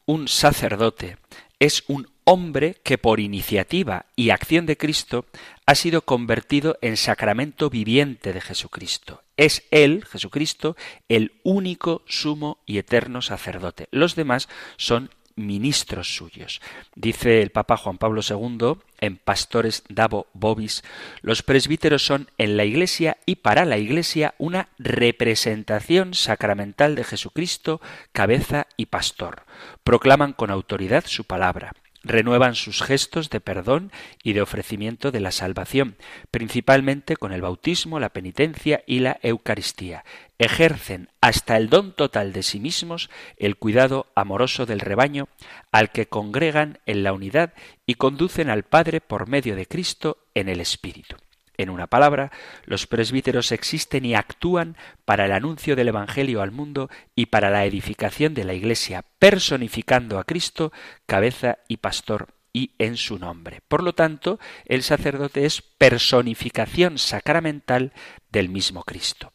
Un 0.06 0.28
sacerdote 0.28 1.16
es 1.58 1.82
un 1.88 2.06
hombre 2.22 2.76
que 2.84 2.96
por 2.96 3.18
iniciativa 3.18 4.06
y 4.14 4.30
acción 4.30 4.66
de 4.66 4.76
Cristo 4.76 5.26
ha 5.66 5.74
sido 5.74 6.02
convertido 6.02 6.78
en 6.80 6.96
sacramento 6.96 7.70
viviente 7.70 8.32
de 8.32 8.40
Jesucristo. 8.40 9.24
Es 9.40 9.66
Él, 9.70 10.04
Jesucristo, 10.04 10.76
el 11.08 11.32
único 11.44 12.02
sumo 12.06 12.58
y 12.66 12.76
eterno 12.76 13.22
sacerdote. 13.22 13.88
Los 13.90 14.14
demás 14.14 14.50
son 14.76 15.08
ministros 15.34 16.14
suyos. 16.14 16.60
Dice 16.94 17.40
el 17.40 17.48
Papa 17.48 17.78
Juan 17.78 17.96
Pablo 17.96 18.20
II 18.20 18.74
en 19.00 19.16
Pastores 19.16 19.82
Davo 19.88 20.26
Bobis, 20.34 20.84
los 21.22 21.42
presbíteros 21.42 22.04
son 22.04 22.30
en 22.36 22.58
la 22.58 22.66
Iglesia 22.66 23.16
y 23.24 23.36
para 23.36 23.64
la 23.64 23.78
Iglesia 23.78 24.34
una 24.36 24.68
representación 24.78 26.12
sacramental 26.12 26.94
de 26.94 27.04
Jesucristo, 27.04 27.80
cabeza 28.12 28.66
y 28.76 28.86
pastor. 28.86 29.46
Proclaman 29.84 30.34
con 30.34 30.50
autoridad 30.50 31.04
su 31.06 31.24
palabra 31.24 31.72
renuevan 32.02 32.54
sus 32.54 32.82
gestos 32.82 33.30
de 33.30 33.40
perdón 33.40 33.92
y 34.22 34.32
de 34.32 34.42
ofrecimiento 34.42 35.10
de 35.10 35.20
la 35.20 35.32
salvación, 35.32 35.96
principalmente 36.30 37.16
con 37.16 37.32
el 37.32 37.42
bautismo, 37.42 38.00
la 38.00 38.10
penitencia 38.10 38.82
y 38.86 39.00
la 39.00 39.18
Eucaristía. 39.22 40.04
Ejercen 40.38 41.10
hasta 41.20 41.56
el 41.56 41.68
don 41.68 41.92
total 41.92 42.32
de 42.32 42.42
sí 42.42 42.60
mismos 42.60 43.10
el 43.36 43.56
cuidado 43.56 44.06
amoroso 44.14 44.66
del 44.66 44.80
rebaño 44.80 45.28
al 45.70 45.90
que 45.92 46.06
congregan 46.06 46.78
en 46.86 47.02
la 47.02 47.12
unidad 47.12 47.52
y 47.86 47.94
conducen 47.94 48.48
al 48.48 48.62
Padre 48.62 49.00
por 49.00 49.28
medio 49.28 49.56
de 49.56 49.66
Cristo 49.66 50.18
en 50.34 50.48
el 50.48 50.60
Espíritu. 50.60 51.16
En 51.60 51.68
una 51.68 51.88
palabra, 51.88 52.32
los 52.64 52.86
presbíteros 52.86 53.52
existen 53.52 54.06
y 54.06 54.14
actúan 54.14 54.78
para 55.04 55.26
el 55.26 55.32
anuncio 55.32 55.76
del 55.76 55.88
Evangelio 55.88 56.40
al 56.40 56.52
mundo 56.52 56.88
y 57.14 57.26
para 57.26 57.50
la 57.50 57.66
edificación 57.66 58.32
de 58.32 58.44
la 58.44 58.54
Iglesia, 58.54 59.04
personificando 59.18 60.18
a 60.18 60.24
Cristo, 60.24 60.72
cabeza 61.04 61.58
y 61.68 61.76
pastor 61.76 62.28
y 62.54 62.72
en 62.78 62.96
su 62.96 63.18
nombre. 63.18 63.60
Por 63.68 63.82
lo 63.82 63.94
tanto, 63.94 64.40
el 64.64 64.82
sacerdote 64.82 65.44
es 65.44 65.60
personificación 65.60 66.96
sacramental 66.96 67.92
del 68.30 68.48
mismo 68.48 68.82
Cristo. 68.82 69.30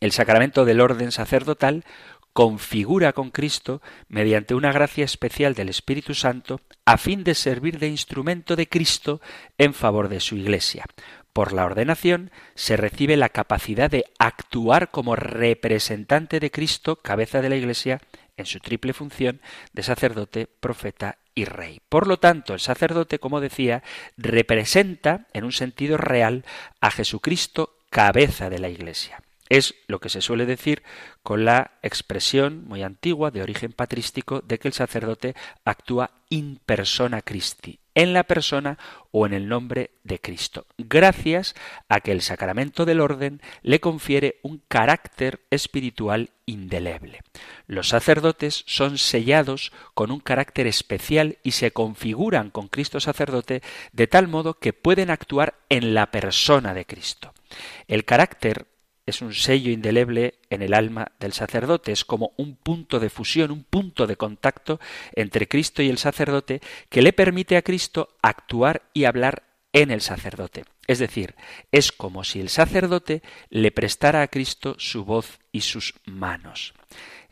El 0.00 0.12
sacramento 0.12 0.64
del 0.64 0.80
orden 0.80 1.12
sacerdotal 1.12 1.84
configura 2.32 3.12
con 3.12 3.30
Cristo 3.30 3.82
mediante 4.08 4.54
una 4.54 4.72
gracia 4.72 5.04
especial 5.04 5.54
del 5.54 5.68
Espíritu 5.68 6.14
Santo 6.14 6.60
a 6.84 6.96
fin 6.96 7.24
de 7.24 7.34
servir 7.34 7.78
de 7.78 7.88
instrumento 7.88 8.56
de 8.56 8.68
Cristo 8.68 9.20
en 9.58 9.74
favor 9.74 10.08
de 10.08 10.20
su 10.20 10.36
Iglesia. 10.36 10.84
Por 11.32 11.52
la 11.52 11.64
ordenación 11.64 12.30
se 12.54 12.76
recibe 12.76 13.16
la 13.16 13.30
capacidad 13.30 13.90
de 13.90 14.04
actuar 14.18 14.90
como 14.90 15.16
representante 15.16 16.40
de 16.40 16.50
Cristo, 16.50 16.96
cabeza 16.96 17.40
de 17.40 17.48
la 17.48 17.56
Iglesia, 17.56 18.00
en 18.36 18.46
su 18.46 18.60
triple 18.60 18.92
función 18.92 19.40
de 19.72 19.82
sacerdote, 19.82 20.46
profeta 20.46 21.18
y 21.34 21.44
rey. 21.44 21.80
Por 21.88 22.06
lo 22.06 22.18
tanto, 22.18 22.54
el 22.54 22.60
sacerdote, 22.60 23.18
como 23.18 23.40
decía, 23.40 23.82
representa, 24.16 25.26
en 25.32 25.44
un 25.44 25.52
sentido 25.52 25.96
real, 25.96 26.44
a 26.80 26.90
Jesucristo, 26.90 27.78
cabeza 27.90 28.50
de 28.50 28.58
la 28.58 28.68
Iglesia. 28.68 29.22
Es 29.48 29.74
lo 29.86 30.00
que 30.00 30.08
se 30.08 30.22
suele 30.22 30.46
decir 30.46 30.82
con 31.22 31.44
la 31.44 31.72
expresión 31.82 32.64
muy 32.66 32.82
antigua 32.82 33.30
de 33.30 33.42
origen 33.42 33.72
patrístico 33.72 34.40
de 34.40 34.58
que 34.58 34.68
el 34.68 34.74
sacerdote 34.74 35.34
actúa 35.64 36.10
in 36.30 36.58
persona 36.64 37.20
Christi, 37.20 37.78
en 37.94 38.12
la 38.12 38.24
persona 38.24 38.78
o 39.10 39.26
en 39.26 39.34
el 39.34 39.48
nombre 39.48 39.90
de 40.04 40.18
Cristo, 40.18 40.66
gracias 40.78 41.54
a 41.88 42.00
que 42.00 42.12
el 42.12 42.22
sacramento 42.22 42.84
del 42.84 43.00
orden 43.00 43.42
le 43.62 43.80
confiere 43.80 44.40
un 44.42 44.62
carácter 44.68 45.40
espiritual 45.50 46.30
indeleble. 46.46 47.20
Los 47.66 47.88
sacerdotes 47.88 48.64
son 48.66 48.98
sellados 48.98 49.72
con 49.94 50.10
un 50.10 50.20
carácter 50.20 50.66
especial 50.66 51.38
y 51.42 51.52
se 51.52 51.72
configuran 51.72 52.50
con 52.50 52.68
Cristo 52.68 53.00
sacerdote 53.00 53.62
de 53.92 54.06
tal 54.06 54.28
modo 54.28 54.54
que 54.54 54.72
pueden 54.72 55.10
actuar 55.10 55.54
en 55.68 55.94
la 55.94 56.10
persona 56.10 56.74
de 56.74 56.86
Cristo. 56.86 57.32
El 57.86 58.04
carácter 58.04 58.66
es 59.06 59.20
un 59.20 59.34
sello 59.34 59.70
indeleble 59.70 60.34
en 60.50 60.62
el 60.62 60.74
alma 60.74 61.12
del 61.18 61.32
sacerdote, 61.32 61.92
es 61.92 62.04
como 62.04 62.32
un 62.36 62.56
punto 62.56 63.00
de 63.00 63.10
fusión, 63.10 63.50
un 63.50 63.64
punto 63.64 64.06
de 64.06 64.16
contacto 64.16 64.80
entre 65.14 65.48
Cristo 65.48 65.82
y 65.82 65.88
el 65.88 65.98
sacerdote 65.98 66.60
que 66.88 67.02
le 67.02 67.12
permite 67.12 67.56
a 67.56 67.62
Cristo 67.62 68.16
actuar 68.22 68.82
y 68.92 69.04
hablar 69.04 69.42
en 69.72 69.90
el 69.90 70.00
sacerdote. 70.00 70.64
Es 70.86 70.98
decir, 70.98 71.34
es 71.70 71.92
como 71.92 72.24
si 72.24 72.40
el 72.40 72.48
sacerdote 72.48 73.22
le 73.50 73.72
prestara 73.72 74.22
a 74.22 74.28
Cristo 74.28 74.76
su 74.78 75.04
voz 75.04 75.38
y 75.50 75.62
sus 75.62 75.94
manos. 76.04 76.74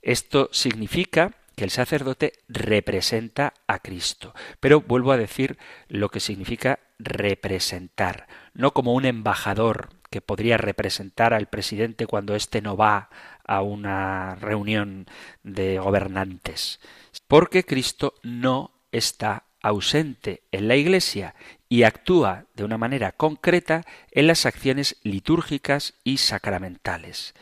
Esto 0.02 0.48
significa 0.52 1.34
que 1.56 1.64
el 1.64 1.70
sacerdote 1.70 2.32
representa 2.48 3.52
a 3.66 3.80
Cristo. 3.80 4.34
Pero 4.60 4.80
vuelvo 4.80 5.12
a 5.12 5.18
decir 5.18 5.58
lo 5.88 6.08
que 6.08 6.20
significa 6.20 6.78
representar, 6.98 8.28
no 8.54 8.72
como 8.72 8.94
un 8.94 9.04
embajador 9.04 9.99
que 10.10 10.20
podría 10.20 10.56
representar 10.56 11.32
al 11.32 11.46
presidente 11.46 12.06
cuando 12.06 12.34
éste 12.34 12.60
no 12.60 12.76
va 12.76 13.10
a 13.44 13.62
una 13.62 14.34
reunión 14.34 15.06
de 15.42 15.78
gobernantes, 15.78 16.80
porque 17.28 17.64
Cristo 17.64 18.14
no 18.22 18.72
está 18.92 19.44
ausente 19.62 20.42
en 20.52 20.68
la 20.68 20.76
Iglesia 20.76 21.34
y 21.68 21.84
actúa 21.84 22.46
de 22.54 22.64
una 22.64 22.78
manera 22.78 23.12
concreta 23.12 23.84
en 24.10 24.26
las 24.26 24.46
acciones 24.46 24.96
litúrgicas 25.02 25.94
y 26.02 26.18
sacramentales. 26.18 27.34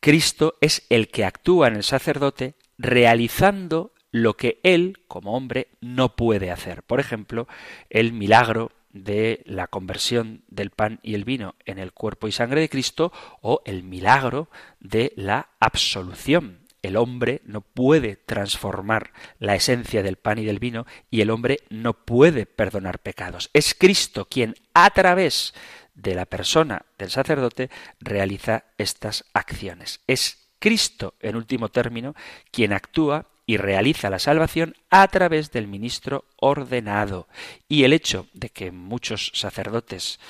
Cristo 0.00 0.54
es 0.60 0.82
el 0.90 1.08
que 1.08 1.24
actúa 1.24 1.68
en 1.68 1.76
el 1.76 1.84
sacerdote 1.84 2.54
realizando 2.76 3.92
lo 4.10 4.36
que 4.36 4.60
él, 4.62 4.98
como 5.08 5.34
hombre, 5.34 5.68
no 5.80 6.16
puede 6.16 6.50
hacer. 6.50 6.82
Por 6.82 7.00
ejemplo, 7.00 7.48
el 7.88 8.12
milagro 8.12 8.72
de 8.92 9.42
la 9.46 9.66
conversión 9.66 10.44
del 10.48 10.70
pan 10.70 11.00
y 11.02 11.14
el 11.14 11.24
vino 11.24 11.54
en 11.64 11.78
el 11.78 11.92
cuerpo 11.92 12.28
y 12.28 12.32
sangre 12.32 12.60
de 12.60 12.68
Cristo 12.68 13.12
o 13.40 13.62
el 13.64 13.82
milagro 13.82 14.48
de 14.80 15.12
la 15.16 15.50
absolución. 15.60 16.60
El 16.82 16.96
hombre 16.96 17.42
no 17.44 17.60
puede 17.60 18.16
transformar 18.16 19.12
la 19.38 19.54
esencia 19.54 20.02
del 20.02 20.16
pan 20.16 20.38
y 20.38 20.44
del 20.44 20.58
vino 20.58 20.84
y 21.10 21.20
el 21.20 21.30
hombre 21.30 21.60
no 21.70 21.94
puede 21.94 22.44
perdonar 22.44 22.98
pecados. 22.98 23.50
Es 23.52 23.74
Cristo 23.74 24.26
quien 24.28 24.56
a 24.74 24.90
través 24.90 25.54
de 25.94 26.14
la 26.14 26.26
persona 26.26 26.84
del 26.98 27.10
sacerdote 27.10 27.70
realiza 28.00 28.64
estas 28.78 29.24
acciones. 29.32 30.00
Es 30.06 30.50
Cristo, 30.58 31.14
en 31.20 31.36
último 31.36 31.68
término, 31.68 32.14
quien 32.50 32.72
actúa 32.72 33.26
y 33.52 33.58
realiza 33.58 34.08
la 34.08 34.18
salvación 34.18 34.76
a 34.88 35.06
través 35.08 35.50
del 35.50 35.66
ministro 35.66 36.24
ordenado. 36.36 37.28
Y 37.68 37.84
el 37.84 37.92
hecho 37.92 38.26
de 38.32 38.48
que 38.48 38.72
muchos 38.72 39.30
sacerdotes 39.34 40.20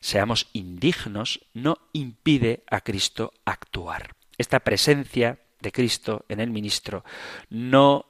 seamos 0.00 0.48
indignos 0.52 1.46
no 1.52 1.78
impide 1.92 2.64
a 2.68 2.80
Cristo 2.80 3.32
actuar. 3.44 4.16
Esta 4.38 4.58
presencia 4.58 5.38
de 5.60 5.70
Cristo 5.70 6.24
en 6.28 6.40
el 6.40 6.50
ministro 6.50 7.04
no 7.48 8.06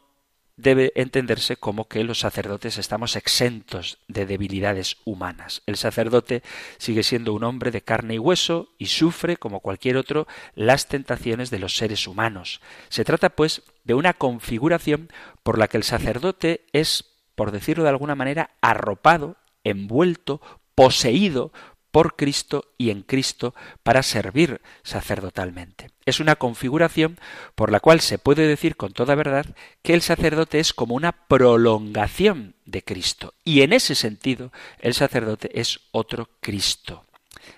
debe 0.56 0.92
entenderse 0.94 1.56
como 1.56 1.88
que 1.88 2.04
los 2.04 2.20
sacerdotes 2.20 2.78
estamos 2.78 3.16
exentos 3.16 3.98
de 4.06 4.26
debilidades 4.26 4.98
humanas. 5.04 5.62
El 5.66 5.76
sacerdote 5.76 6.42
sigue 6.78 7.02
siendo 7.02 7.32
un 7.32 7.44
hombre 7.44 7.70
de 7.70 7.82
carne 7.82 8.14
y 8.14 8.18
hueso 8.18 8.68
y 8.78 8.86
sufre, 8.86 9.36
como 9.36 9.60
cualquier 9.60 9.96
otro, 9.96 10.26
las 10.54 10.86
tentaciones 10.86 11.50
de 11.50 11.58
los 11.58 11.76
seres 11.76 12.06
humanos. 12.06 12.60
Se 12.88 13.04
trata, 13.04 13.30
pues, 13.30 13.62
de 13.82 13.94
una 13.94 14.14
configuración 14.14 15.10
por 15.42 15.58
la 15.58 15.68
que 15.68 15.76
el 15.76 15.84
sacerdote 15.84 16.66
es, 16.72 17.04
por 17.34 17.50
decirlo 17.50 17.82
de 17.82 17.90
alguna 17.90 18.14
manera, 18.14 18.50
arropado, 18.60 19.36
envuelto, 19.64 20.40
poseído 20.74 21.52
por 21.94 22.16
Cristo 22.16 22.72
y 22.76 22.90
en 22.90 23.02
Cristo 23.02 23.54
para 23.84 24.02
servir 24.02 24.60
sacerdotalmente. 24.82 25.90
Es 26.06 26.18
una 26.18 26.34
configuración 26.34 27.20
por 27.54 27.70
la 27.70 27.78
cual 27.78 28.00
se 28.00 28.18
puede 28.18 28.48
decir 28.48 28.74
con 28.74 28.92
toda 28.92 29.14
verdad 29.14 29.46
que 29.80 29.94
el 29.94 30.02
sacerdote 30.02 30.58
es 30.58 30.72
como 30.72 30.96
una 30.96 31.12
prolongación 31.12 32.56
de 32.64 32.82
Cristo 32.82 33.34
y 33.44 33.60
en 33.60 33.72
ese 33.72 33.94
sentido 33.94 34.50
el 34.80 34.94
sacerdote 34.94 35.60
es 35.60 35.82
otro 35.92 36.30
Cristo. 36.40 37.04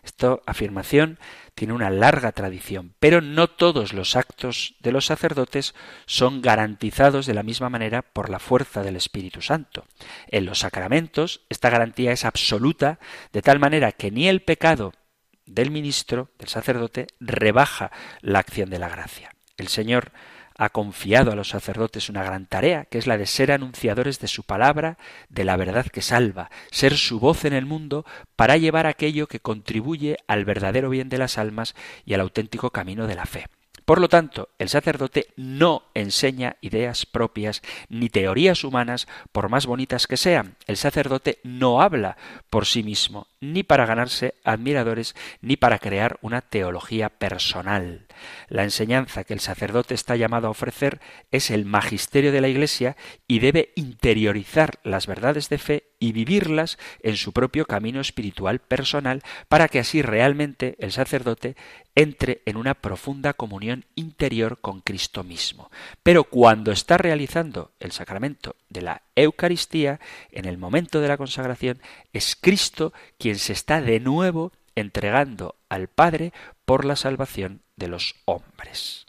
Esta 0.02 0.38
afirmación 0.46 1.18
tiene 1.54 1.72
una 1.72 1.90
larga 1.90 2.32
tradición, 2.32 2.94
pero 3.00 3.20
no 3.20 3.48
todos 3.48 3.92
los 3.92 4.16
actos 4.16 4.74
de 4.80 4.92
los 4.92 5.06
sacerdotes 5.06 5.74
son 6.04 6.42
garantizados 6.42 7.26
de 7.26 7.34
la 7.34 7.42
misma 7.42 7.70
manera 7.70 8.02
por 8.02 8.28
la 8.28 8.38
fuerza 8.38 8.82
del 8.82 8.96
Espíritu 8.96 9.40
Santo. 9.40 9.86
En 10.28 10.46
los 10.46 10.60
sacramentos 10.60 11.42
esta 11.48 11.70
garantía 11.70 12.12
es 12.12 12.24
absoluta, 12.24 12.98
de 13.32 13.42
tal 13.42 13.58
manera 13.58 13.92
que 13.92 14.10
ni 14.10 14.28
el 14.28 14.42
pecado 14.42 14.92
del 15.46 15.70
ministro, 15.70 16.30
del 16.38 16.48
sacerdote, 16.48 17.06
rebaja 17.20 17.90
la 18.20 18.40
acción 18.40 18.68
de 18.68 18.78
la 18.78 18.88
gracia. 18.88 19.30
El 19.56 19.68
Señor 19.68 20.12
ha 20.58 20.70
confiado 20.70 21.32
a 21.32 21.36
los 21.36 21.48
sacerdotes 21.48 22.08
una 22.08 22.22
gran 22.22 22.46
tarea, 22.46 22.84
que 22.86 22.98
es 22.98 23.06
la 23.06 23.18
de 23.18 23.26
ser 23.26 23.52
anunciadores 23.52 24.20
de 24.20 24.28
su 24.28 24.42
palabra, 24.42 24.98
de 25.28 25.44
la 25.44 25.56
verdad 25.56 25.86
que 25.86 26.02
salva, 26.02 26.50
ser 26.70 26.96
su 26.96 27.20
voz 27.20 27.44
en 27.44 27.52
el 27.52 27.66
mundo 27.66 28.04
para 28.36 28.56
llevar 28.56 28.86
aquello 28.86 29.26
que 29.26 29.40
contribuye 29.40 30.16
al 30.26 30.44
verdadero 30.44 30.90
bien 30.90 31.08
de 31.08 31.18
las 31.18 31.38
almas 31.38 31.74
y 32.04 32.14
al 32.14 32.20
auténtico 32.20 32.70
camino 32.70 33.06
de 33.06 33.14
la 33.14 33.26
fe. 33.26 33.46
Por 33.86 34.00
lo 34.00 34.08
tanto, 34.08 34.48
el 34.58 34.68
sacerdote 34.68 35.28
no 35.36 35.84
enseña 35.94 36.56
ideas 36.60 37.06
propias 37.06 37.62
ni 37.88 38.08
teorías 38.08 38.64
humanas, 38.64 39.06
por 39.30 39.48
más 39.48 39.64
bonitas 39.64 40.08
que 40.08 40.16
sean. 40.16 40.56
El 40.66 40.76
sacerdote 40.76 41.38
no 41.44 41.80
habla 41.80 42.16
por 42.50 42.66
sí 42.66 42.82
mismo, 42.82 43.28
ni 43.40 43.62
para 43.62 43.86
ganarse 43.86 44.34
admiradores, 44.42 45.14
ni 45.40 45.56
para 45.56 45.78
crear 45.78 46.18
una 46.20 46.40
teología 46.40 47.10
personal. 47.10 48.08
La 48.48 48.64
enseñanza 48.64 49.22
que 49.22 49.34
el 49.34 49.40
sacerdote 49.40 49.94
está 49.94 50.16
llamado 50.16 50.48
a 50.48 50.50
ofrecer 50.50 51.00
es 51.30 51.52
el 51.52 51.64
magisterio 51.64 52.32
de 52.32 52.40
la 52.40 52.48
Iglesia 52.48 52.96
y 53.28 53.38
debe 53.38 53.72
interiorizar 53.76 54.80
las 54.82 55.06
verdades 55.06 55.48
de 55.48 55.58
fe 55.58 55.84
y 56.06 56.12
vivirlas 56.12 56.78
en 57.02 57.16
su 57.16 57.32
propio 57.32 57.66
camino 57.66 58.00
espiritual 58.00 58.60
personal 58.60 59.22
para 59.48 59.66
que 59.66 59.80
así 59.80 60.02
realmente 60.02 60.76
el 60.78 60.92
sacerdote 60.92 61.56
entre 61.96 62.42
en 62.46 62.56
una 62.56 62.74
profunda 62.74 63.32
comunión 63.32 63.84
interior 63.96 64.58
con 64.60 64.82
Cristo 64.82 65.24
mismo. 65.24 65.68
Pero 66.04 66.22
cuando 66.22 66.70
está 66.70 66.96
realizando 66.96 67.72
el 67.80 67.90
sacramento 67.90 68.54
de 68.68 68.82
la 68.82 69.02
Eucaristía, 69.16 69.98
en 70.30 70.44
el 70.44 70.58
momento 70.58 71.00
de 71.00 71.08
la 71.08 71.16
consagración, 71.16 71.80
es 72.12 72.36
Cristo 72.40 72.92
quien 73.18 73.36
se 73.36 73.52
está 73.52 73.80
de 73.80 73.98
nuevo 73.98 74.52
entregando 74.76 75.56
al 75.68 75.88
Padre 75.88 76.32
por 76.64 76.84
la 76.84 76.94
salvación 76.94 77.62
de 77.74 77.88
los 77.88 78.14
hombres. 78.26 79.06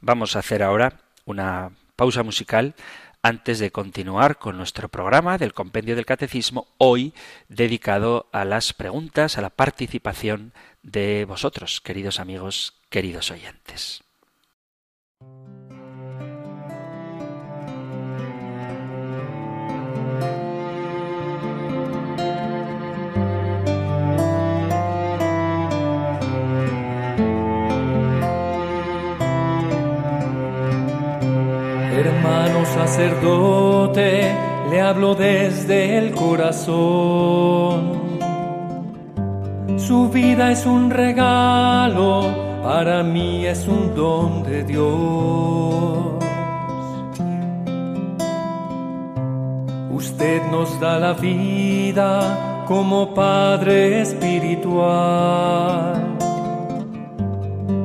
Vamos 0.00 0.34
a 0.34 0.40
hacer 0.40 0.64
ahora 0.64 0.98
una 1.26 1.70
pausa 1.94 2.24
musical 2.24 2.74
antes 3.22 3.58
de 3.58 3.70
continuar 3.70 4.38
con 4.38 4.56
nuestro 4.56 4.88
programa 4.88 5.38
del 5.38 5.52
Compendio 5.52 5.96
del 5.96 6.06
Catecismo, 6.06 6.68
hoy 6.78 7.12
dedicado 7.48 8.28
a 8.32 8.44
las 8.44 8.72
preguntas, 8.72 9.36
a 9.36 9.42
la 9.42 9.50
participación 9.50 10.52
de 10.82 11.24
vosotros, 11.26 11.80
queridos 11.80 12.18
amigos, 12.18 12.80
queridos 12.88 13.30
oyentes. 13.30 14.02
Sacerdote, 32.86 34.34
le 34.70 34.80
hablo 34.80 35.14
desde 35.14 35.98
el 35.98 36.12
corazón. 36.12 37.78
Su 39.76 40.08
vida 40.08 40.50
es 40.50 40.64
un 40.64 40.90
regalo, 40.90 42.22
para 42.62 43.02
mí 43.02 43.44
es 43.44 43.68
un 43.68 43.94
don 43.94 44.42
de 44.44 44.64
Dios. 44.64 44.88
Usted 49.92 50.40
nos 50.50 50.80
da 50.80 50.98
la 50.98 51.12
vida 51.12 52.64
como 52.66 53.12
Padre 53.12 54.00
espiritual. 54.00 54.56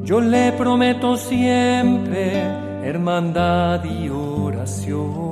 Yo 0.05 0.21
le 0.21 0.53
prometo 0.53 1.17
siempre 1.17 2.45
hermandad 2.85 3.85
y 3.85 4.09
oración. 4.09 5.27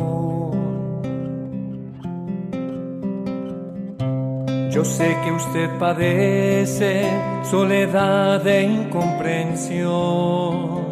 Yo 4.72 4.84
sé 4.84 5.16
que 5.24 5.30
usted 5.30 5.70
padece 5.78 7.04
soledad 7.44 8.44
e 8.44 8.64
incomprensión. 8.64 10.84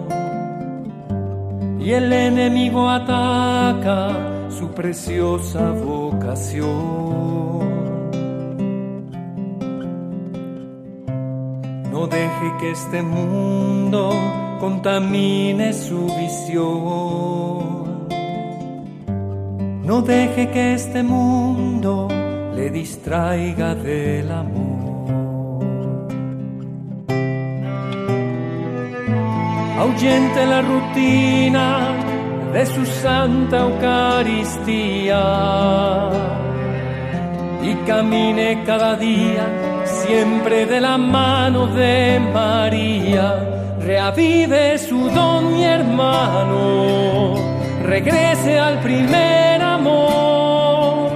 Y 1.80 1.90
el 1.90 2.12
enemigo 2.12 2.88
ataca 2.88 4.10
su 4.56 4.68
preciosa 4.68 5.72
vocación. 5.72 7.41
Deje 12.42 12.56
que 12.58 12.70
este 12.72 13.02
mundo 13.02 14.10
contamine 14.58 15.72
su 15.72 16.06
visión. 16.06 18.08
No 19.84 20.02
deje 20.02 20.50
que 20.50 20.74
este 20.74 21.02
mundo 21.02 22.08
le 22.54 22.70
distraiga 22.70 23.74
del 23.74 24.30
amor. 24.30 24.82
Ahuyente 29.78 30.46
la 30.46 30.62
rutina 30.62 31.90
de 32.52 32.66
su 32.66 32.86
santa 32.86 33.60
Eucaristía 33.60 35.22
y 37.62 37.74
camine 37.86 38.62
cada 38.64 38.96
día 38.96 39.61
siempre 40.12 40.66
de 40.66 40.80
la 40.80 40.98
mano 40.98 41.66
de 41.68 42.20
María. 42.20 43.26
Reavive 43.80 44.78
su 44.78 45.08
don, 45.10 45.52
mi 45.52 45.64
hermano, 45.64 47.34
regrese 47.84 48.58
al 48.58 48.78
primer 48.80 49.62
amor. 49.62 51.10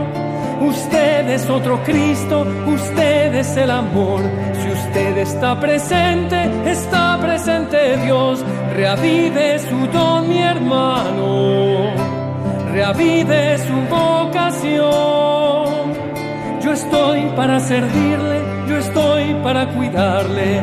Usted 0.60 1.28
es 1.28 1.48
otro 1.50 1.74
Cristo, 1.84 2.46
usted 2.66 3.34
es 3.34 3.56
el 3.56 3.70
amor. 3.70 4.20
Si 4.60 4.68
usted 4.78 5.18
está 5.18 5.60
presente, 5.60 6.38
está 6.70 7.18
presente 7.20 7.98
Dios. 8.04 8.44
Reavive 8.74 9.58
su 9.58 9.78
don, 9.96 10.28
mi 10.28 10.38
hermano. 10.38 11.92
Reavive 12.72 13.58
su 13.58 13.76
vocación. 13.96 14.96
Yo 16.62 16.72
estoy 16.72 17.20
para 17.36 17.60
servirle, 17.60 18.55
estoy 18.78 19.34
para 19.42 19.66
cuidarle 19.68 20.60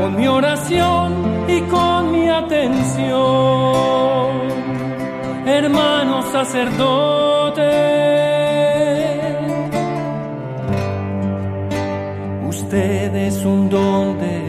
con 0.00 0.16
mi 0.16 0.26
oración 0.28 1.44
y 1.48 1.60
con 1.62 2.12
mi 2.12 2.28
atención. 2.28 3.16
Hermano 5.46 6.22
sacerdote. 6.32 7.86
Usted 12.48 13.14
es 13.14 13.44
un 13.44 13.68
don 13.70 14.18
de 14.18 14.45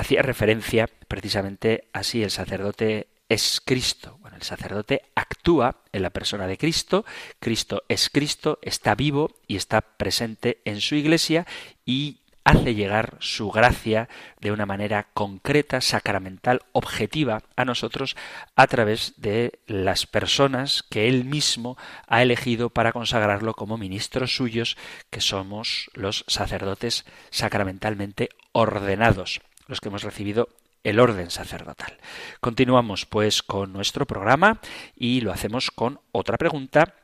hacía 0.00 0.22
referencia 0.22 0.88
precisamente 1.08 1.88
a 1.92 2.02
si 2.02 2.22
el 2.22 2.30
sacerdote 2.30 3.08
es 3.28 3.60
Cristo. 3.64 4.16
Bueno, 4.20 4.36
el 4.36 4.42
sacerdote 4.42 5.02
actúa 5.14 5.76
en 5.92 6.02
la 6.02 6.10
persona 6.10 6.46
de 6.46 6.56
Cristo, 6.56 7.04
Cristo 7.38 7.82
es 7.88 8.08
Cristo, 8.08 8.58
está 8.62 8.94
vivo 8.94 9.30
y 9.46 9.56
está 9.56 9.82
presente 9.82 10.62
en 10.64 10.80
su 10.80 10.94
iglesia 10.94 11.46
y 11.84 12.20
hace 12.44 12.74
llegar 12.74 13.18
su 13.20 13.50
gracia 13.50 14.08
de 14.40 14.50
una 14.50 14.64
manera 14.64 15.08
concreta, 15.12 15.82
sacramental, 15.82 16.62
objetiva 16.72 17.42
a 17.54 17.66
nosotros 17.66 18.16
a 18.56 18.66
través 18.66 19.12
de 19.18 19.60
las 19.66 20.06
personas 20.06 20.82
que 20.82 21.08
Él 21.08 21.26
mismo 21.26 21.76
ha 22.08 22.22
elegido 22.22 22.70
para 22.70 22.92
consagrarlo 22.92 23.52
como 23.52 23.76
ministros 23.76 24.34
suyos, 24.34 24.78
que 25.10 25.20
somos 25.20 25.90
los 25.92 26.24
sacerdotes 26.26 27.04
sacramentalmente 27.28 28.30
ordenados, 28.52 29.42
los 29.70 29.80
que 29.80 29.88
hemos 29.88 30.02
recibido 30.02 30.50
el 30.84 31.00
orden 31.00 31.30
sacerdotal. 31.30 31.96
Continuamos 32.40 33.06
pues 33.06 33.42
con 33.42 33.72
nuestro 33.72 34.06
programa 34.06 34.60
y 34.94 35.22
lo 35.22 35.32
hacemos 35.32 35.70
con 35.70 36.00
otra 36.12 36.36
pregunta 36.36 36.94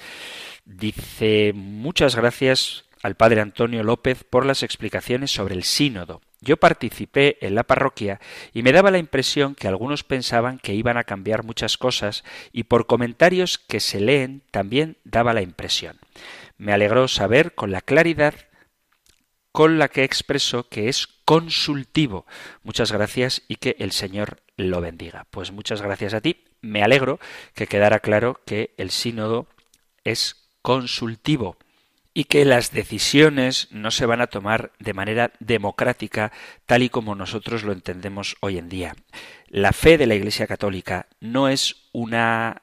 Dice 0.66 1.52
muchas 1.54 2.16
gracias 2.16 2.86
al 3.02 3.16
padre 3.16 3.42
Antonio 3.42 3.84
López 3.84 4.24
por 4.24 4.46
las 4.46 4.62
explicaciones 4.64 5.32
sobre 5.32 5.56
el 5.56 5.64
sínodo. 5.64 6.22
Yo 6.44 6.58
participé 6.58 7.38
en 7.42 7.56
la 7.56 7.64
parroquia 7.64 8.20
y 8.54 8.64
me 8.64 8.74
daba 8.74 8.92
la 8.92 8.98
impresión 8.98 9.56
que 9.56 9.68
algunos 9.68 10.04
pensaban 10.04 10.60
que 10.60 10.74
iban 10.74 10.98
a 10.98 11.06
cambiar 11.06 11.44
muchas 11.44 11.78
cosas 11.78 12.24
y 12.52 12.64
por 12.64 12.86
comentarios 12.86 13.58
que 13.58 13.80
se 13.80 14.00
leen 14.00 14.44
también 14.52 14.98
daba 15.04 15.34
la 15.34 15.42
impresión. 15.42 16.00
Me 16.58 16.74
alegró 16.74 17.08
saber 17.08 17.56
con 17.56 17.72
la 17.72 17.82
claridad 17.82 18.36
con 19.54 19.78
la 19.78 19.88
que 19.88 20.04
expresó 20.04 20.68
que 20.68 20.90
es 20.90 21.08
consultivo. 21.26 22.26
Muchas 22.64 22.92
gracias 22.92 23.44
y 23.48 23.58
que 23.58 23.76
el 23.80 23.92
Señor 23.92 24.42
lo 24.58 24.82
bendiga. 24.82 25.28
Pues 25.30 25.52
muchas 25.52 25.82
gracias 25.82 26.14
a 26.14 26.22
ti. 26.22 26.44
Me 26.62 26.84
alegro 26.84 27.20
que 27.54 27.68
quedara 27.68 28.00
claro 28.00 28.42
que 28.46 28.74
el 28.78 28.90
sínodo 28.90 29.48
es 30.04 30.50
consultivo 30.62 31.58
y 32.14 32.26
que 32.26 32.46
las 32.46 32.72
decisiones 32.72 33.68
no 33.72 33.92
se 33.92 34.06
van 34.06 34.22
a 34.22 34.28
tomar 34.28 34.72
de 34.80 34.94
manera 34.94 35.32
democrática 35.40 36.32
tal 36.66 36.84
y 36.84 36.90
como 36.90 37.16
nosotros 37.16 37.64
lo 37.64 37.72
entendemos 37.72 38.38
hoy 38.42 38.58
en 38.58 38.70
día. 38.70 38.96
La 39.48 39.74
fe 39.74 39.98
de 39.98 40.08
la 40.08 40.16
Iglesia 40.16 40.48
Católica 40.48 41.08
no 41.20 41.50
es 41.50 41.88
una 41.92 42.62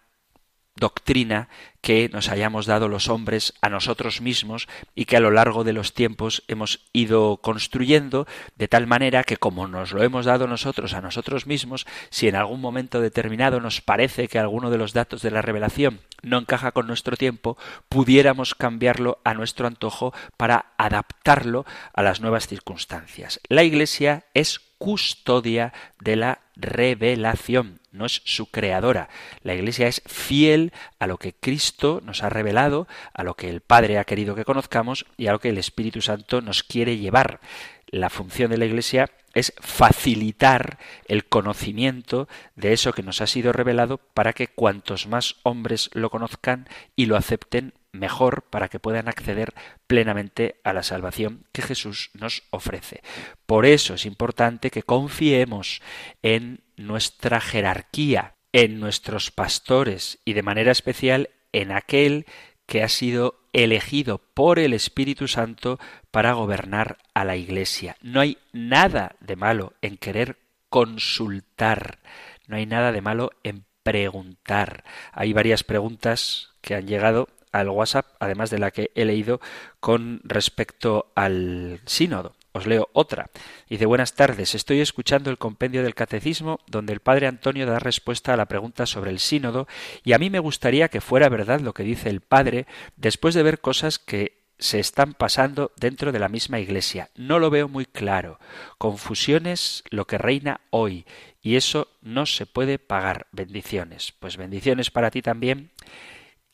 doctrina 0.76 1.48
que 1.80 2.08
nos 2.12 2.28
hayamos 2.28 2.66
dado 2.66 2.88
los 2.88 3.08
hombres 3.08 3.54
a 3.60 3.68
nosotros 3.68 4.20
mismos 4.20 4.68
y 4.94 5.06
que 5.06 5.16
a 5.16 5.20
lo 5.20 5.30
largo 5.30 5.64
de 5.64 5.72
los 5.72 5.94
tiempos 5.94 6.42
hemos 6.48 6.80
ido 6.92 7.38
construyendo 7.38 8.26
de 8.56 8.68
tal 8.68 8.86
manera 8.86 9.24
que 9.24 9.36
como 9.36 9.66
nos 9.66 9.92
lo 9.92 10.02
hemos 10.02 10.26
dado 10.26 10.46
nosotros 10.46 10.94
a 10.94 11.00
nosotros 11.00 11.46
mismos, 11.46 11.86
si 12.10 12.28
en 12.28 12.36
algún 12.36 12.60
momento 12.60 13.00
determinado 13.00 13.60
nos 13.60 13.80
parece 13.80 14.28
que 14.28 14.38
alguno 14.38 14.70
de 14.70 14.78
los 14.78 14.92
datos 14.92 15.22
de 15.22 15.30
la 15.30 15.42
revelación 15.42 16.00
no 16.22 16.38
encaja 16.38 16.72
con 16.72 16.86
nuestro 16.86 17.16
tiempo, 17.16 17.56
pudiéramos 17.88 18.54
cambiarlo 18.54 19.18
a 19.24 19.34
nuestro 19.34 19.66
antojo 19.66 20.12
para 20.36 20.72
adaptarlo 20.76 21.64
a 21.94 22.02
las 22.02 22.20
nuevas 22.20 22.46
circunstancias. 22.46 23.40
La 23.48 23.62
Iglesia 23.62 24.24
es 24.34 24.60
custodia 24.78 25.72
de 26.00 26.16
la 26.16 26.40
revelación, 26.60 27.80
no 27.92 28.06
es 28.06 28.22
su 28.24 28.46
creadora. 28.46 29.08
La 29.42 29.54
Iglesia 29.54 29.88
es 29.88 30.02
fiel 30.06 30.72
a 30.98 31.06
lo 31.06 31.18
que 31.18 31.34
Cristo 31.34 32.00
nos 32.04 32.22
ha 32.22 32.28
revelado, 32.28 32.86
a 33.12 33.24
lo 33.24 33.34
que 33.34 33.48
el 33.48 33.60
Padre 33.60 33.98
ha 33.98 34.04
querido 34.04 34.34
que 34.34 34.44
conozcamos 34.44 35.06
y 35.16 35.26
a 35.26 35.32
lo 35.32 35.40
que 35.40 35.48
el 35.48 35.58
Espíritu 35.58 36.00
Santo 36.00 36.40
nos 36.40 36.62
quiere 36.62 36.98
llevar. 36.98 37.40
La 37.88 38.10
función 38.10 38.50
de 38.50 38.58
la 38.58 38.66
Iglesia 38.66 39.10
es 39.34 39.52
facilitar 39.60 40.78
el 41.06 41.26
conocimiento 41.26 42.28
de 42.56 42.72
eso 42.72 42.92
que 42.92 43.02
nos 43.02 43.20
ha 43.20 43.26
sido 43.26 43.52
revelado 43.52 43.98
para 43.98 44.32
que 44.32 44.48
cuantos 44.48 45.06
más 45.06 45.36
hombres 45.42 45.90
lo 45.92 46.10
conozcan 46.10 46.68
y 46.96 47.06
lo 47.06 47.16
acepten 47.16 47.72
mejor 47.92 48.42
para 48.42 48.68
que 48.68 48.80
puedan 48.80 49.08
acceder 49.08 49.54
plenamente 49.86 50.60
a 50.64 50.72
la 50.72 50.82
salvación 50.82 51.44
que 51.52 51.62
Jesús 51.62 52.10
nos 52.14 52.42
ofrece. 52.50 53.02
Por 53.46 53.66
eso 53.66 53.94
es 53.94 54.06
importante 54.06 54.70
que 54.70 54.82
confiemos 54.82 55.82
en 56.22 56.60
nuestra 56.76 57.40
jerarquía, 57.40 58.34
en 58.52 58.80
nuestros 58.80 59.30
pastores 59.30 60.18
y 60.24 60.32
de 60.32 60.42
manera 60.42 60.72
especial 60.72 61.30
en 61.52 61.72
aquel 61.72 62.26
que 62.66 62.82
ha 62.82 62.88
sido 62.88 63.40
elegido 63.52 64.18
por 64.18 64.58
el 64.58 64.72
Espíritu 64.72 65.26
Santo 65.26 65.78
para 66.10 66.32
gobernar 66.34 66.98
a 67.14 67.24
la 67.24 67.36
Iglesia. 67.36 67.96
No 68.00 68.20
hay 68.20 68.38
nada 68.52 69.16
de 69.20 69.36
malo 69.36 69.74
en 69.82 69.96
querer 69.96 70.38
consultar, 70.68 71.98
no 72.46 72.56
hay 72.56 72.66
nada 72.66 72.92
de 72.92 73.00
malo 73.00 73.32
en 73.42 73.64
preguntar. 73.82 74.84
Hay 75.12 75.32
varias 75.32 75.64
preguntas 75.64 76.50
que 76.60 76.74
han 76.74 76.86
llegado 76.86 77.28
al 77.52 77.68
WhatsApp, 77.68 78.06
además 78.18 78.50
de 78.50 78.58
la 78.58 78.70
que 78.70 78.90
he 78.94 79.04
leído 79.04 79.40
con 79.80 80.20
respecto 80.24 81.12
al 81.14 81.80
sínodo. 81.86 82.34
Os 82.52 82.66
leo 82.66 82.88
otra. 82.92 83.30
Dice 83.68 83.86
buenas 83.86 84.14
tardes. 84.14 84.56
Estoy 84.56 84.80
escuchando 84.80 85.30
el 85.30 85.38
compendio 85.38 85.84
del 85.84 85.94
catecismo 85.94 86.58
donde 86.66 86.92
el 86.92 87.00
padre 87.00 87.28
Antonio 87.28 87.64
da 87.64 87.78
respuesta 87.78 88.34
a 88.34 88.36
la 88.36 88.46
pregunta 88.46 88.86
sobre 88.86 89.10
el 89.10 89.20
sínodo 89.20 89.68
y 90.02 90.14
a 90.14 90.18
mí 90.18 90.30
me 90.30 90.40
gustaría 90.40 90.88
que 90.88 91.00
fuera 91.00 91.28
verdad 91.28 91.60
lo 91.60 91.74
que 91.74 91.84
dice 91.84 92.08
el 92.08 92.20
padre 92.20 92.66
después 92.96 93.34
de 93.34 93.44
ver 93.44 93.60
cosas 93.60 94.00
que 94.00 94.40
se 94.58 94.80
están 94.80 95.14
pasando 95.14 95.72
dentro 95.76 96.10
de 96.10 96.18
la 96.18 96.28
misma 96.28 96.58
iglesia. 96.58 97.08
No 97.14 97.38
lo 97.38 97.50
veo 97.50 97.68
muy 97.68 97.86
claro. 97.86 98.40
Confusiones 98.78 99.84
lo 99.90 100.06
que 100.06 100.18
reina 100.18 100.60
hoy 100.70 101.06
y 101.40 101.54
eso 101.54 101.86
no 102.02 102.26
se 102.26 102.46
puede 102.46 102.80
pagar. 102.80 103.28
Bendiciones. 103.30 104.12
Pues 104.18 104.36
bendiciones 104.36 104.90
para 104.90 105.12
ti 105.12 105.22
también 105.22 105.70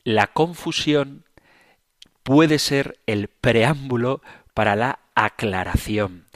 la 0.07 0.29
confusión 0.29 1.25
puede 2.23 2.61
ser 2.61 3.01
el 3.07 3.27
preámbulo 3.27 4.23
para 4.55 4.77
la 4.77 5.01
aclaración. 5.17 6.27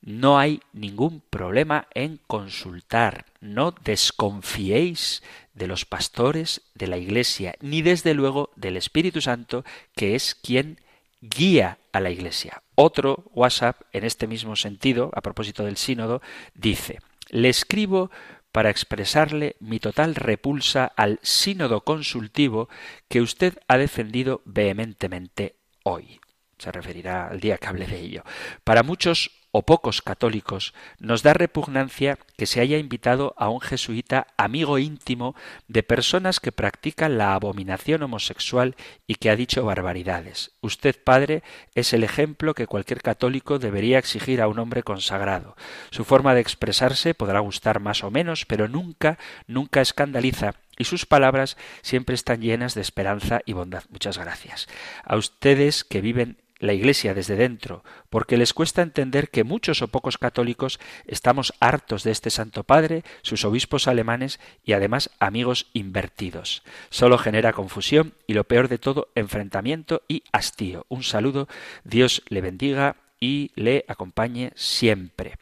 No 0.00 0.38
hay 0.38 0.62
ningún 0.72 1.20
problema 1.28 1.88
en 1.92 2.20
consultar. 2.26 3.26
No 3.42 3.72
desconfiéis 3.84 5.22
de 5.52 5.66
los 5.66 5.84
pastores 5.84 6.62
de 6.74 6.86
la 6.86 6.96
Iglesia, 6.96 7.54
ni 7.60 7.82
desde 7.82 8.14
luego 8.14 8.50
del 8.56 8.78
Espíritu 8.78 9.20
Santo, 9.20 9.62
que 9.94 10.14
es 10.14 10.34
quien 10.34 10.80
guía 11.20 11.76
a 11.92 12.00
la 12.00 12.08
Iglesia. 12.08 12.62
Otro 12.76 13.24
WhatsApp, 13.34 13.82
en 13.92 14.04
este 14.04 14.26
mismo 14.26 14.56
sentido, 14.56 15.10
a 15.14 15.20
propósito 15.20 15.66
del 15.66 15.76
sínodo, 15.76 16.22
dice, 16.54 17.00
le 17.28 17.50
escribo 17.50 18.10
para 18.52 18.70
expresarle 18.70 19.56
mi 19.60 19.78
total 19.78 20.14
repulsa 20.14 20.84
al 20.84 21.18
sínodo 21.22 21.84
consultivo 21.84 22.68
que 23.08 23.20
usted 23.20 23.58
ha 23.68 23.78
defendido 23.78 24.42
vehementemente 24.44 25.56
hoy. 25.84 26.20
Se 26.58 26.72
referirá 26.72 27.28
al 27.28 27.40
día 27.40 27.58
que 27.58 27.66
hable 27.68 27.86
de 27.86 28.00
ello. 28.00 28.24
Para 28.64 28.82
muchos 28.82 29.30
o 29.58 29.62
pocos 29.66 30.02
católicos, 30.02 30.70
nos 31.02 31.26
da 31.26 31.34
repugnancia 31.34 32.14
que 32.38 32.46
se 32.46 32.60
haya 32.60 32.78
invitado 32.78 33.34
a 33.36 33.50
un 33.50 33.58
jesuita 33.60 34.28
amigo 34.36 34.78
íntimo 34.78 35.34
de 35.66 35.82
personas 35.82 36.38
que 36.38 36.52
practican 36.52 37.18
la 37.18 37.34
abominación 37.34 38.04
homosexual 38.04 38.76
y 39.08 39.16
que 39.16 39.30
ha 39.30 39.36
dicho 39.36 39.64
barbaridades. 39.64 40.52
Usted, 40.60 40.94
padre, 41.02 41.42
es 41.74 41.92
el 41.92 42.04
ejemplo 42.04 42.54
que 42.54 42.68
cualquier 42.68 43.02
católico 43.02 43.58
debería 43.58 43.98
exigir 43.98 44.40
a 44.40 44.46
un 44.46 44.60
hombre 44.60 44.84
consagrado. 44.84 45.56
Su 45.90 46.04
forma 46.04 46.34
de 46.34 46.40
expresarse 46.40 47.14
podrá 47.14 47.40
gustar 47.40 47.80
más 47.80 48.04
o 48.04 48.12
menos, 48.12 48.46
pero 48.46 48.68
nunca, 48.68 49.18
nunca 49.48 49.80
escandaliza 49.80 50.54
y 50.78 50.84
sus 50.84 51.04
palabras 51.04 51.56
siempre 51.82 52.14
están 52.14 52.40
llenas 52.40 52.74
de 52.74 52.80
esperanza 52.80 53.40
y 53.44 53.54
bondad. 53.54 53.82
Muchas 53.90 54.16
gracias. 54.18 54.68
A 55.02 55.16
ustedes 55.16 55.82
que 55.82 56.00
viven 56.00 56.38
la 56.58 56.72
Iglesia 56.72 57.14
desde 57.14 57.36
dentro, 57.36 57.84
porque 58.10 58.36
les 58.36 58.52
cuesta 58.52 58.82
entender 58.82 59.30
que 59.30 59.44
muchos 59.44 59.82
o 59.82 59.88
pocos 59.88 60.18
católicos 60.18 60.80
estamos 61.06 61.54
hartos 61.60 62.02
de 62.02 62.10
este 62.10 62.30
Santo 62.30 62.64
Padre, 62.64 63.04
sus 63.22 63.44
obispos 63.44 63.88
alemanes 63.88 64.40
y 64.64 64.72
además 64.72 65.10
amigos 65.20 65.66
invertidos. 65.72 66.62
Solo 66.90 67.18
genera 67.18 67.52
confusión 67.52 68.14
y 68.26 68.34
lo 68.34 68.44
peor 68.44 68.68
de 68.68 68.78
todo, 68.78 69.08
enfrentamiento 69.14 70.02
y 70.08 70.24
hastío. 70.32 70.86
Un 70.88 71.02
saludo, 71.02 71.48
Dios 71.84 72.22
le 72.28 72.40
bendiga 72.40 72.96
y 73.20 73.52
le 73.54 73.84
acompañe 73.88 74.52
siempre. 74.54 75.38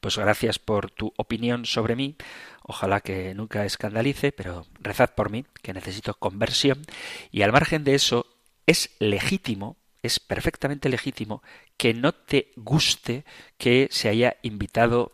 Pues 0.00 0.18
gracias 0.18 0.58
por 0.58 0.90
tu 0.90 1.14
opinión 1.16 1.64
sobre 1.64 1.96
mí. 1.96 2.16
Ojalá 2.62 3.00
que 3.00 3.34
nunca 3.34 3.64
escandalice, 3.64 4.32
pero 4.32 4.66
rezad 4.80 5.10
por 5.14 5.30
mí, 5.30 5.44
que 5.62 5.72
necesito 5.72 6.14
conversión. 6.14 6.82
Y 7.30 7.42
al 7.42 7.52
margen 7.52 7.84
de 7.84 7.94
eso, 7.94 8.26
es 8.66 8.90
legítimo 8.98 9.76
es 10.04 10.20
perfectamente 10.20 10.90
legítimo 10.90 11.42
que 11.78 11.94
no 11.94 12.12
te 12.12 12.52
guste 12.56 13.24
que 13.56 13.88
se 13.90 14.10
haya 14.10 14.36
invitado 14.42 15.12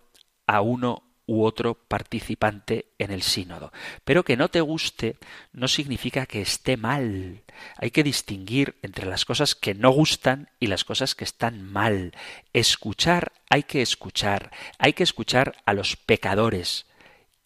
a 0.48 0.62
uno 0.62 1.04
u 1.26 1.44
otro 1.44 1.74
participante 1.74 2.86
en 2.98 3.12
el 3.12 3.22
sínodo. 3.22 3.72
Pero 4.04 4.24
que 4.24 4.36
no 4.36 4.48
te 4.48 4.60
guste 4.60 5.16
no 5.52 5.68
significa 5.68 6.26
que 6.26 6.42
esté 6.42 6.76
mal. 6.76 7.44
Hay 7.76 7.92
que 7.92 8.02
distinguir 8.02 8.74
entre 8.82 9.06
las 9.06 9.24
cosas 9.24 9.54
que 9.54 9.74
no 9.74 9.90
gustan 9.90 10.50
y 10.58 10.66
las 10.66 10.82
cosas 10.82 11.14
que 11.14 11.22
están 11.22 11.62
mal. 11.62 12.12
Escuchar 12.52 13.30
hay 13.48 13.62
que 13.62 13.82
escuchar. 13.82 14.50
Hay 14.78 14.92
que 14.92 15.04
escuchar 15.04 15.54
a 15.66 15.72
los 15.72 15.94
pecadores, 15.94 16.86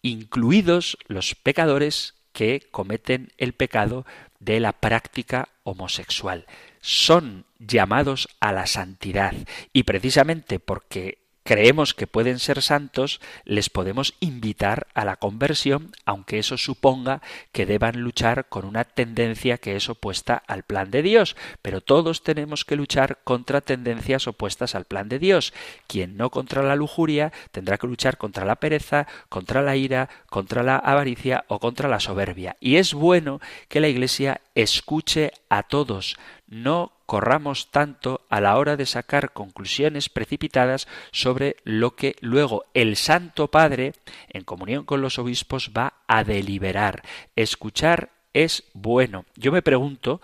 incluidos 0.01 0.97
los 1.07 1.35
pecadores 1.35 2.15
que 2.33 2.67
cometen 2.71 3.33
el 3.37 3.53
pecado 3.53 4.03
de 4.39 4.59
la 4.59 4.73
práctica 4.73 5.49
homosexual. 5.63 6.47
Son 6.87 7.45
llamados 7.57 8.29
a 8.39 8.51
la 8.51 8.67
santidad 8.67 9.33
y 9.73 9.83
precisamente 9.85 10.59
porque 10.59 11.17
creemos 11.45 11.93
que 11.93 12.05
pueden 12.05 12.37
ser 12.39 12.61
santos, 12.61 13.21
les 13.43 13.69
podemos 13.71 14.13
invitar 14.19 14.85
a 14.93 15.03
la 15.03 15.15
conversión, 15.15 15.91
aunque 16.05 16.37
eso 16.37 16.57
suponga 16.57 17.21
que 17.51 17.65
deban 17.65 18.01
luchar 18.01 18.49
con 18.49 18.65
una 18.65 18.83
tendencia 18.83 19.57
que 19.57 19.75
es 19.75 19.89
opuesta 19.89 20.43
al 20.47 20.61
plan 20.61 20.89
de 20.91 21.01
Dios. 21.01 21.35
Pero 21.61 21.81
todos 21.81 22.23
tenemos 22.23 22.65
que 22.65 22.75
luchar 22.75 23.19
contra 23.23 23.61
tendencias 23.61 24.27
opuestas 24.27 24.73
al 24.75 24.85
plan 24.85 25.07
de 25.07 25.17
Dios. 25.19 25.53
Quien 25.87 26.17
no 26.17 26.29
contra 26.31 26.61
la 26.61 26.75
lujuria 26.75 27.31
tendrá 27.51 27.77
que 27.79 27.87
luchar 27.87 28.17
contra 28.17 28.45
la 28.45 28.57
pereza, 28.57 29.07
contra 29.29 29.61
la 29.61 29.75
ira, 29.75 30.09
contra 30.29 30.61
la 30.63 30.77
avaricia 30.77 31.45
o 31.47 31.59
contra 31.59 31.89
la 31.89 31.99
soberbia. 31.99 32.57
Y 32.59 32.77
es 32.77 32.93
bueno 32.93 33.39
que 33.69 33.81
la 33.81 33.87
Iglesia 33.87 34.41
escuche 34.55 35.31
a 35.49 35.61
todos, 35.63 36.15
no 36.47 36.93
corramos 37.05 37.71
tanto 37.71 38.25
a 38.29 38.41
la 38.41 38.57
hora 38.57 38.77
de 38.77 38.85
sacar 38.85 39.33
conclusiones 39.33 40.09
precipitadas 40.09 40.87
sobre 41.11 41.57
lo 41.63 41.95
que 41.95 42.15
luego 42.19 42.65
el 42.73 42.95
Santo 42.95 43.49
Padre, 43.49 43.93
en 44.29 44.43
comunión 44.43 44.85
con 44.85 45.01
los 45.01 45.19
obispos, 45.19 45.71
va 45.75 46.01
a 46.07 46.23
deliberar. 46.23 47.03
Escuchar 47.35 48.11
es 48.33 48.63
bueno. 48.73 49.25
Yo 49.35 49.51
me 49.51 49.61
pregunto 49.61 50.21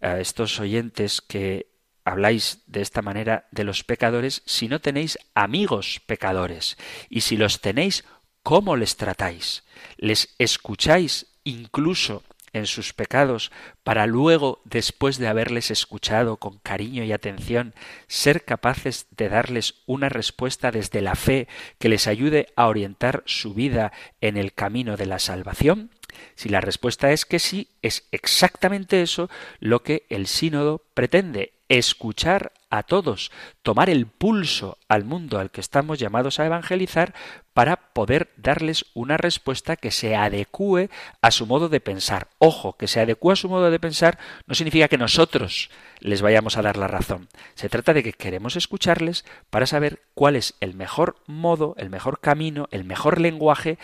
a 0.00 0.18
estos 0.18 0.58
oyentes 0.60 1.20
que 1.20 1.66
habláis 2.04 2.62
de 2.66 2.80
esta 2.80 3.02
manera 3.02 3.46
de 3.52 3.64
los 3.64 3.84
pecadores 3.84 4.42
si 4.44 4.68
no 4.68 4.80
tenéis 4.80 5.18
amigos 5.34 6.00
pecadores 6.06 6.76
y 7.08 7.20
si 7.20 7.36
los 7.36 7.60
tenéis, 7.60 8.04
¿cómo 8.42 8.76
les 8.76 8.96
tratáis? 8.96 9.64
¿Les 9.96 10.34
escucháis 10.38 11.26
incluso 11.44 12.24
en 12.52 12.66
sus 12.66 12.92
pecados 12.92 13.50
para 13.82 14.06
luego, 14.06 14.60
después 14.64 15.18
de 15.18 15.28
haberles 15.28 15.70
escuchado 15.70 16.36
con 16.36 16.58
cariño 16.58 17.04
y 17.04 17.12
atención, 17.12 17.74
ser 18.06 18.44
capaces 18.44 19.06
de 19.10 19.28
darles 19.28 19.74
una 19.86 20.08
respuesta 20.08 20.70
desde 20.70 21.02
la 21.02 21.14
fe 21.14 21.48
que 21.78 21.88
les 21.88 22.06
ayude 22.06 22.48
a 22.56 22.66
orientar 22.66 23.22
su 23.26 23.54
vida 23.54 23.92
en 24.20 24.36
el 24.36 24.52
camino 24.52 24.96
de 24.96 25.06
la 25.06 25.18
salvación? 25.18 25.90
Si 26.34 26.48
la 26.48 26.60
respuesta 26.60 27.12
es 27.12 27.24
que 27.24 27.38
sí, 27.38 27.68
es 27.80 28.06
exactamente 28.12 29.02
eso 29.02 29.30
lo 29.60 29.82
que 29.82 30.04
el 30.08 30.26
sínodo 30.26 30.82
pretende, 30.94 31.52
escuchar 31.68 32.52
a 32.72 32.82
todos, 32.82 33.30
tomar 33.60 33.90
el 33.90 34.06
pulso 34.06 34.78
al 34.88 35.04
mundo 35.04 35.38
al 35.38 35.50
que 35.50 35.60
estamos 35.60 35.98
llamados 35.98 36.40
a 36.40 36.46
evangelizar 36.46 37.12
para 37.52 37.92
poder 37.92 38.30
darles 38.38 38.86
una 38.94 39.18
respuesta 39.18 39.76
que 39.76 39.90
se 39.90 40.16
adecue 40.16 40.88
a 41.20 41.30
su 41.30 41.44
modo 41.44 41.68
de 41.68 41.80
pensar. 41.80 42.28
Ojo, 42.38 42.78
que 42.78 42.88
se 42.88 43.00
adecue 43.00 43.34
a 43.34 43.36
su 43.36 43.50
modo 43.50 43.70
de 43.70 43.78
pensar 43.78 44.18
no 44.46 44.54
significa 44.54 44.88
que 44.88 44.96
nosotros 44.96 45.68
les 46.00 46.22
vayamos 46.22 46.56
a 46.56 46.62
dar 46.62 46.78
la 46.78 46.88
razón. 46.88 47.28
Se 47.56 47.68
trata 47.68 47.92
de 47.92 48.02
que 48.02 48.14
queremos 48.14 48.56
escucharles 48.56 49.26
para 49.50 49.66
saber 49.66 50.00
cuál 50.14 50.34
es 50.34 50.54
el 50.60 50.72
mejor 50.74 51.16
modo, 51.26 51.74
el 51.76 51.90
mejor 51.90 52.20
camino, 52.20 52.68
el 52.70 52.84
mejor 52.84 53.20
lenguaje 53.20 53.78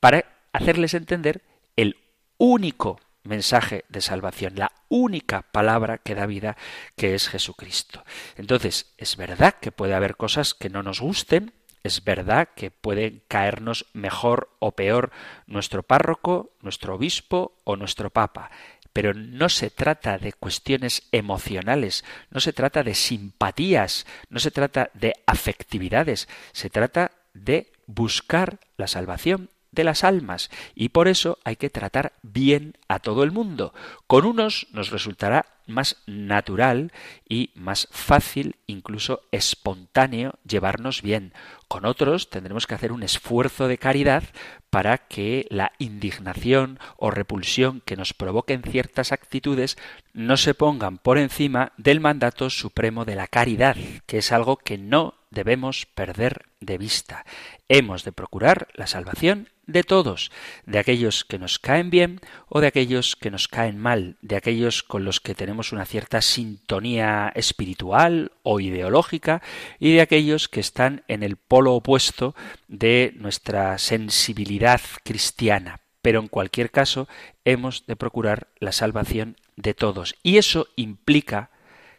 para 0.00 0.24
hacerles 0.52 0.94
entender 0.94 1.42
el 1.76 1.98
único 2.36 2.98
mensaje 3.22 3.84
de 3.88 4.00
salvación, 4.00 4.54
la 4.56 4.72
única 4.88 5.42
palabra 5.42 5.98
que 5.98 6.14
da 6.14 6.26
vida, 6.26 6.56
que 6.96 7.14
es 7.14 7.28
Jesucristo. 7.28 8.04
Entonces, 8.36 8.92
es 8.96 9.16
verdad 9.16 9.56
que 9.60 9.72
puede 9.72 9.94
haber 9.94 10.16
cosas 10.16 10.54
que 10.54 10.70
no 10.70 10.82
nos 10.82 11.00
gusten, 11.00 11.52
es 11.82 12.04
verdad 12.04 12.48
que 12.54 12.70
puede 12.70 13.22
caernos 13.28 13.86
mejor 13.94 14.50
o 14.58 14.72
peor 14.72 15.12
nuestro 15.46 15.82
párroco, 15.82 16.52
nuestro 16.60 16.94
obispo 16.94 17.56
o 17.64 17.76
nuestro 17.76 18.10
papa, 18.10 18.50
pero 18.92 19.14
no 19.14 19.48
se 19.48 19.70
trata 19.70 20.18
de 20.18 20.32
cuestiones 20.32 21.04
emocionales, 21.12 22.04
no 22.30 22.40
se 22.40 22.52
trata 22.52 22.82
de 22.82 22.94
simpatías, 22.94 24.06
no 24.28 24.40
se 24.40 24.50
trata 24.50 24.90
de 24.94 25.14
afectividades, 25.26 26.28
se 26.52 26.70
trata 26.70 27.12
de 27.32 27.72
buscar 27.86 28.58
la 28.76 28.86
salvación 28.86 29.50
de 29.72 29.84
las 29.84 30.04
almas 30.04 30.50
y 30.74 30.90
por 30.90 31.08
eso 31.08 31.38
hay 31.44 31.56
que 31.56 31.70
tratar 31.70 32.12
bien 32.22 32.76
a 32.88 32.98
todo 32.98 33.22
el 33.22 33.32
mundo. 33.32 33.72
Con 34.06 34.24
unos 34.24 34.66
nos 34.72 34.90
resultará 34.90 35.46
más 35.70 35.96
natural 36.06 36.92
y 37.28 37.50
más 37.54 37.88
fácil, 37.90 38.56
incluso 38.66 39.22
espontáneo, 39.30 40.34
llevarnos 40.44 41.00
bien. 41.00 41.32
Con 41.68 41.86
otros 41.86 42.28
tendremos 42.28 42.66
que 42.66 42.74
hacer 42.74 42.92
un 42.92 43.02
esfuerzo 43.02 43.68
de 43.68 43.78
caridad 43.78 44.24
para 44.70 44.98
que 44.98 45.46
la 45.50 45.72
indignación 45.78 46.78
o 46.96 47.10
repulsión 47.10 47.80
que 47.84 47.96
nos 47.96 48.12
provoquen 48.12 48.62
ciertas 48.62 49.12
actitudes 49.12 49.78
no 50.12 50.36
se 50.36 50.54
pongan 50.54 50.98
por 50.98 51.18
encima 51.18 51.72
del 51.76 52.00
mandato 52.00 52.50
supremo 52.50 53.04
de 53.04 53.16
la 53.16 53.26
caridad, 53.26 53.76
que 54.06 54.18
es 54.18 54.32
algo 54.32 54.56
que 54.56 54.78
no 54.78 55.14
debemos 55.30 55.86
perder 55.86 56.46
de 56.60 56.78
vista. 56.78 57.24
Hemos 57.68 58.04
de 58.04 58.12
procurar 58.12 58.68
la 58.74 58.86
salvación 58.86 59.48
de 59.72 59.84
todos, 59.84 60.30
de 60.66 60.78
aquellos 60.78 61.24
que 61.24 61.38
nos 61.38 61.58
caen 61.58 61.90
bien 61.90 62.20
o 62.48 62.60
de 62.60 62.66
aquellos 62.66 63.16
que 63.16 63.30
nos 63.30 63.48
caen 63.48 63.78
mal, 63.78 64.16
de 64.22 64.36
aquellos 64.36 64.82
con 64.82 65.04
los 65.04 65.20
que 65.20 65.34
tenemos 65.34 65.72
una 65.72 65.84
cierta 65.84 66.22
sintonía 66.22 67.32
espiritual 67.34 68.32
o 68.42 68.60
ideológica 68.60 69.42
y 69.78 69.94
de 69.94 70.00
aquellos 70.00 70.48
que 70.48 70.60
están 70.60 71.04
en 71.08 71.22
el 71.22 71.36
polo 71.36 71.74
opuesto 71.74 72.34
de 72.68 73.12
nuestra 73.16 73.78
sensibilidad 73.78 74.80
cristiana. 75.04 75.80
Pero 76.02 76.20
en 76.20 76.28
cualquier 76.28 76.70
caso 76.70 77.08
hemos 77.44 77.86
de 77.86 77.96
procurar 77.96 78.48
la 78.58 78.72
salvación 78.72 79.36
de 79.56 79.74
todos 79.74 80.14
y 80.22 80.38
eso 80.38 80.68
implica 80.76 81.50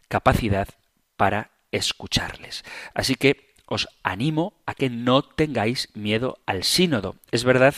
capacidad 0.08 0.68
para 1.16 1.52
escucharles. 1.72 2.64
Así 2.94 3.16
que 3.16 3.51
os 3.72 3.88
animo 4.04 4.54
a 4.66 4.76
que 4.76 4.90
no 4.90 5.24
tengáis 5.24 5.88
miedo 5.96 6.38
al 6.46 6.64
sínodo. 6.64 7.16
Es 7.32 7.46
verdad 7.46 7.74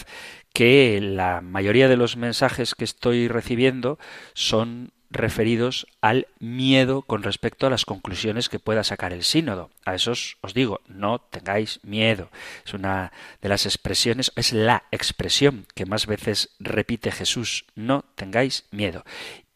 que 0.52 1.00
la 1.00 1.42
mayoría 1.42 1.88
de 1.88 1.98
los 1.98 2.18
mensajes 2.18 2.74
que 2.74 2.84
estoy 2.84 3.28
recibiendo 3.28 4.00
son 4.34 4.92
referidos 5.12 5.86
al 6.02 6.28
miedo 6.40 7.04
con 7.04 7.22
respecto 7.22 7.68
a 7.68 7.70
las 7.70 7.86
conclusiones 7.86 8.50
que 8.50 8.58
pueda 8.58 8.84
sacar 8.84 9.14
el 9.14 9.24
sínodo. 9.24 9.70
A 9.86 9.94
esos 9.94 10.38
os 10.42 10.56
digo, 10.56 10.82
no 10.88 11.20
tengáis 11.20 11.80
miedo. 11.84 12.32
Es 12.66 12.74
una 12.74 13.12
de 13.40 13.50
las 13.50 13.68
expresiones, 13.68 14.32
es 14.36 14.52
la 14.52 14.86
expresión 14.90 15.68
que 15.76 15.86
más 15.86 16.08
veces 16.08 16.50
repite 16.60 17.12
Jesús, 17.12 17.66
no 17.76 18.04
tengáis 18.16 18.66
miedo. 18.72 19.04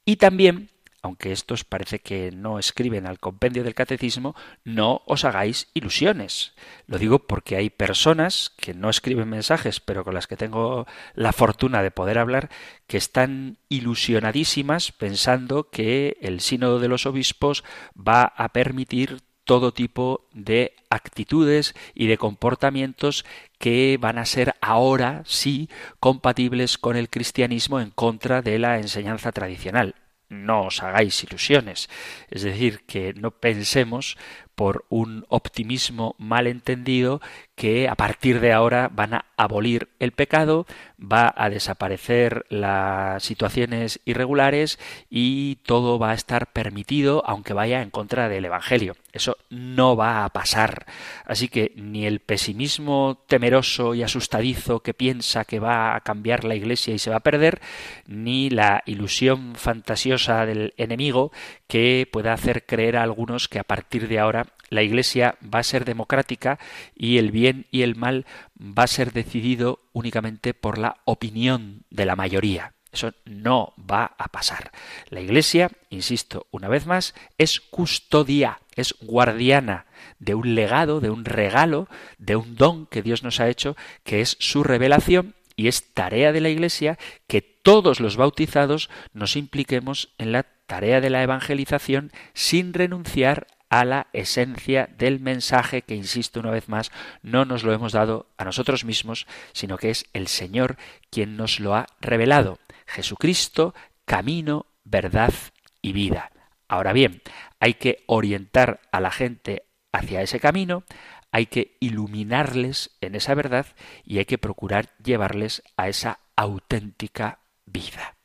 Y 0.06 0.18
también 0.18 0.70
aunque 1.08 1.32
estos 1.32 1.64
parece 1.64 2.00
que 2.00 2.32
no 2.32 2.60
escriben 2.60 3.08
al 3.08 3.18
compendio 3.18 3.64
del 3.64 3.74
catecismo, 3.74 4.36
no 4.66 5.02
os 5.06 5.24
hagáis 5.24 5.70
ilusiones. 5.74 6.54
Lo 6.86 6.98
digo 6.98 7.20
porque 7.20 7.56
hay 7.56 7.70
personas 7.70 8.52
que 8.58 8.74
no 8.74 8.90
escriben 8.90 9.30
mensajes, 9.30 9.80
pero 9.80 10.04
con 10.04 10.14
las 10.14 10.28
que 10.28 10.36
tengo 10.36 10.86
la 11.16 11.32
fortuna 11.32 11.82
de 11.82 11.92
poder 11.92 12.18
hablar, 12.18 12.50
que 12.88 12.98
están 12.98 13.58
ilusionadísimas 13.70 14.92
pensando 14.92 15.70
que 15.70 16.18
el 16.22 16.42
sínodo 16.42 16.80
de 16.80 16.90
los 16.90 17.06
obispos 17.06 17.64
va 17.98 18.24
a 18.24 18.50
permitir 18.50 19.20
todo 19.46 19.74
tipo 19.74 20.28
de 20.34 20.76
actitudes 20.90 21.74
y 21.96 22.08
de 22.08 22.18
comportamientos 22.18 23.24
que 23.60 23.98
van 23.98 24.18
a 24.18 24.26
ser 24.26 24.56
ahora 24.60 25.24
sí 25.26 25.70
compatibles 26.02 26.78
con 26.78 26.98
el 26.98 27.10
cristianismo 27.10 27.80
en 27.80 27.92
contra 27.92 28.42
de 28.42 28.60
la 28.60 28.78
enseñanza 28.78 29.32
tradicional 29.32 29.96
no 30.30 30.68
os 30.68 30.84
hagáis 30.84 31.24
ilusiones. 31.24 31.90
Es 32.30 32.44
decir, 32.44 32.82
que 32.86 33.14
no 33.14 33.32
pensemos 33.32 34.18
por 34.56 34.86
un 34.90 35.26
optimismo 35.30 36.16
mal 36.18 36.48
entendido 36.48 37.22
que 37.58 37.90
a 37.90 37.96
partir 37.96 38.40
de 38.40 38.54
ahora 38.54 38.88
van 38.94 39.16
a 39.16 39.26
abolir 39.36 39.90
el 40.00 40.12
pecado, 40.12 40.68
va 41.02 41.34
a 41.36 41.50
desaparecer 41.50 42.46
las 42.50 43.24
situaciones 43.24 44.00
irregulares 44.06 44.78
y 45.10 45.56
todo 45.66 45.98
va 45.98 46.12
a 46.12 46.14
estar 46.14 46.54
permitido 46.54 47.24
aunque 47.26 47.54
vaya 47.54 47.82
en 47.82 47.90
contra 47.90 48.30
del 48.30 48.46
Evangelio. 48.46 48.96
Eso 49.12 49.38
no 49.50 49.96
va 49.96 50.24
a 50.24 50.30
pasar. 50.30 50.86
Así 51.26 51.48
que 51.48 51.72
ni 51.76 52.06
el 52.06 52.20
pesimismo 52.20 53.24
temeroso 53.26 53.96
y 53.96 54.04
asustadizo 54.04 54.82
que 54.82 54.94
piensa 54.94 55.44
que 55.44 55.60
va 55.60 55.96
a 55.96 56.02
cambiar 56.02 56.44
la 56.44 56.54
Iglesia 56.54 56.94
y 56.94 57.00
se 57.00 57.10
va 57.10 57.18
a 57.18 57.22
perder, 57.22 57.60
ni 58.06 58.52
la 58.52 58.84
ilusión 58.86 59.56
fantasiosa 59.56 60.46
del 60.46 60.76
enemigo 60.78 61.32
que 61.68 62.08
pueda 62.12 62.34
hacer 62.34 62.68
creer 62.68 62.98
a 62.98 63.04
algunos 63.04 63.48
que 63.48 63.58
a 63.58 63.64
partir 63.64 64.08
de 64.08 64.20
ahora 64.20 64.46
la 64.70 64.84
Iglesia 64.84 65.36
va 65.44 65.60
a 65.60 65.64
ser 65.64 65.86
democrática 65.86 66.60
y 66.96 67.18
el 67.18 67.32
bien 67.32 67.47
y 67.72 67.82
el 67.82 67.96
mal 67.96 68.26
va 68.60 68.84
a 68.84 68.88
ser 68.88 69.14
decidido 69.14 69.80
únicamente 69.94 70.54
por 70.54 70.78
la 70.78 70.98
opinión 71.06 71.84
de 71.90 72.06
la 72.06 72.16
mayoría. 72.16 72.74
Eso 72.92 73.14
no 73.26 73.74
va 73.78 74.16
a 74.18 74.30
pasar. 74.30 74.72
La 75.10 75.22
Iglesia, 75.22 75.70
insisto 75.90 76.48
una 76.52 76.68
vez 76.68 76.86
más, 76.86 77.14
es 77.38 77.60
custodia, 77.60 78.60
es 78.76 78.96
guardiana 79.02 79.86
de 80.20 80.36
un 80.36 80.56
legado, 80.56 81.00
de 81.00 81.10
un 81.10 81.26
regalo, 81.26 81.88
de 82.18 82.36
un 82.36 82.56
don 82.56 82.86
que 82.86 83.02
Dios 83.02 83.24
nos 83.24 83.40
ha 83.40 83.50
hecho, 83.50 83.76
que 84.04 84.22
es 84.22 84.38
su 84.40 84.64
revelación 84.64 85.36
Y 85.60 85.68
es 85.68 85.94
tarea 85.94 86.32
de 86.32 86.42
la 86.42 86.50
Iglesia 86.50 87.00
que 87.28 87.42
todos 87.42 88.00
los 88.00 88.16
bautizados 88.16 88.90
nos 89.14 89.36
impliquemos 89.36 90.14
en 90.20 90.32
la 90.32 90.44
tarea 90.44 91.02
de 91.02 91.10
la 91.10 91.24
evangelización 91.24 92.12
sin 92.34 92.74
renunciar 92.74 93.48
a 93.70 93.86
la 93.86 94.08
esencia 94.14 94.90
del 94.98 95.20
mensaje 95.20 95.82
que, 95.82 95.96
insisto 95.96 96.40
una 96.40 96.52
vez 96.52 96.70
más, 96.70 96.92
no 97.22 97.46
nos 97.46 97.64
lo 97.64 97.74
hemos 97.74 97.94
dado 97.94 98.28
a 98.38 98.46
nosotros 98.46 98.86
mismos, 98.86 99.28
sino 99.54 99.78
que 99.78 99.90
es 99.90 100.06
el 100.14 100.28
Señor 100.28 100.78
quien 101.10 101.38
nos 101.38 101.60
lo 101.60 101.76
ha 101.76 101.88
revelado. 102.00 102.60
Jesucristo, 102.86 103.74
camino, 104.06 104.66
verdad 104.84 105.34
y 105.82 105.94
vida. 105.94 106.32
Ahora 106.68 106.94
bien, 106.94 107.22
hay 107.60 107.76
que 107.76 108.04
orientar 108.08 108.82
a 108.92 109.00
la 109.00 109.12
gente 109.12 109.64
hacia 109.92 110.22
ese 110.22 110.40
camino, 110.40 110.84
hay 111.32 111.46
que 111.46 111.78
iluminarles 111.80 112.92
en 113.02 113.16
esa 113.16 113.34
verdad 113.36 113.68
y 114.04 114.18
hay 114.20 114.26
que 114.26 114.38
procurar 114.38 114.90
llevarles 115.04 115.64
a 115.76 115.88
esa 115.90 116.20
auténtica 116.36 117.40
vida. 117.66 118.16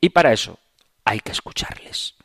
Y 0.00 0.10
para 0.10 0.32
eso 0.32 0.58
hay 1.04 1.20
que 1.20 1.32
escucharles. 1.32 2.16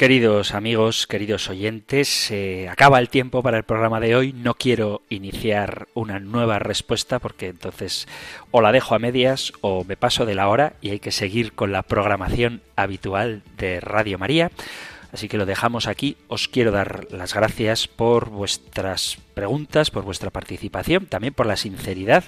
Queridos 0.00 0.54
amigos, 0.54 1.06
queridos 1.06 1.50
oyentes, 1.50 2.08
se 2.08 2.70
acaba 2.70 2.98
el 2.98 3.10
tiempo 3.10 3.42
para 3.42 3.58
el 3.58 3.64
programa 3.64 4.00
de 4.00 4.16
hoy. 4.16 4.32
No 4.32 4.54
quiero 4.54 5.02
iniciar 5.10 5.88
una 5.92 6.18
nueva 6.18 6.58
respuesta 6.58 7.18
porque 7.18 7.48
entonces 7.48 8.08
o 8.50 8.62
la 8.62 8.72
dejo 8.72 8.94
a 8.94 8.98
medias 8.98 9.52
o 9.60 9.84
me 9.84 9.98
paso 9.98 10.24
de 10.24 10.34
la 10.34 10.48
hora 10.48 10.72
y 10.80 10.88
hay 10.88 11.00
que 11.00 11.12
seguir 11.12 11.52
con 11.52 11.70
la 11.70 11.82
programación 11.82 12.62
habitual 12.76 13.42
de 13.58 13.78
Radio 13.80 14.18
María. 14.18 14.50
Así 15.12 15.28
que 15.28 15.36
lo 15.36 15.44
dejamos 15.44 15.86
aquí. 15.86 16.16
Os 16.28 16.48
quiero 16.48 16.70
dar 16.70 17.06
las 17.10 17.34
gracias 17.34 17.86
por 17.86 18.30
vuestras 18.30 19.18
preguntas, 19.34 19.90
por 19.90 20.04
vuestra 20.04 20.30
participación, 20.30 21.08
también 21.08 21.34
por 21.34 21.44
la 21.44 21.58
sinceridad 21.58 22.24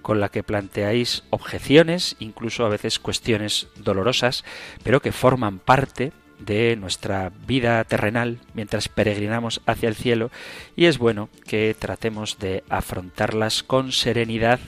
con 0.00 0.20
la 0.20 0.28
que 0.28 0.44
planteáis 0.44 1.24
objeciones, 1.30 2.14
incluso 2.20 2.64
a 2.64 2.68
veces 2.68 3.00
cuestiones 3.00 3.66
dolorosas, 3.74 4.44
pero 4.84 5.02
que 5.02 5.10
forman 5.10 5.58
parte 5.58 6.12
de 6.38 6.76
nuestra 6.76 7.32
vida 7.46 7.82
terrenal 7.84 8.38
mientras 8.54 8.88
peregrinamos 8.88 9.60
hacia 9.66 9.88
el 9.88 9.94
cielo 9.94 10.30
y 10.76 10.86
es 10.86 10.98
bueno 10.98 11.28
que 11.46 11.74
tratemos 11.78 12.38
de 12.38 12.64
afrontarlas 12.68 13.62
con 13.62 13.92
serenidad 13.92 14.60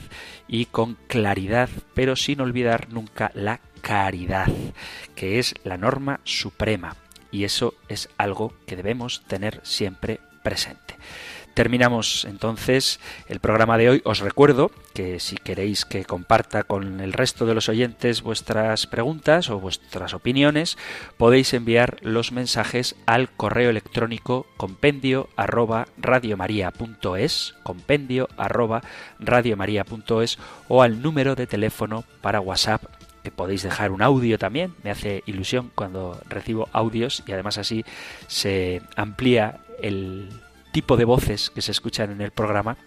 y 0.47 0.65
con 0.65 0.97
claridad, 1.07 1.69
pero 1.93 2.15
sin 2.15 2.41
olvidar 2.41 2.89
nunca 2.89 3.31
la 3.33 3.59
caridad, 3.81 4.47
que 5.15 5.39
es 5.39 5.53
la 5.63 5.77
norma 5.77 6.19
suprema 6.23 6.95
y 7.31 7.43
eso 7.43 7.75
es 7.87 8.09
algo 8.17 8.53
que 8.65 8.75
debemos 8.75 9.23
tener 9.27 9.61
siempre 9.63 10.19
presente. 10.43 10.95
Terminamos 11.59 12.23
entonces 12.23 13.01
el 13.27 13.41
programa 13.41 13.77
de 13.77 13.89
hoy. 13.89 14.01
Os 14.05 14.19
recuerdo 14.19 14.71
que 14.93 15.19
si 15.19 15.35
queréis 15.35 15.83
que 15.83 16.05
comparta 16.05 16.63
con 16.63 17.01
el 17.01 17.11
resto 17.11 17.45
de 17.45 17.53
los 17.53 17.67
oyentes 17.67 18.21
vuestras 18.21 18.87
preguntas 18.87 19.49
o 19.49 19.59
vuestras 19.59 20.13
opiniones, 20.13 20.77
podéis 21.17 21.53
enviar 21.53 21.97
los 21.99 22.31
mensajes 22.31 22.95
al 23.05 23.29
correo 23.29 23.71
electrónico 23.71 24.45
compendio 24.55 25.27
arroba 25.35 25.87
compendio 27.63 28.29
arroba 28.37 28.81
o 30.69 30.81
al 30.81 31.01
número 31.01 31.35
de 31.35 31.45
teléfono 31.45 32.05
para 32.21 32.39
WhatsApp 32.39 32.85
que 33.21 33.31
podéis 33.31 33.63
dejar 33.63 33.91
un 33.91 34.01
audio 34.01 34.39
también. 34.39 34.75
Me 34.81 34.91
hace 34.91 35.23
ilusión 35.25 35.71
cuando 35.75 36.21
recibo 36.29 36.69
audios 36.71 37.21
y 37.27 37.33
además 37.33 37.57
así 37.57 37.83
se 38.27 38.81
amplía 38.95 39.59
el 39.81 40.29
tipo 40.71 40.97
de 40.97 41.05
voces 41.05 41.49
que 41.49 41.61
se 41.61 41.71
escuchan 41.71 42.11
en 42.11 42.19
el 42.21 42.31
programa 42.31 42.77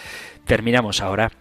Terminamos 0.46 1.02
ahora 1.02 1.32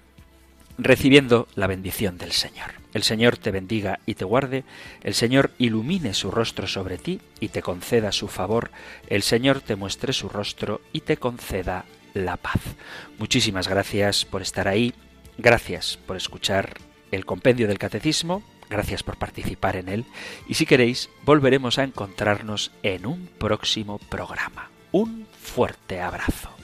recibiendo 0.77 1.47
la 1.55 1.67
bendición 1.67 2.19
del 2.19 2.33
Señor. 2.33 2.85
El 2.95 3.03
Señor 3.03 3.39
te 3.39 3.51
bendiga 3.51 4.01
y 4.07 4.15
te 4.15 4.25
guarde, 4.25 4.65
el 5.03 5.15
Señor 5.15 5.53
ilumine 5.59 6.15
su 6.15 6.31
rostro 6.31 6.67
sobre 6.67 6.99
ti 6.99 7.21
y 7.41 7.49
te 7.49 7.63
conceda 7.63 8.13
su 8.13 8.29
favor, 8.29 8.71
el 9.09 9.23
Señor 9.23 9.61
te 9.61 9.77
muestre 9.77 10.13
su 10.13 10.29
rostro 10.29 10.81
y 10.93 11.01
te 11.01 11.17
conceda 11.17 11.85
la 12.13 12.37
paz. 12.37 12.61
Muchísimas 13.19 13.69
gracias 13.69 14.25
por 14.25 14.43
estar 14.43 14.69
ahí, 14.69 14.95
gracias 15.39 15.99
por 16.07 16.17
escuchar 16.17 16.75
el 17.15 17.25
compendio 17.27 17.69
del 17.69 17.79
catecismo. 17.79 18.43
Gracias 18.69 19.03
por 19.03 19.17
participar 19.17 19.77
en 19.77 19.89
él 19.89 20.05
y 20.49 20.55
si 20.55 20.67
queréis 20.67 21.11
volveremos 21.25 21.79
a 21.79 21.85
encontrarnos 21.85 22.73
en 22.83 23.07
un 23.07 23.29
próximo 23.39 23.99
programa. 23.99 24.71
Un 24.93 25.27
fuerte 25.41 26.01
abrazo. 26.01 26.64